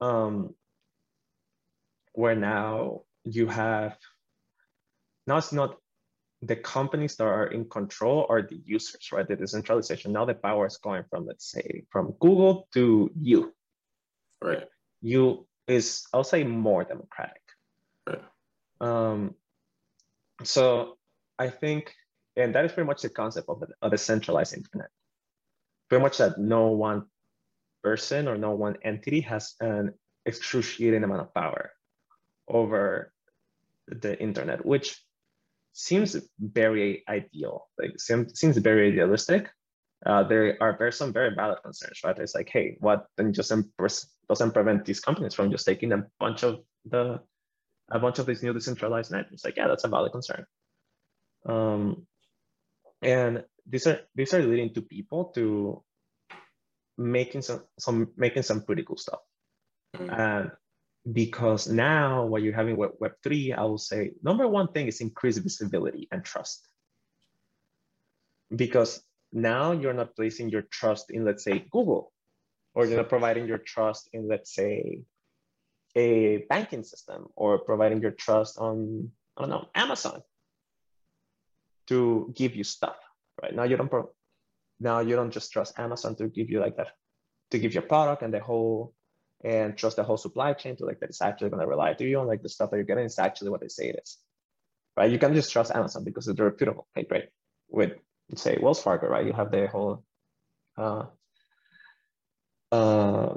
um, 0.00 0.54
where 2.12 2.36
now 2.36 3.02
you 3.24 3.48
have 3.48 3.96
now 5.26 5.38
it's 5.38 5.52
not 5.52 5.76
the 6.46 6.56
companies 6.56 7.16
that 7.16 7.24
are 7.24 7.46
in 7.46 7.68
control 7.68 8.26
are 8.28 8.42
the 8.42 8.60
users, 8.64 9.10
right? 9.12 9.26
The 9.26 9.36
decentralization. 9.36 10.12
Now 10.12 10.24
the 10.24 10.34
power 10.34 10.66
is 10.66 10.76
going 10.76 11.04
from, 11.08 11.26
let's 11.26 11.50
say, 11.50 11.84
from 11.90 12.14
Google 12.20 12.68
to 12.74 13.10
you. 13.18 13.54
Right. 14.42 14.64
You 15.00 15.46
is, 15.66 16.06
I'll 16.12 16.24
say, 16.24 16.44
more 16.44 16.84
democratic. 16.84 17.40
Right. 18.06 18.22
Um, 18.80 19.34
so 20.42 20.98
I 21.38 21.48
think, 21.48 21.94
and 22.36 22.54
that 22.54 22.64
is 22.64 22.72
pretty 22.72 22.86
much 22.86 23.02
the 23.02 23.08
concept 23.08 23.48
of, 23.48 23.62
a 23.80 23.96
centralized 23.96 24.54
internet. 24.54 24.88
Pretty 25.88 26.02
much 26.02 26.18
that 26.18 26.38
no 26.38 26.68
one 26.68 27.04
person 27.82 28.28
or 28.28 28.36
no 28.36 28.50
one 28.50 28.76
entity 28.82 29.20
has 29.20 29.54
an 29.60 29.94
excruciating 30.26 31.04
amount 31.04 31.22
of 31.22 31.32
power 31.32 31.72
over 32.48 33.12
the 33.88 34.20
internet, 34.20 34.64
which 34.64 35.03
seems 35.74 36.16
very 36.38 37.02
ideal, 37.08 37.68
like 37.78 37.98
seems, 37.98 38.38
seems 38.38 38.56
very 38.56 38.92
idealistic. 38.92 39.50
Uh, 40.06 40.22
there 40.22 40.56
are 40.60 40.76
very, 40.78 40.92
some 40.92 41.12
very 41.12 41.34
valid 41.34 41.58
concerns, 41.62 42.00
right? 42.04 42.18
It's 42.18 42.34
like, 42.34 42.48
hey, 42.50 42.76
what 42.80 43.06
then 43.16 43.32
just 43.32 43.52
doesn't 44.28 44.54
prevent 44.54 44.84
these 44.84 45.00
companies 45.00 45.34
from 45.34 45.50
just 45.50 45.66
taking 45.66 45.92
a 45.92 46.04
bunch 46.20 46.44
of 46.44 46.60
the 46.84 47.20
a 47.90 47.98
bunch 47.98 48.18
of 48.18 48.26
these 48.26 48.42
new 48.42 48.52
decentralized 48.52 49.10
networks? 49.10 49.44
Like, 49.44 49.56
yeah, 49.56 49.68
that's 49.68 49.84
a 49.84 49.88
valid 49.88 50.12
concern. 50.12 50.46
Um, 51.46 52.06
and 53.02 53.44
these 53.66 53.86
are 53.86 54.00
these 54.14 54.32
are 54.32 54.42
leading 54.42 54.72
to 54.74 54.82
people 54.82 55.26
to 55.34 55.82
making 56.96 57.42
some 57.42 57.64
some 57.78 58.12
making 58.16 58.42
some 58.42 58.62
pretty 58.62 58.84
cool 58.84 58.96
stuff. 58.96 59.20
Mm. 59.96 60.18
And 60.18 60.50
because 61.10 61.68
now 61.68 62.24
what 62.24 62.42
you're 62.42 62.54
having 62.54 62.76
with 62.76 62.98
Web3, 62.98 63.56
I 63.56 63.62
will 63.64 63.78
say 63.78 64.12
number 64.22 64.48
one 64.48 64.68
thing 64.72 64.86
is 64.86 65.00
increased 65.00 65.42
visibility 65.42 66.08
and 66.10 66.24
trust. 66.24 66.66
Because 68.54 69.02
now 69.32 69.72
you're 69.72 69.92
not 69.92 70.16
placing 70.16 70.48
your 70.48 70.62
trust 70.62 71.10
in, 71.10 71.24
let's 71.24 71.44
say, 71.44 71.66
Google, 71.70 72.12
or 72.74 72.86
you're 72.86 72.96
not 72.96 73.08
providing 73.08 73.46
your 73.46 73.58
trust 73.58 74.08
in, 74.12 74.28
let's 74.28 74.54
say, 74.54 75.02
a 75.96 76.38
banking 76.48 76.82
system, 76.82 77.26
or 77.36 77.58
providing 77.58 78.00
your 78.00 78.10
trust 78.10 78.58
on, 78.58 79.10
I 79.36 79.42
don't 79.42 79.50
know, 79.50 79.68
Amazon 79.74 80.22
to 81.86 82.32
give 82.34 82.56
you 82.56 82.64
stuff, 82.64 82.96
right? 83.42 83.54
Now 83.54 83.64
you 83.64 83.76
don't 83.76 83.90
pro- 83.90 84.10
now 84.80 85.00
you 85.00 85.16
don't 85.16 85.30
just 85.30 85.52
trust 85.52 85.78
Amazon 85.78 86.16
to 86.16 86.28
give 86.28 86.50
you 86.50 86.60
like 86.60 86.76
that, 86.78 86.88
to 87.50 87.58
give 87.58 87.74
your 87.74 87.82
product 87.82 88.22
and 88.22 88.32
the 88.32 88.40
whole 88.40 88.94
and 89.44 89.76
trust 89.76 89.96
the 89.96 90.02
whole 90.02 90.16
supply 90.16 90.54
chain 90.54 90.74
to 90.76 90.86
like 90.86 91.00
that 91.00 91.10
it's 91.10 91.20
actually 91.20 91.50
going 91.50 91.60
to 91.60 91.66
rely 91.68 91.92
to 91.92 92.04
you 92.04 92.18
on 92.18 92.26
like 92.26 92.42
the 92.42 92.48
stuff 92.48 92.70
that 92.70 92.76
you're 92.76 92.84
getting 92.84 93.04
is 93.04 93.18
actually 93.18 93.50
what 93.50 93.60
they 93.60 93.68
say 93.68 93.90
it 93.90 94.00
is, 94.02 94.16
right? 94.96 95.10
You 95.10 95.18
can 95.18 95.34
just 95.34 95.52
trust 95.52 95.70
Amazon 95.70 96.02
because 96.02 96.24
they're 96.24 96.46
reputable, 96.46 96.88
right? 96.96 97.06
Great. 97.06 97.28
With 97.68 97.92
say 98.36 98.58
Wells 98.60 98.82
Fargo, 98.82 99.06
right? 99.06 99.26
You 99.26 99.34
have 99.34 99.50
their 99.50 99.66
whole 99.66 100.02
uh, 100.78 101.04
uh, 102.72 103.34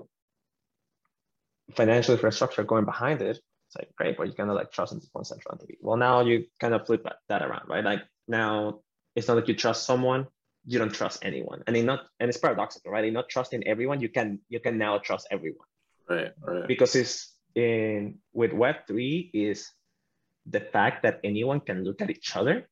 financial 1.75 2.13
infrastructure 2.13 2.63
going 2.63 2.85
behind 2.85 3.21
it. 3.21 3.37
It's 3.67 3.75
like 3.77 3.93
great, 3.97 4.15
but 4.17 4.27
you 4.27 4.33
kind 4.33 4.49
of 4.49 4.55
like 4.55 4.71
trust 4.71 4.93
in 4.93 5.01
one 5.11 5.25
central 5.25 5.55
entity. 5.55 5.77
Well, 5.81 5.97
now 5.97 6.21
you 6.21 6.45
kind 6.61 6.73
of 6.73 6.85
flip 6.85 7.05
that 7.27 7.41
around, 7.41 7.67
right? 7.67 7.83
Like 7.83 7.99
now 8.29 8.79
it's 9.13 9.27
not 9.27 9.35
like 9.35 9.49
you 9.49 9.55
trust 9.55 9.85
someone, 9.85 10.27
you 10.65 10.79
don't 10.79 10.93
trust 10.93 11.19
anyone, 11.25 11.63
and 11.67 11.75
in 11.75 11.85
not 11.85 12.05
and 12.21 12.29
it's 12.29 12.37
paradoxical, 12.37 12.91
right? 12.93 13.03
In 13.03 13.13
not 13.13 13.27
trusting 13.27 13.67
everyone, 13.67 13.99
you 13.99 14.07
can 14.07 14.39
you 14.47 14.61
can 14.61 14.77
now 14.77 14.99
trust 14.99 15.27
everyone 15.31 15.67
Right, 16.09 16.31
right. 16.41 16.67
Because 16.67 16.95
it's 16.95 17.33
in 17.55 18.19
with 18.33 18.51
Web3 18.51 19.31
is 19.33 19.71
the 20.45 20.61
fact 20.61 21.03
that 21.03 21.19
anyone 21.23 21.59
can 21.59 21.83
look 21.83 22.01
at 22.01 22.09
each 22.09 22.35
other 22.35 22.67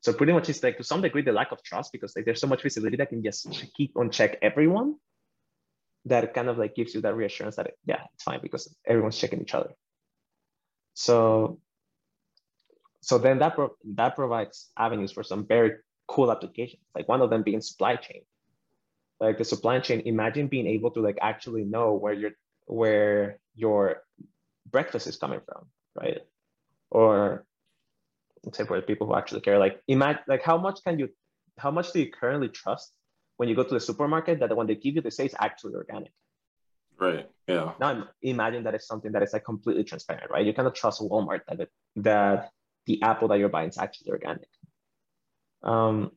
So 0.00 0.12
pretty 0.12 0.32
much 0.32 0.48
it's 0.48 0.62
like 0.62 0.76
to 0.78 0.84
some 0.84 1.02
degree 1.02 1.22
the 1.22 1.32
lack 1.32 1.52
of 1.52 1.62
trust 1.62 1.92
because 1.92 2.14
like 2.14 2.24
there's 2.24 2.40
so 2.40 2.46
much 2.46 2.62
visibility 2.62 2.96
that 2.98 3.08
can 3.10 3.22
just 3.22 3.48
keep 3.76 3.96
on 3.96 4.10
check 4.10 4.38
everyone 4.42 4.96
that 6.04 6.34
kind 6.34 6.48
of 6.48 6.58
like 6.58 6.74
gives 6.74 6.94
you 6.94 7.00
that 7.02 7.16
reassurance 7.16 7.56
that 7.56 7.72
yeah, 7.86 8.02
it's 8.14 8.22
fine 8.22 8.40
because 8.42 8.74
everyone's 8.86 9.18
checking 9.18 9.40
each 9.42 9.54
other. 9.54 9.70
So 10.94 11.60
so 13.00 13.18
then 13.18 13.38
that 13.40 13.54
pro 13.54 13.70
that 13.96 14.16
provides 14.16 14.70
avenues 14.76 15.12
for 15.12 15.22
some 15.24 15.46
very 15.46 15.72
cool 16.06 16.30
applications. 16.30 16.82
Like 16.94 17.08
one 17.08 17.22
of 17.22 17.30
them 17.30 17.42
being 17.42 17.60
supply 17.60 17.96
chain. 17.96 18.22
Like 19.20 19.38
the 19.38 19.44
supply 19.44 19.80
chain, 19.80 20.02
imagine 20.04 20.46
being 20.46 20.66
able 20.66 20.90
to 20.92 21.00
like 21.00 21.18
actually 21.20 21.64
know 21.64 21.94
where 21.94 22.12
your 22.12 22.30
where 22.66 23.40
your 23.54 24.02
breakfast 24.70 25.06
is 25.06 25.16
coming 25.16 25.40
from, 25.44 25.66
right? 25.94 26.20
Or 26.90 27.44
say 28.52 28.64
for 28.64 28.76
the 28.76 28.86
people 28.86 29.06
who 29.06 29.16
actually 29.16 29.40
care, 29.40 29.58
like 29.58 29.82
imagine 29.88 30.22
like 30.28 30.42
how 30.42 30.56
much 30.56 30.80
can 30.84 30.98
you 30.98 31.08
how 31.58 31.70
much 31.70 31.92
do 31.92 31.98
you 31.98 32.10
currently 32.10 32.48
trust 32.48 32.92
when 33.36 33.48
you 33.48 33.56
go 33.56 33.64
to 33.64 33.74
the 33.74 33.80
supermarket 33.80 34.38
that 34.40 34.56
when 34.56 34.66
they 34.66 34.76
give 34.76 34.94
you 34.94 35.00
they 35.00 35.10
say 35.10 35.24
it's 35.24 35.34
actually 35.38 35.74
organic? 35.74 36.12
Right. 36.98 37.28
Yeah. 37.46 37.72
Now 37.80 38.08
imagine 38.22 38.64
that 38.64 38.74
it's 38.74 38.86
something 38.86 39.12
that 39.12 39.22
is 39.22 39.32
like 39.32 39.44
completely 39.44 39.84
transparent, 39.84 40.30
right? 40.30 40.46
You 40.46 40.52
cannot 40.52 40.74
trust 40.74 41.00
Walmart 41.00 41.40
that 41.48 41.60
it, 41.60 41.70
that 41.96 42.50
the 42.86 43.02
apple 43.02 43.28
that 43.28 43.38
you're 43.38 43.48
buying 43.48 43.68
is 43.68 43.78
actually 43.78 44.12
organic. 44.12 44.48
Um, 45.62 46.12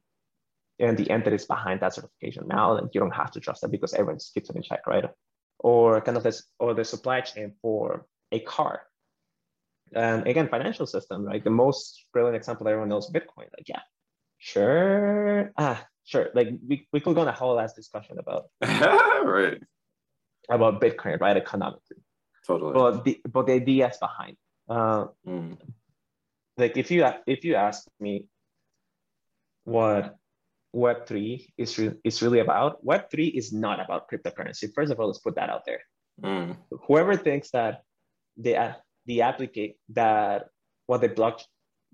and 0.82 0.98
the 0.98 1.10
entities 1.10 1.46
behind 1.46 1.80
that 1.80 1.94
certification 1.94 2.48
now, 2.48 2.76
and 2.78 2.90
you 2.94 3.00
don't 3.00 3.16
have 3.16 3.32
to 3.32 3.40
trust 3.40 3.62
that 3.62 3.72
because 3.72 3.94
everyone 3.94 4.20
keeps 4.34 4.50
it 4.50 4.56
in 4.56 4.64
check, 4.64 4.86
right? 4.88 5.06
Or 5.60 6.02
kind 6.02 6.18
of 6.18 6.24
this, 6.24 6.44
or 6.60 6.74
the 6.74 6.84
supply 6.84 7.22
chain 7.22 7.54
for 7.62 8.06
a 8.32 8.40
car. 8.40 8.82
And 9.94 10.26
again, 10.28 10.48
financial 10.50 10.88
system, 10.88 11.24
right? 11.26 11.44
The 11.44 11.50
most 11.52 12.06
brilliant 12.14 12.36
example 12.36 12.68
everyone 12.68 12.90
knows 12.90 13.12
Bitcoin. 13.12 13.48
Like, 13.56 13.68
yeah, 13.68 13.82
sure, 14.40 15.52
ah, 15.58 15.86
sure. 16.04 16.30
Like 16.34 16.50
we, 16.68 16.88
we 16.92 17.00
could 17.00 17.16
go 17.16 17.22
on 17.22 17.28
a 17.28 17.32
whole 17.32 17.56
last 17.56 17.76
discussion 17.76 18.18
about 18.18 18.46
right 18.62 19.60
about 20.50 20.82
Bitcoin, 20.82 21.20
right? 21.20 21.38
Economically. 21.38 21.98
Totally. 22.48 22.74
But 22.74 23.04
the 23.04 23.22
but 23.30 23.46
the 23.46 23.54
ideas 23.54 23.98
behind. 24.00 24.38
Uh, 24.68 25.08
mm. 25.28 25.58
Like 26.58 26.78
if 26.78 26.90
you 26.90 27.06
if 27.28 27.44
you 27.44 27.56
ask 27.56 27.88
me 28.00 28.26
what 29.64 30.16
Web 30.74 31.06
three 31.06 31.54
is 31.58 31.78
re- 31.78 31.96
is 32.04 32.22
really 32.22 32.40
about, 32.40 32.84
Web 32.84 33.10
three 33.12 33.28
is 33.28 33.52
not 33.52 33.84
about 33.84 34.10
cryptocurrency. 34.10 34.74
First 34.74 34.92
of 34.92 35.00
all, 35.00 35.08
let's 35.08 35.20
put 35.20 35.36
that 35.36 35.50
out 35.50 35.66
there. 35.66 35.82
Mm. 36.24 36.58
Whoever 36.88 37.16
thinks 37.18 37.52
that 37.52 37.84
the 38.38 38.58
uh, 38.58 38.74
the 39.06 39.22
applicate 39.22 39.78
that 39.90 40.46
what 40.86 41.02
the 41.02 41.10
block 41.10 41.42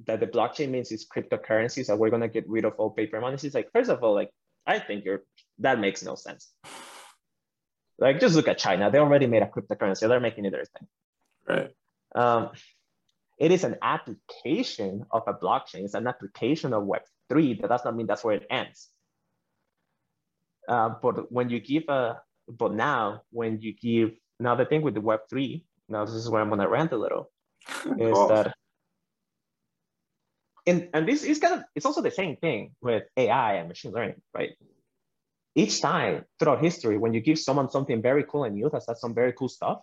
that 0.06 0.20
the 0.20 0.28
blockchain 0.28 0.70
means 0.70 0.92
is 0.92 1.08
cryptocurrencies 1.08 1.88
that 1.88 1.98
we're 1.98 2.10
gonna 2.10 2.28
get 2.28 2.48
rid 2.48 2.66
of 2.66 2.74
all 2.78 2.92
paper 2.92 3.20
money. 3.20 3.36
It's 3.36 3.56
like 3.56 3.72
first 3.72 3.90
of 3.90 4.04
all, 4.04 4.14
like 4.14 4.30
I 4.66 4.80
think 4.80 5.06
you're 5.06 5.24
that 5.60 5.80
makes 5.80 6.04
no 6.04 6.16
sense. 6.16 6.54
Like 7.98 8.20
just 8.20 8.36
look 8.36 8.48
at 8.48 8.58
China. 8.58 8.92
They 8.92 9.00
already 9.00 9.28
made 9.28 9.42
a 9.42 9.48
cryptocurrency. 9.48 10.08
They're 10.08 10.20
making 10.20 10.46
it 10.46 10.52
their 10.52 10.66
thing. 10.66 10.88
Right. 11.48 11.72
Um, 12.14 12.50
it 13.40 13.52
is 13.52 13.64
an 13.64 13.78
application 13.82 15.06
of 15.12 15.24
a 15.28 15.34
blockchain. 15.34 15.84
It's 15.86 15.94
an 15.94 16.08
application 16.08 16.74
of 16.74 16.86
Web3. 17.32 17.62
That 17.62 17.70
does 17.70 17.86
not 17.86 17.96
mean 17.96 18.08
that's 18.08 18.24
where 18.24 18.36
it 18.36 18.48
ends. 18.50 18.90
Uh, 20.68 20.90
but 21.02 21.32
when 21.32 21.50
you 21.50 21.60
give 21.60 21.84
a, 21.88 22.22
but 22.48 22.74
now 22.74 23.22
when 23.32 23.62
you 23.62 23.74
give, 23.74 24.12
now 24.40 24.56
the 24.56 24.66
thing 24.66 24.82
with 24.82 24.94
the 24.94 25.02
Web3, 25.02 25.64
now 25.90 26.06
this 26.06 26.14
is 26.14 26.30
where 26.30 26.42
I'm 26.42 26.50
gonna 26.50 26.68
rant 26.68 26.92
a 26.92 26.98
little, 26.98 27.32
is 27.98 28.18
that, 28.28 28.54
and, 30.66 30.90
and 30.94 31.08
this 31.08 31.24
is 31.24 31.40
kind 31.40 31.54
of, 31.56 31.64
it's 31.74 31.86
also 31.86 32.02
the 32.02 32.12
same 32.12 32.36
thing 32.36 32.76
with 32.82 33.04
AI 33.16 33.56
and 33.56 33.70
machine 33.70 33.94
learning, 33.94 34.22
right? 34.34 34.52
each 35.58 35.82
time 35.82 36.24
throughout 36.40 36.64
history, 36.64 36.98
when 37.00 37.14
you 37.14 37.20
give 37.20 37.40
someone 37.40 37.68
something 37.68 38.00
very 38.00 38.24
cool 38.24 38.44
and 38.44 38.54
new 38.54 38.70
that's 38.70 39.02
some 39.02 39.16
very 39.16 39.34
cool 39.34 39.50
stuff, 39.50 39.80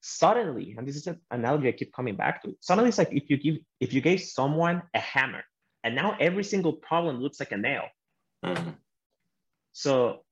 suddenly, 0.00 0.76
and 0.78 0.86
this 0.86 0.94
is 0.94 1.08
an 1.08 1.20
analogy 1.32 1.68
I 1.68 1.72
keep 1.72 1.92
coming 1.92 2.14
back 2.14 2.42
to, 2.44 2.56
suddenly 2.60 2.90
it's 2.90 2.98
like 2.98 3.12
if 3.12 3.28
you 3.28 3.36
give 3.36 3.56
if 3.80 3.92
you 3.92 4.00
gave 4.00 4.20
someone 4.20 4.82
a 4.94 5.00
hammer 5.00 5.42
and 5.86 5.94
now 5.94 6.16
every 6.18 6.42
single 6.42 6.72
problem 6.72 7.20
looks 7.20 7.38
like 7.38 7.52
a 7.52 7.56
nail. 7.56 7.84
Mm-hmm. 8.44 8.70
So 9.72 10.24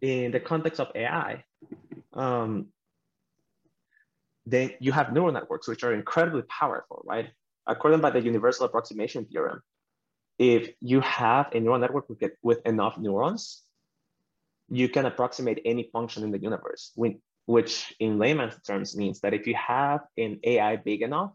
in 0.00 0.30
the 0.30 0.38
context 0.38 0.78
of 0.80 0.92
AI, 0.94 1.42
um, 2.12 2.68
then 4.46 4.70
you 4.78 4.92
have 4.92 5.12
neural 5.12 5.32
networks, 5.32 5.66
which 5.66 5.82
are 5.82 5.92
incredibly 5.92 6.42
powerful, 6.42 7.02
right? 7.04 7.30
According 7.66 8.00
by 8.00 8.10
the 8.10 8.20
universal 8.20 8.64
approximation 8.64 9.24
theorem, 9.24 9.60
if 10.38 10.70
you 10.80 11.00
have 11.00 11.48
a 11.52 11.58
neural 11.58 11.80
network 11.80 12.08
with, 12.08 12.22
with 12.40 12.64
enough 12.64 12.96
neurons, 12.96 13.62
you 14.70 14.88
can 14.88 15.06
approximate 15.06 15.62
any 15.64 15.90
function 15.92 16.22
in 16.22 16.30
the 16.30 16.38
universe, 16.38 16.92
which 17.46 17.92
in 17.98 18.20
layman's 18.20 18.54
terms 18.64 18.96
means 18.96 19.18
that 19.22 19.34
if 19.34 19.48
you 19.48 19.56
have 19.56 20.00
an 20.16 20.38
AI 20.44 20.76
big 20.76 21.02
enough, 21.02 21.32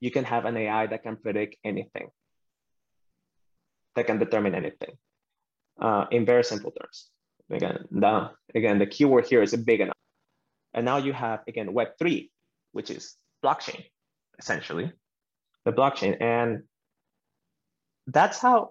you 0.00 0.10
can 0.10 0.24
have 0.24 0.44
an 0.44 0.58
AI 0.58 0.88
that 0.88 1.02
can 1.02 1.16
predict 1.16 1.56
anything, 1.64 2.10
that 3.94 4.06
can 4.06 4.18
determine 4.18 4.54
anything 4.54 4.96
uh, 5.80 6.06
in 6.10 6.24
very 6.24 6.44
simple 6.44 6.70
terms. 6.70 7.08
Again, 7.50 7.84
the, 7.90 8.30
again, 8.54 8.78
the 8.78 8.86
keyword 8.86 9.26
here 9.26 9.42
is 9.42 9.54
big 9.54 9.80
enough. 9.80 9.96
And 10.74 10.84
now 10.84 10.96
you 10.96 11.12
have, 11.12 11.40
again, 11.46 11.68
Web3, 11.68 12.30
which 12.72 12.90
is 12.90 13.16
blockchain, 13.44 13.84
essentially, 14.38 14.90
the 15.64 15.72
blockchain. 15.72 16.16
And 16.20 16.62
that's 18.06 18.38
how 18.38 18.70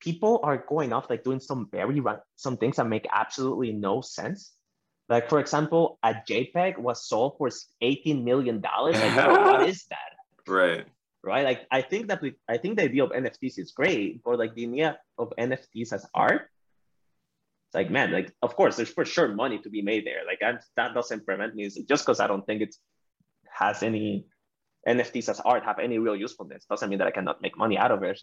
people 0.00 0.40
are 0.42 0.64
going 0.68 0.92
off 0.92 1.08
like 1.08 1.24
doing 1.24 1.40
some 1.40 1.68
very 1.72 2.00
some 2.36 2.56
things 2.56 2.76
that 2.76 2.86
make 2.86 3.06
absolutely 3.12 3.72
no 3.72 4.02
sense. 4.02 4.52
Like 5.08 5.28
for 5.28 5.40
example, 5.40 5.98
a 6.02 6.14
JPEG 6.28 6.78
was 6.78 7.06
sold 7.06 7.36
for 7.38 7.50
eighteen 7.80 8.24
million 8.24 8.60
dollars. 8.60 8.96
Like, 8.96 9.16
what 9.16 9.68
is 9.68 9.84
that? 9.90 10.12
Right. 10.46 10.86
Right. 11.24 11.44
Like 11.44 11.66
I 11.70 11.80
think 11.80 12.08
that 12.08 12.20
we, 12.20 12.34
I 12.46 12.58
think 12.58 12.76
the 12.76 12.84
idea 12.84 13.04
of 13.04 13.10
NFTs 13.10 13.58
is 13.58 13.72
great, 13.72 14.22
but 14.22 14.38
like 14.38 14.54
the 14.54 14.66
idea 14.66 14.98
of 15.16 15.32
NFTs 15.38 15.94
as 15.94 16.04
art, 16.14 16.50
it's 17.68 17.74
like 17.74 17.90
man, 17.90 18.12
like 18.12 18.30
of 18.42 18.54
course 18.54 18.76
there's 18.76 18.90
for 18.90 19.06
sure 19.06 19.28
money 19.28 19.58
to 19.58 19.70
be 19.70 19.80
made 19.80 20.06
there. 20.06 20.20
Like 20.26 20.40
I'm, 20.44 20.58
that 20.76 20.92
doesn't 20.92 21.24
prevent 21.24 21.54
me 21.54 21.70
just 21.88 22.04
because 22.04 22.20
I 22.20 22.26
don't 22.26 22.44
think 22.44 22.60
it 22.60 22.76
has 23.50 23.82
any 23.82 24.26
NFTs 24.86 25.30
as 25.30 25.40
art 25.40 25.64
have 25.64 25.78
any 25.78 25.98
real 25.98 26.14
usefulness 26.14 26.66
doesn't 26.68 26.90
mean 26.90 26.98
that 26.98 27.08
I 27.08 27.10
cannot 27.10 27.40
make 27.40 27.56
money 27.56 27.78
out 27.78 27.90
of 27.90 28.02
it. 28.02 28.20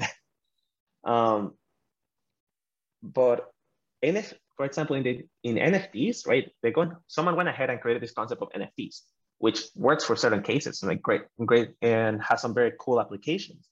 um, 1.04 1.54
but 3.02 3.52
NF, 4.04 4.34
for 4.58 4.66
example, 4.66 4.95
in 4.95 5.04
the 5.04 5.26
in 5.43 5.56
NFTs, 5.56 6.28
right? 6.28 6.52
They 6.62 6.72
go 6.72 6.91
someone 7.08 7.36
went 7.36 7.49
ahead 7.49 7.72
and 7.72 7.82
created 7.82 8.04
this 8.04 8.14
concept 8.14 8.43
of 8.43 8.49
NFTs, 8.49 9.02
which 9.42 9.64
works 9.76 10.06
for 10.06 10.16
certain 10.16 10.44
cases 10.44 10.84
and 10.84 10.89
like 10.89 11.02
great, 11.02 11.24
great, 11.44 11.72
and 11.82 12.22
has 12.22 12.39
some 12.39 12.54
very 12.54 12.72
cool 12.80 13.02
applications. 13.02 13.68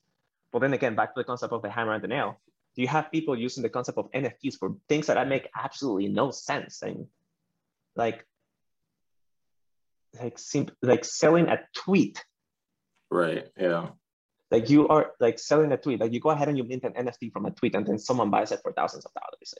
But 0.51 0.59
then 0.59 0.73
again, 0.73 0.95
back 0.95 1.13
to 1.13 1.19
the 1.19 1.23
concept 1.23 1.53
of 1.53 1.61
the 1.61 1.69
hammer 1.69 1.93
and 1.93 2.03
the 2.03 2.07
nail. 2.07 2.41
Do 2.75 2.81
you 2.81 2.87
have 2.87 3.11
people 3.11 3.37
using 3.37 3.61
the 3.61 3.69
concept 3.69 3.99
of 3.99 4.11
NFTs 4.11 4.57
for 4.57 4.75
things 4.89 5.05
that 5.07 5.27
make 5.27 5.47
absolutely 5.55 6.07
no 6.07 6.31
sense? 6.31 6.81
And 6.81 7.05
like 7.95 8.25
like 10.19 10.39
sim- 10.39 10.75
like 10.81 11.05
selling 11.05 11.47
a 11.49 11.59
tweet. 11.75 12.25
Right. 13.11 13.45
Yeah. 13.55 13.89
Like 14.49 14.71
you 14.71 14.87
are 14.87 15.11
like 15.19 15.37
selling 15.37 15.71
a 15.71 15.77
tweet. 15.77 15.99
Like 15.99 16.13
you 16.13 16.19
go 16.19 16.31
ahead 16.31 16.47
and 16.49 16.57
you 16.57 16.63
mint 16.63 16.83
an 16.83 16.93
NFT 16.93 17.31
from 17.31 17.45
a 17.45 17.51
tweet, 17.51 17.75
and 17.75 17.85
then 17.85 17.99
someone 17.99 18.31
buys 18.31 18.51
it 18.51 18.61
for 18.63 18.73
thousands 18.73 19.05
of 19.05 19.11
dollars. 19.13 19.53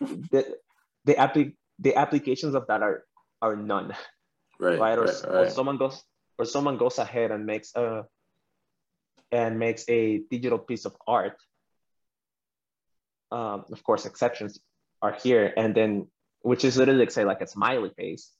Like 0.00 0.30
the 0.30 0.56
the, 1.04 1.14
appli- 1.14 1.56
the 1.78 1.94
applications 1.96 2.54
of 2.54 2.66
that 2.68 2.82
are 2.82 3.04
are 3.42 3.54
none. 3.54 3.92
Right. 4.62 4.78
Right. 4.78 4.98
Or, 4.98 5.04
right, 5.04 5.24
right. 5.24 5.46
or 5.46 5.50
someone 5.50 5.76
goes 5.76 6.00
or 6.38 6.44
someone 6.44 6.78
goes 6.78 6.98
ahead 6.98 7.32
and 7.32 7.44
makes 7.46 7.74
a 7.74 8.04
and 9.32 9.58
makes 9.58 9.84
a 9.88 10.18
digital 10.30 10.58
piece 10.58 10.84
of 10.84 10.96
art. 11.06 11.36
Um, 13.32 13.64
of 13.72 13.82
course, 13.82 14.06
exceptions 14.06 14.60
are 15.00 15.16
here, 15.20 15.52
and 15.56 15.74
then 15.74 16.06
which 16.42 16.64
is 16.64 16.76
literally 16.76 17.00
like 17.00 17.10
say 17.10 17.24
like 17.24 17.40
a 17.40 17.46
smiley 17.48 17.90
face, 17.96 18.30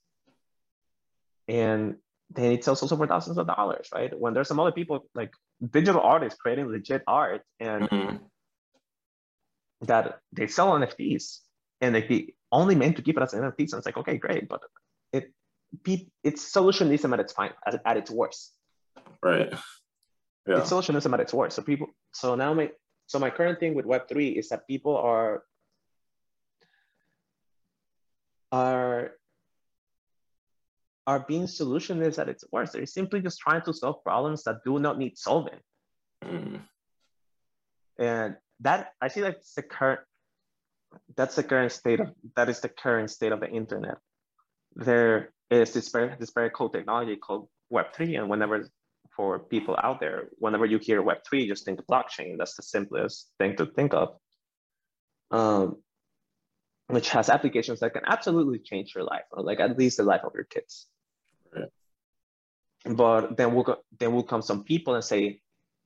and 1.49 1.97
then 2.31 2.53
it 2.53 2.63
sells 2.63 2.83
also 2.83 2.97
for 2.97 3.09
thousands 3.09 3.39
of 3.39 3.49
dollars, 3.49 3.89
right? 3.93 4.17
When 4.17 4.33
there's 4.33 4.47
some 4.47 4.61
other 4.61 4.73
people 4.73 5.07
like 5.17 5.33
digital 5.61 6.01
artists 6.01 6.39
creating 6.39 6.69
legit 6.69 7.03
art 7.07 7.43
and 7.59 7.91
mm-hmm. 7.91 8.17
that 9.87 10.21
they 10.33 10.47
sell 10.47 10.73
NFTs 10.73 11.39
and 11.81 11.95
they 11.95 12.35
only 12.53 12.75
meant 12.75 12.97
to 12.97 13.03
keep 13.03 13.17
it 13.17 13.23
as 13.23 13.33
NFTs. 13.33 13.73
And 13.73 13.79
it's 13.79 13.87
like, 13.87 13.99
okay, 13.99 14.17
great, 14.17 14.49
but 14.49 14.61
it 15.87 16.07
it's 16.23 16.53
solutionism 16.53 17.13
at 17.13 17.21
its 17.21 17.33
fine 17.33 17.53
at, 17.67 17.81
at 17.85 17.97
its 17.97 18.11
worst. 18.11 18.53
Right. 19.23 19.53
Yeah. 20.47 20.59
It's 20.59 20.71
solutionism 20.71 21.13
at 21.15 21.21
its 21.21 21.33
worst. 21.33 21.57
So 21.57 21.63
people 21.63 21.89
so 22.13 22.35
now 22.35 22.55
my 22.55 22.71
so 23.07 23.19
my 23.19 23.31
current 23.31 23.61
thing 23.61 23.75
with 23.75 23.87
Web3 23.87 24.39
is 24.39 24.49
that 24.49 24.67
people 24.67 24.97
are 24.97 25.43
are 28.51 29.13
are 31.07 31.21
being 31.21 31.45
solutionist 31.45 32.19
at 32.19 32.29
its 32.29 32.45
worst. 32.53 32.73
They're 32.73 32.87
simply 32.87 33.21
just 33.21 33.41
trying 33.41 33.63
to 33.63 33.75
solve 33.75 34.05
problems 34.05 34.45
that 34.45 34.63
do 34.65 34.79
not 34.79 34.99
need 34.99 35.19
solving. 35.19 35.59
Mm. 36.23 36.61
and 37.99 38.37
that 38.61 38.93
I 39.01 39.09
see 39.09 39.23
that's 39.23 39.55
the 39.55 39.63
current 39.63 40.01
that's 41.17 41.35
the 41.35 41.43
current 41.43 41.73
state 41.73 41.99
of 41.99 42.15
that 42.37 42.49
is 42.49 42.61
the 42.61 42.69
current 42.69 43.11
state 43.11 43.33
of 43.33 43.41
the 43.41 43.51
internet. 43.51 43.99
There 44.77 45.33
is 45.53 45.73
this 45.73 45.89
very 45.89 46.15
this 46.19 46.33
very 46.33 46.51
cool 46.51 46.71
technology 46.71 47.17
called 47.17 47.49
Web3, 47.73 48.19
and 48.19 48.29
whenever 48.29 48.69
for 49.17 49.39
people 49.39 49.79
out 49.83 50.01
there, 50.01 50.29
whenever 50.39 50.65
you 50.65 50.79
hear 50.79 51.03
Web3, 51.03 51.47
just 51.47 51.65
think 51.65 51.79
of 51.79 51.87
blockchain. 51.87 52.39
That's 52.39 52.57
the 52.57 52.63
simplest 52.63 53.31
thing 53.39 53.57
to 53.57 53.67
think 53.67 53.93
of. 53.93 54.17
Um, 55.31 55.77
which 56.89 57.11
has 57.11 57.29
applications 57.29 57.81
that 57.81 57.95
can 57.95 58.03
absolutely 58.07 58.59
change 58.59 58.95
your 58.95 59.05
life, 59.05 59.25
or 59.31 59.43
like 59.43 59.61
at 59.61 59.79
least 59.79 59.97
the 59.99 60.03
life 60.03 60.23
of 60.25 60.33
your 60.35 60.45
kids. 60.45 60.87
Right. 61.55 61.69
But 62.85 63.37
then 63.37 63.55
we'll 63.55 63.65
go, 63.65 63.77
then 63.99 64.13
will 64.13 64.25
come 64.25 64.43
some 64.43 64.65
people 64.65 64.95
and 64.95 65.05
say, 65.05 65.41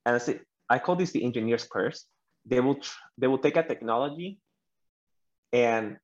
and 0.04 0.16
I 0.16 0.18
say, 0.18 0.40
I 0.68 0.78
call 0.78 0.96
this 0.96 1.12
the 1.12 1.24
engineer's 1.24 1.66
curse. 1.70 2.06
They 2.44 2.60
will 2.60 2.78
they 3.18 3.26
will 3.26 3.38
take 3.38 3.56
a 3.56 3.62
technology 3.62 4.38
and 5.52 5.96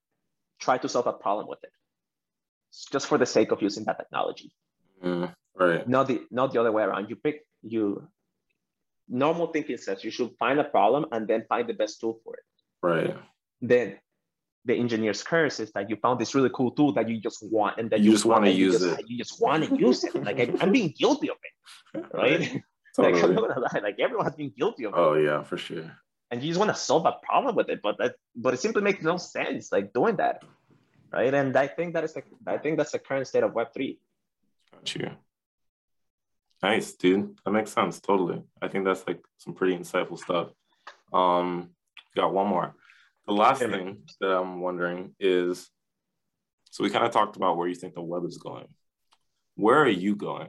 try 0.61 0.79
to 0.79 0.89
solve 0.89 1.07
a 1.07 1.13
problem 1.13 1.47
with 1.49 1.63
it, 1.65 1.73
just 2.91 3.07
for 3.07 3.19
the 3.19 3.27
sake 3.27 3.53
of 3.53 3.63
using 3.63 3.85
that 3.85 3.99
technology. 3.99 4.53
Mm, 5.03 5.35
right. 5.57 5.89
Not 5.89 6.09
the 6.09 6.23
not 6.31 6.53
the 6.53 6.61
other 6.61 6.73
way 6.73 6.83
around. 6.83 7.11
You 7.11 7.17
pick 7.17 7.47
you. 7.63 8.09
Normal 9.09 9.49
thinking 9.49 9.77
says 9.77 10.05
you 10.05 10.11
should 10.11 10.31
find 10.39 10.59
a 10.59 10.65
problem 10.65 11.07
and 11.13 11.29
then 11.29 11.45
find 11.49 11.69
the 11.69 11.75
best 11.75 12.01
tool 12.01 12.21
for 12.25 12.35
it. 12.35 12.45
Right. 12.83 13.17
Then 13.61 13.99
the 14.65 14.75
engineer's 14.75 15.23
curse 15.23 15.61
is 15.61 15.73
that 15.73 15.91
you 15.91 15.97
found 15.97 16.21
this 16.21 16.35
really 16.35 16.51
cool 16.55 16.71
tool 16.71 16.93
that 16.93 17.09
you 17.09 17.21
just 17.21 17.43
want 17.51 17.79
and 17.79 17.91
that 17.91 18.01
you, 18.01 18.07
you 18.07 18.13
just 18.13 18.25
want 18.25 18.45
to 18.45 18.51
use 18.51 18.81
just, 18.81 19.01
it. 19.01 19.09
You 19.09 19.19
just 19.19 19.41
want 19.41 19.65
to 19.65 19.77
use 19.77 20.05
it. 20.05 20.15
Like 20.15 20.39
I, 20.39 20.65
am 20.65 20.73
being 20.73 20.95
guilty 20.97 21.31
of 21.31 21.37
it, 21.43 22.05
right? 22.15 22.63
Totally. 22.95 23.15
like 23.15 23.25
I'm 23.25 23.35
not 23.35 23.49
gonna 23.49 23.61
lie, 23.61 23.81
like 23.83 23.99
everyone's 23.99 24.37
been 24.37 24.53
guilty 24.57 24.85
of 24.85 24.93
it. 24.93 24.99
Oh 24.99 25.15
yeah, 25.15 25.43
for 25.43 25.57
sure. 25.57 25.91
And 26.31 26.43
you 26.43 26.49
just 26.49 26.59
want 26.59 26.71
to 26.71 26.77
solve 26.77 27.05
a 27.07 27.15
problem 27.23 27.57
with 27.57 27.69
it, 27.69 27.81
but 27.83 27.99
that 27.99 28.15
but 28.37 28.55
it 28.55 28.61
simply 28.61 28.83
makes 28.83 29.03
no 29.03 29.17
sense, 29.17 29.73
like 29.73 29.93
doing 29.93 30.17
that, 30.17 30.43
right? 31.13 31.33
And 31.33 31.57
I 31.57 31.67
think 31.67 31.95
that 31.95 32.05
is 32.05 32.15
like 32.15 32.27
I 32.47 32.59
think 32.59 32.79
that's 32.79 32.93
the 32.93 32.99
current 32.99 33.27
state 33.27 33.43
of 33.43 33.53
Web 33.55 33.73
three. 33.75 33.99
Got 34.73 34.95
you. 34.95 35.11
Nice, 36.63 36.93
dude. 36.93 37.37
That 37.45 37.51
makes 37.51 37.73
sense. 37.73 38.01
Totally. 38.01 38.43
I 38.61 38.69
think 38.69 38.85
that's 38.85 39.07
like 39.07 39.21
some 39.39 39.55
pretty 39.55 39.77
insightful 39.77 40.19
stuff. 40.19 40.51
Um, 41.13 41.71
got 42.15 42.33
one 42.33 42.47
more. 42.47 42.75
The 43.27 43.33
last 43.33 43.61
thing 43.61 44.03
that 44.21 44.31
I'm 44.31 44.61
wondering 44.61 45.15
is 45.19 45.71
so 46.73 46.83
we 46.83 46.89
kind 46.89 47.05
of 47.05 47.13
talked 47.13 47.37
about 47.37 47.59
where 47.59 47.69
you 47.69 47.75
think 47.75 47.95
the 47.95 48.01
web 48.01 48.25
is 48.25 48.39
going. 48.39 48.67
Where 49.57 49.79
are 49.83 49.89
you 49.89 50.17
going? 50.17 50.49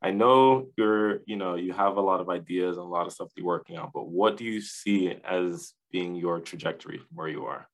I 0.00 0.10
know 0.10 0.68
you're, 0.78 1.20
you 1.26 1.36
know, 1.36 1.56
you 1.56 1.74
have 1.74 1.98
a 1.98 2.00
lot 2.00 2.20
of 2.20 2.30
ideas 2.30 2.78
and 2.78 2.86
a 2.86 2.88
lot 2.88 3.06
of 3.06 3.12
stuff 3.12 3.28
you're 3.36 3.44
working 3.44 3.76
on, 3.76 3.90
but 3.92 4.08
what 4.08 4.38
do 4.38 4.44
you 4.44 4.62
see 4.62 5.14
as 5.28 5.74
being 5.92 6.14
your 6.14 6.40
trajectory 6.40 6.96
from 6.96 7.08
where 7.14 7.28
you 7.28 7.44
are? 7.44 7.68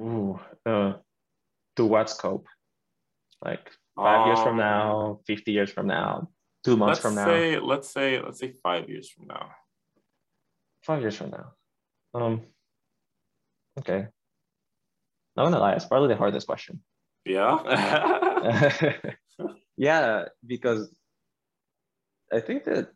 Ooh, 0.00 0.40
uh, 0.64 0.94
to 1.80 1.86
what 1.86 2.10
scope? 2.10 2.46
Like 3.42 3.70
five 3.96 4.20
um, 4.20 4.26
years 4.28 4.38
from 4.40 4.52
um, 4.52 4.56
now, 4.58 5.20
50 5.26 5.52
years 5.52 5.70
from 5.70 5.86
now, 5.86 6.28
two 6.62 6.76
months 6.76 7.00
from 7.00 7.14
say, 7.14 7.52
now? 7.52 7.64
Let's 7.64 7.88
say, 7.88 8.20
let's 8.20 8.38
say 8.38 8.52
five 8.62 8.88
years 8.88 9.10
from 9.10 9.28
now. 9.28 9.50
Five 10.82 11.00
years 11.00 11.16
from 11.16 11.30
now. 11.30 11.52
Um, 12.12 12.42
Okay. 13.78 14.06
Not 15.36 15.44
gonna 15.44 15.58
lie, 15.58 15.72
it's 15.72 15.86
probably 15.86 16.08
the 16.08 16.16
hardest 16.16 16.46
question. 16.46 16.82
Yeah. 17.24 17.60
yeah, 19.76 20.24
because 20.46 20.92
I 22.32 22.40
think 22.40 22.64
that 22.64 22.88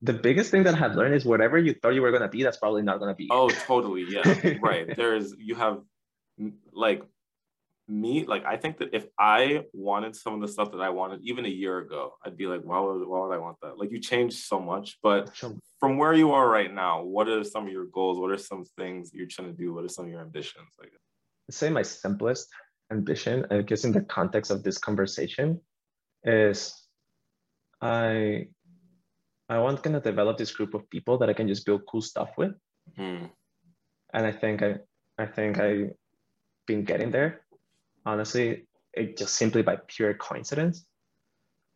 the 0.00 0.12
biggest 0.12 0.50
thing 0.50 0.62
that 0.62 0.80
I've 0.80 0.94
learned 0.94 1.14
is 1.14 1.24
whatever 1.24 1.58
you 1.58 1.74
thought 1.74 1.94
you 1.94 2.02
were 2.02 2.12
gonna 2.12 2.28
be, 2.28 2.42
that's 2.42 2.56
probably 2.56 2.82
not 2.82 3.00
gonna 3.00 3.14
be. 3.14 3.28
Oh, 3.30 3.48
totally. 3.48 4.06
Yeah. 4.08 4.54
right. 4.62 4.96
There's 4.96 5.34
you 5.38 5.56
have 5.56 5.80
like 6.72 7.02
me, 7.88 8.24
like 8.24 8.44
I 8.44 8.56
think 8.56 8.78
that 8.78 8.90
if 8.92 9.06
I 9.18 9.64
wanted 9.72 10.14
some 10.16 10.34
of 10.34 10.40
the 10.40 10.48
stuff 10.48 10.70
that 10.72 10.80
I 10.80 10.90
wanted 10.90 11.20
even 11.22 11.44
a 11.44 11.48
year 11.48 11.78
ago, 11.78 12.14
I'd 12.24 12.36
be 12.36 12.46
like, 12.46 12.62
why 12.62 12.78
would, 12.80 13.06
why 13.06 13.20
would 13.20 13.34
I 13.34 13.38
want 13.38 13.58
that? 13.62 13.78
Like 13.78 13.90
you 13.90 13.98
changed 13.98 14.38
so 14.44 14.60
much, 14.60 14.98
but 15.02 15.36
from 15.80 15.98
where 15.98 16.14
you 16.14 16.32
are 16.32 16.48
right 16.48 16.72
now, 16.72 17.02
what 17.02 17.28
are 17.28 17.42
some 17.44 17.66
of 17.66 17.72
your 17.72 17.86
goals? 17.86 18.18
What 18.18 18.30
are 18.30 18.38
some 18.38 18.64
things 18.78 19.10
you're 19.12 19.26
trying 19.26 19.48
to 19.48 19.54
do? 19.54 19.74
What 19.74 19.84
are 19.84 19.88
some 19.88 20.04
of 20.04 20.10
your 20.10 20.20
ambitions? 20.20 20.68
Like, 20.78 20.92
I'd 21.50 21.54
say 21.54 21.70
my 21.70 21.82
simplest 21.82 22.48
ambition, 22.92 23.46
I 23.50 23.62
guess 23.62 23.84
in 23.84 23.92
the 23.92 24.02
context 24.02 24.50
of 24.50 24.62
this 24.62 24.78
conversation, 24.78 25.60
is 26.24 26.72
I 27.80 28.46
I 29.48 29.58
want 29.58 29.76
to 29.78 29.82
kind 29.82 29.96
of 29.96 30.02
develop 30.02 30.38
this 30.38 30.52
group 30.52 30.72
of 30.72 30.88
people 30.88 31.18
that 31.18 31.28
I 31.28 31.32
can 31.32 31.48
just 31.48 31.66
build 31.66 31.82
cool 31.90 32.00
stuff 32.00 32.30
with. 32.38 32.52
Mm. 32.96 33.28
And 34.14 34.26
I 34.26 34.32
think 34.32 34.62
I 34.62 34.76
I 35.18 35.26
think 35.26 35.58
I've 35.58 35.90
been 36.66 36.84
getting 36.84 37.10
there 37.10 37.41
honestly, 38.04 38.66
it 38.92 39.16
just 39.16 39.34
simply 39.34 39.62
by 39.62 39.76
pure 39.86 40.14
coincidence. 40.14 40.84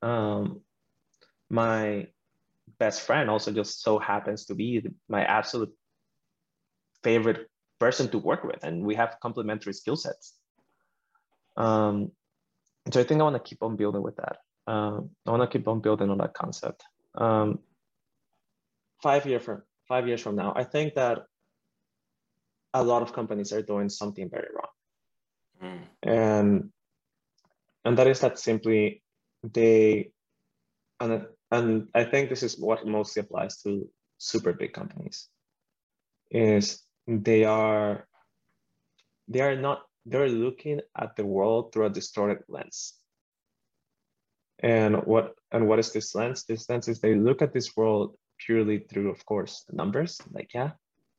Um, 0.02 0.60
my 1.48 2.08
best 2.78 3.02
friend 3.02 3.30
also 3.30 3.52
just 3.52 3.82
so 3.82 3.98
happens 3.98 4.46
to 4.46 4.54
be 4.54 4.86
my 5.08 5.24
absolute 5.24 5.72
favorite 7.02 7.48
person 7.78 8.08
to 8.10 8.18
work 8.18 8.44
with, 8.44 8.62
and 8.64 8.84
we 8.84 8.94
have 8.94 9.16
complementary 9.20 9.72
skill 9.72 9.96
sets. 9.96 10.34
Um, 11.56 12.12
so 12.92 13.00
I 13.00 13.04
think 13.04 13.20
I 13.20 13.24
want 13.24 13.36
to 13.36 13.48
keep 13.48 13.62
on 13.62 13.76
building 13.76 14.02
with 14.02 14.16
that. 14.16 14.38
Um, 14.66 15.10
I 15.26 15.30
want 15.30 15.50
to 15.50 15.58
keep 15.58 15.66
on 15.68 15.80
building 15.80 16.10
on 16.10 16.18
that 16.18 16.34
concept. 16.34 16.82
Um, 17.14 17.60
five 19.02 19.26
year 19.26 19.40
from 19.40 19.62
five 19.88 20.06
years 20.06 20.20
from 20.20 20.36
now, 20.36 20.52
I 20.54 20.64
think 20.64 20.94
that 20.94 21.24
a 22.74 22.82
lot 22.82 23.02
of 23.02 23.12
companies 23.12 23.52
are 23.52 23.62
doing 23.62 23.88
something 23.88 24.28
very 24.28 24.48
wrong. 24.54 24.70
Mm. 25.62 25.82
And 26.02 26.70
and 27.84 27.98
that 27.98 28.06
is 28.06 28.20
that 28.20 28.38
simply 28.38 29.02
they 29.42 30.10
and 31.00 31.26
and 31.50 31.88
I 31.94 32.04
think 32.04 32.28
this 32.28 32.42
is 32.42 32.58
what 32.58 32.86
mostly 32.86 33.20
applies 33.20 33.62
to 33.62 33.88
super 34.18 34.52
big 34.52 34.72
companies 34.72 35.28
is 36.30 36.82
they 37.06 37.44
are 37.44 38.06
they 39.28 39.40
are 39.40 39.56
not 39.56 39.82
they're 40.04 40.28
looking 40.28 40.80
at 40.96 41.16
the 41.16 41.24
world 41.24 41.72
through 41.72 41.86
a 41.86 41.90
distorted 41.90 42.42
lens 42.48 42.94
and 44.60 44.96
what 45.04 45.34
and 45.52 45.68
what 45.68 45.78
is 45.78 45.92
this 45.92 46.14
lens 46.14 46.44
this 46.44 46.68
lens 46.68 46.88
is 46.88 47.00
they 47.00 47.14
look 47.14 47.42
at 47.42 47.52
this 47.52 47.76
world 47.76 48.16
purely 48.38 48.78
through 48.78 49.10
of 49.10 49.24
course 49.26 49.64
numbers 49.70 50.20
like 50.32 50.50
yeah 50.54 50.70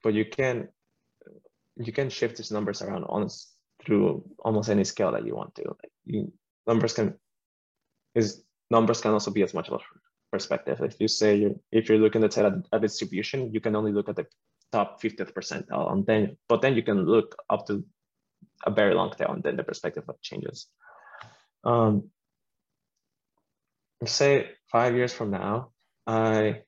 but 0.04 0.14
you 0.14 0.26
can 0.26 0.68
you 1.78 1.94
can 1.94 2.10
shift 2.10 2.38
these 2.38 2.52
numbers 2.52 2.82
around 2.82 3.04
on 3.06 3.30
through 3.86 4.24
almost 4.40 4.70
any 4.70 4.84
scale 4.84 5.12
that 5.12 5.26
you 5.26 5.36
want 5.36 5.56
to. 5.56 5.64
Like 5.68 5.92
you, 6.06 6.32
numbers 6.66 6.94
can 6.94 7.16
is 8.16 8.44
numbers 8.70 9.02
can 9.02 9.12
also 9.12 9.32
be 9.32 9.44
as 9.44 9.54
much 9.54 9.70
of 9.70 9.80
a 9.82 9.84
perspective. 10.32 10.82
If 10.82 11.00
you 11.00 11.08
say 11.08 11.36
you're 11.36 11.56
if 11.72 11.90
you're 11.90 12.00
looking 12.00 12.24
at 12.24 12.38
a, 12.38 12.62
a 12.72 12.80
distribution, 12.80 13.54
you 13.54 13.62
can 13.62 13.76
only 13.76 13.92
look 13.92 14.10
at 14.10 14.16
the 14.16 14.26
top 14.72 15.02
50th 15.02 15.34
percentile, 15.34 15.92
and 15.92 16.06
then 16.06 16.38
but 16.50 16.62
then 16.62 16.76
you 16.76 16.84
can 16.84 17.06
look 17.06 17.36
up 17.50 17.68
to 17.68 17.86
a 18.66 18.72
very 18.72 18.94
long 18.94 19.12
tail, 19.12 19.32
and 19.32 19.44
then 19.44 19.56
the 19.56 19.64
perspective 19.64 20.04
changes. 20.22 20.68
Um, 21.64 22.10
say 24.06 24.50
five 24.72 24.96
years 24.96 25.14
from 25.14 25.32
now, 25.32 25.72
I 26.06 26.62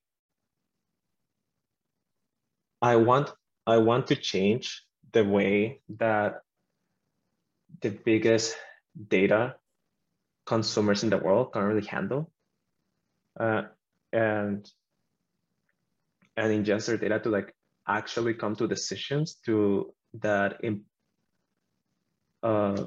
I 2.82 2.96
want 2.96 3.32
I 3.68 3.78
want 3.78 4.08
to 4.08 4.16
change 4.16 4.84
the 5.12 5.24
way 5.24 5.82
that 5.98 6.42
the 7.82 7.90
biggest 7.90 8.56
data 9.08 9.56
consumers 10.46 11.04
in 11.04 11.10
the 11.10 11.18
world 11.18 11.54
can 11.54 11.64
really 11.64 11.86
handle 11.86 12.32
uh, 13.40 13.64
and 14.12 14.70
and 16.36 16.66
ingest 16.66 16.88
their 16.88 16.98
data 16.98 17.20
to 17.20 17.30
like 17.30 17.54
actually 17.88 18.34
come 18.34 18.56
to 18.56 18.68
decisions 18.68 19.36
to 19.46 19.94
that 20.22 20.58
in, 20.64 20.84
uh, 22.44 22.86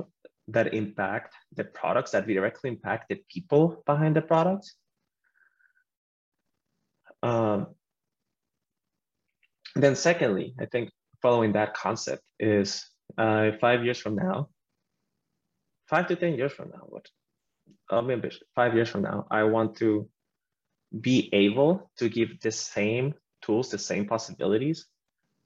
that 0.49 0.75
impact 0.75 1.35
the 1.55 1.65
products 1.65 2.13
that 2.13 2.27
directly 2.27 2.71
impact 2.71 3.09
the 3.09 3.23
people 3.29 3.83
behind 3.87 4.17
the 4.17 4.23
products. 4.23 4.75
Um, 7.23 7.69
then 9.77 9.95
secondly, 9.95 10.55
I 10.61 10.67
think 10.67 10.91
following 11.21 11.53
that 11.53 11.75
concept 11.75 12.23
is 12.39 12.85
uh, 13.17 13.53
five 13.61 13.85
years 13.85 13.99
from 13.99 14.17
now, 14.17 14.49
five 15.93 16.09
to 16.09 16.17
10 16.17 16.39
years 16.39 16.53
from 16.53 16.71
now, 16.71 16.85
what 16.89 17.07
be 18.07 18.15
ambitious. 18.15 18.43
Five 18.55 18.75
years 18.75 18.89
from 18.89 19.03
now, 19.03 19.27
I 19.31 19.43
want 19.43 19.77
to 19.77 20.09
be 20.99 21.29
able 21.35 21.91
to 21.99 22.09
give 22.09 22.41
the 22.41 22.51
same 22.51 23.13
tools, 23.43 23.69
the 23.69 23.77
same 23.77 24.07
possibilities 24.07 24.87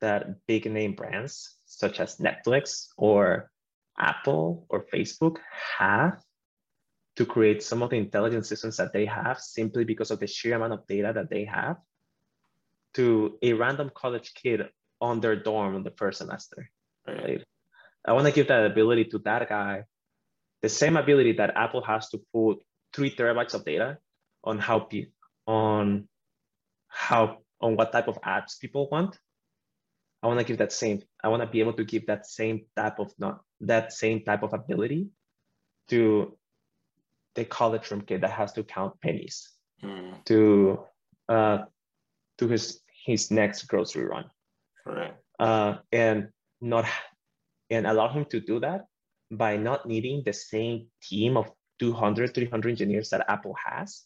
that 0.01 0.47
big 0.47 0.71
name 0.71 0.95
brands 0.95 1.57
such 1.65 1.99
as 1.99 2.19
Netflix 2.19 2.87
or 2.97 3.51
Apple 3.99 4.67
or 4.69 4.87
Facebook 4.95 5.39
have 5.79 6.23
to 7.17 7.27
create 7.27 7.61
some 7.65 7.83
of 7.83 7.91
the 7.91 7.97
intelligent 7.97 8.47
systems 8.47 8.77
that 8.77 8.93
they 8.93 9.07
have 9.07 9.41
simply 9.41 9.85
because 9.85 10.13
of 10.13 10.21
the 10.21 10.29
sheer 10.29 10.55
amount 10.55 10.75
of 10.75 10.87
data 10.87 11.11
that 11.13 11.29
they 11.29 11.45
have 11.47 11.79
to 12.95 13.37
a 13.43 13.53
random 13.55 13.91
college 13.93 14.33
kid 14.35 14.69
on 15.01 15.21
their 15.21 15.35
dorm 15.35 15.75
in 15.75 15.83
the 15.83 15.97
first 15.97 16.19
semester. 16.19 16.71
Right. 17.05 17.43
I 18.05 18.13
want 18.13 18.27
to 18.27 18.33
give 18.33 18.47
that 18.49 18.67
ability 18.67 19.07
to 19.07 19.19
that 19.21 19.49
guy, 19.49 19.85
the 20.67 20.71
same 20.83 20.97
ability 20.97 21.33
that 21.41 21.51
Apple 21.65 21.83
has 21.93 22.09
to 22.11 22.19
put 22.35 22.59
three 22.95 23.15
terabytes 23.15 23.55
of 23.55 23.65
data 23.65 23.99
on 24.43 24.59
how 24.59 24.81
pe- 24.81 25.13
on 25.47 26.09
how 26.89 27.39
on 27.61 27.77
what 27.77 27.93
type 27.93 28.09
of 28.09 28.19
apps 28.23 28.59
people 28.61 28.89
want. 28.91 29.17
I 30.23 30.27
want 30.27 30.41
to 30.41 30.45
give 30.45 30.59
that 30.59 30.73
same. 30.73 31.03
I 31.23 31.29
want 31.29 31.43
to 31.43 31.47
be 31.55 31.61
able 31.61 31.75
to 31.75 31.85
give 31.85 32.07
that 32.07 32.27
same 32.27 32.57
type 32.75 32.99
of 32.99 33.13
not 33.17 33.43
that 33.61 33.93
same 33.93 34.25
type 34.25 34.43
of 34.43 34.53
ability 34.55 35.03
to 35.89 36.37
the 37.37 37.45
college 37.45 37.91
room 37.91 38.01
kid 38.01 38.23
that 38.23 38.31
has 38.41 38.53
to 38.55 38.63
count 38.65 39.01
pennies 39.01 39.39
Mm, 39.85 40.25
to 40.25 40.81
uh 41.29 41.59
to 42.39 42.49
his 42.49 42.81
his 43.05 43.31
next 43.31 43.69
grocery 43.71 44.07
run 44.13 44.25
right. 44.87 45.13
uh 45.39 45.73
and 45.93 46.29
not 46.63 46.87
and 47.69 47.87
allow 47.87 48.09
him 48.09 48.25
to 48.33 48.41
do 48.41 48.59
that 48.61 48.87
by 49.31 49.57
not 49.57 49.87
needing 49.87 50.23
the 50.25 50.33
same 50.33 50.87
team 51.03 51.37
of 51.37 51.51
200 51.79 52.35
300 52.35 52.71
engineers 52.71 53.11
that 53.11 53.25
apple 53.29 53.55
has 53.55 54.05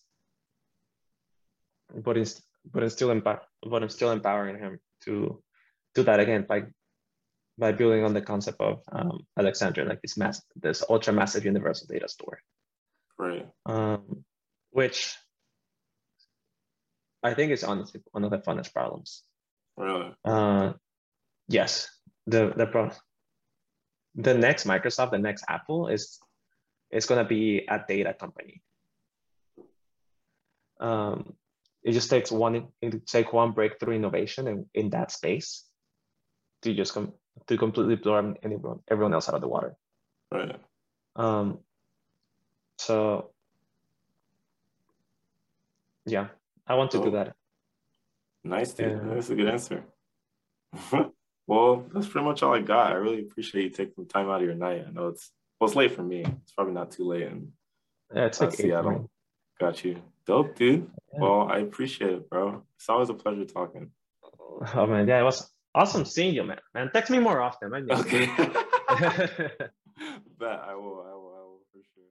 but 1.95 2.17
it's 2.17 2.43
but 2.73 2.83
it's 2.83 2.95
still 2.95 3.11
empower 3.11 3.41
but 3.69 3.83
i'm 3.83 3.89
still 3.89 4.11
empowering 4.11 4.59
him 4.59 4.79
to 5.03 5.43
do 5.95 6.03
that 6.03 6.21
again 6.21 6.45
by 6.49 6.63
by 7.59 7.73
building 7.73 8.05
on 8.05 8.15
the 8.15 8.23
concept 8.23 8.61
of 8.61 8.81
um, 8.93 9.21
alexandria 9.39 9.87
like 9.87 10.01
this 10.03 10.17
mass 10.17 10.43
this 10.57 10.83
ultra 10.89 11.13
massive 11.13 11.45
universal 11.45 11.87
data 11.87 12.09
store 12.09 12.41
Right. 13.19 13.47
um, 13.67 14.25
which 14.71 15.15
I 17.23 17.35
think 17.35 17.53
is 17.53 17.65
honestly 17.65 18.01
one 18.13 18.25
of 18.25 18.31
the 18.31 18.39
funnest 18.39 18.73
problems. 18.73 19.23
Really. 19.77 20.15
Uh, 20.25 20.73
yes, 21.49 21.87
the 22.27 22.55
the 22.57 22.67
pro- 22.67 22.93
the 24.23 24.35
next 24.35 24.67
Microsoft, 24.67 25.11
the 25.11 25.19
next 25.19 25.45
Apple 25.49 25.89
is 25.89 26.19
is 26.91 27.07
gonna 27.07 27.25
be 27.25 27.67
a 27.69 27.81
data 27.87 28.15
company. 28.15 28.63
Um, 30.81 31.35
it 31.83 31.93
just 31.93 32.11
takes 32.11 32.31
one 32.31 32.69
it 32.81 33.07
take 33.07 33.33
one 33.33 33.53
breakthrough 33.53 33.95
innovation 33.95 34.47
in, 34.49 34.67
in 34.75 34.91
that 34.91 35.11
space 35.11 35.65
to 36.63 36.75
just 36.75 36.95
come 36.95 37.13
to 37.47 37.57
completely 37.57 37.97
blow 37.97 38.35
anyone 38.43 38.81
everyone 38.89 39.15
else 39.15 39.29
out 39.29 39.35
of 39.35 39.41
the 39.41 39.49
water. 39.49 39.77
Right. 40.33 40.57
Um, 41.17 41.59
so 42.79 43.31
yeah, 46.07 46.29
I 46.67 46.75
want 46.75 46.91
to 46.93 47.03
do 47.03 47.11
that. 47.13 47.35
Nice, 48.43 48.73
dude. 48.73 48.91
Yeah. 48.91 49.15
That's 49.15 49.31
a 49.31 49.35
good 49.35 49.49
answer. 49.49 49.85
well, 51.51 51.85
that's 51.93 52.07
pretty 52.09 52.25
much 52.25 52.43
all 52.45 52.55
I 52.55 52.61
got. 52.61 52.93
I 52.93 52.95
really 52.95 53.21
appreciate 53.27 53.65
you 53.65 53.71
taking 53.71 54.07
time 54.07 54.29
out 54.31 54.41
of 54.41 54.47
your 54.47 54.55
night. 54.55 54.85
I 54.87 54.91
know 54.93 55.09
it's 55.09 55.33
well, 55.59 55.67
it's 55.69 55.77
late 55.77 55.93
for 55.93 56.03
me. 56.05 56.21
It's 56.43 56.53
probably 56.53 56.75
not 56.75 56.91
too 56.93 57.05
late, 57.13 57.27
and 57.27 57.51
Yeah, 58.15 58.27
it's 58.27 58.41
Uh, 58.41 58.45
like 58.45 58.55
eight 58.55 58.57
for. 58.57 58.63
Seattle. 58.63 59.11
got 59.59 59.85
you. 59.85 60.01
Dope, 60.27 60.55
dude. 60.55 60.89
Yeah. 61.13 61.21
Well, 61.21 61.41
I 61.51 61.59
appreciate 61.59 62.13
it, 62.13 62.31
bro. 62.31 62.63
It's 62.77 62.89
always 62.89 63.11
a 63.11 63.15
pleasure 63.15 63.45
talking. 63.45 63.91
Oh 64.75 64.87
man, 64.87 65.09
yeah, 65.09 65.21
it 65.21 65.25
was 65.25 65.51
awesome 65.75 66.05
seeing 66.05 66.35
you, 66.35 66.45
man. 66.45 66.61
Man, 66.75 66.91
text 66.95 67.11
me 67.11 67.19
more 67.19 67.41
often. 67.41 67.75
I 67.75 67.81
miss 67.81 68.01
Okay. 68.01 68.27
you. 68.27 68.47
Bet 70.39 70.59
I 70.71 70.75
will. 70.75 71.05
I 71.11 71.15
will. 71.21 71.35
I 71.41 71.43
will 71.49 71.61
for 71.73 71.83
sure. 71.95 72.09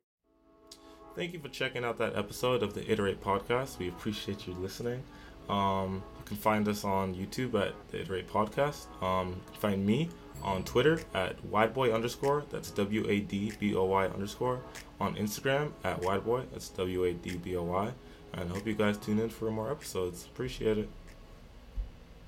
Thank 1.16 1.34
you 1.34 1.40
for 1.40 1.50
checking 1.50 1.84
out 1.86 1.98
that 1.98 2.16
episode 2.16 2.62
of 2.62 2.74
the 2.74 2.84
Iterate 2.92 3.22
podcast. 3.24 3.78
We 3.80 3.88
appreciate 3.90 4.48
you 4.48 4.54
listening. 4.56 5.02
Um, 5.50 6.04
you 6.20 6.26
can 6.26 6.38
find 6.38 6.68
us 6.68 6.84
on 6.84 7.16
YouTube 7.16 7.56
at 7.60 7.74
the 7.90 8.02
Iterate 8.02 8.30
Podcast. 8.30 8.86
Um, 9.04 9.42
find 9.60 9.86
me 9.86 10.10
on 10.44 10.64
Twitter 10.64 11.02
at 11.14 11.42
wadboy 11.50 11.94
underscore. 11.94 12.46
That's 12.50 12.72
W 12.72 13.06
A 13.10 13.20
D 13.20 13.52
B 13.60 13.76
O 13.76 13.86
Y 13.86 14.06
underscore. 14.08 14.62
On 15.00 15.16
Instagram 15.16 15.72
at 15.84 16.02
wadboy. 16.02 16.46
That's 16.52 16.70
W 16.70 17.06
A 17.06 17.14
D 17.14 17.38
B 17.38 17.56
O 17.56 17.64
Y. 17.64 17.92
And 18.34 18.52
I 18.52 18.54
hope 18.54 18.68
you 18.68 18.76
guys 18.76 18.98
tune 18.98 19.20
in 19.20 19.30
for 19.30 19.50
more 19.50 19.72
episodes. 19.72 20.26
Appreciate 20.26 20.78
it. 20.78 20.90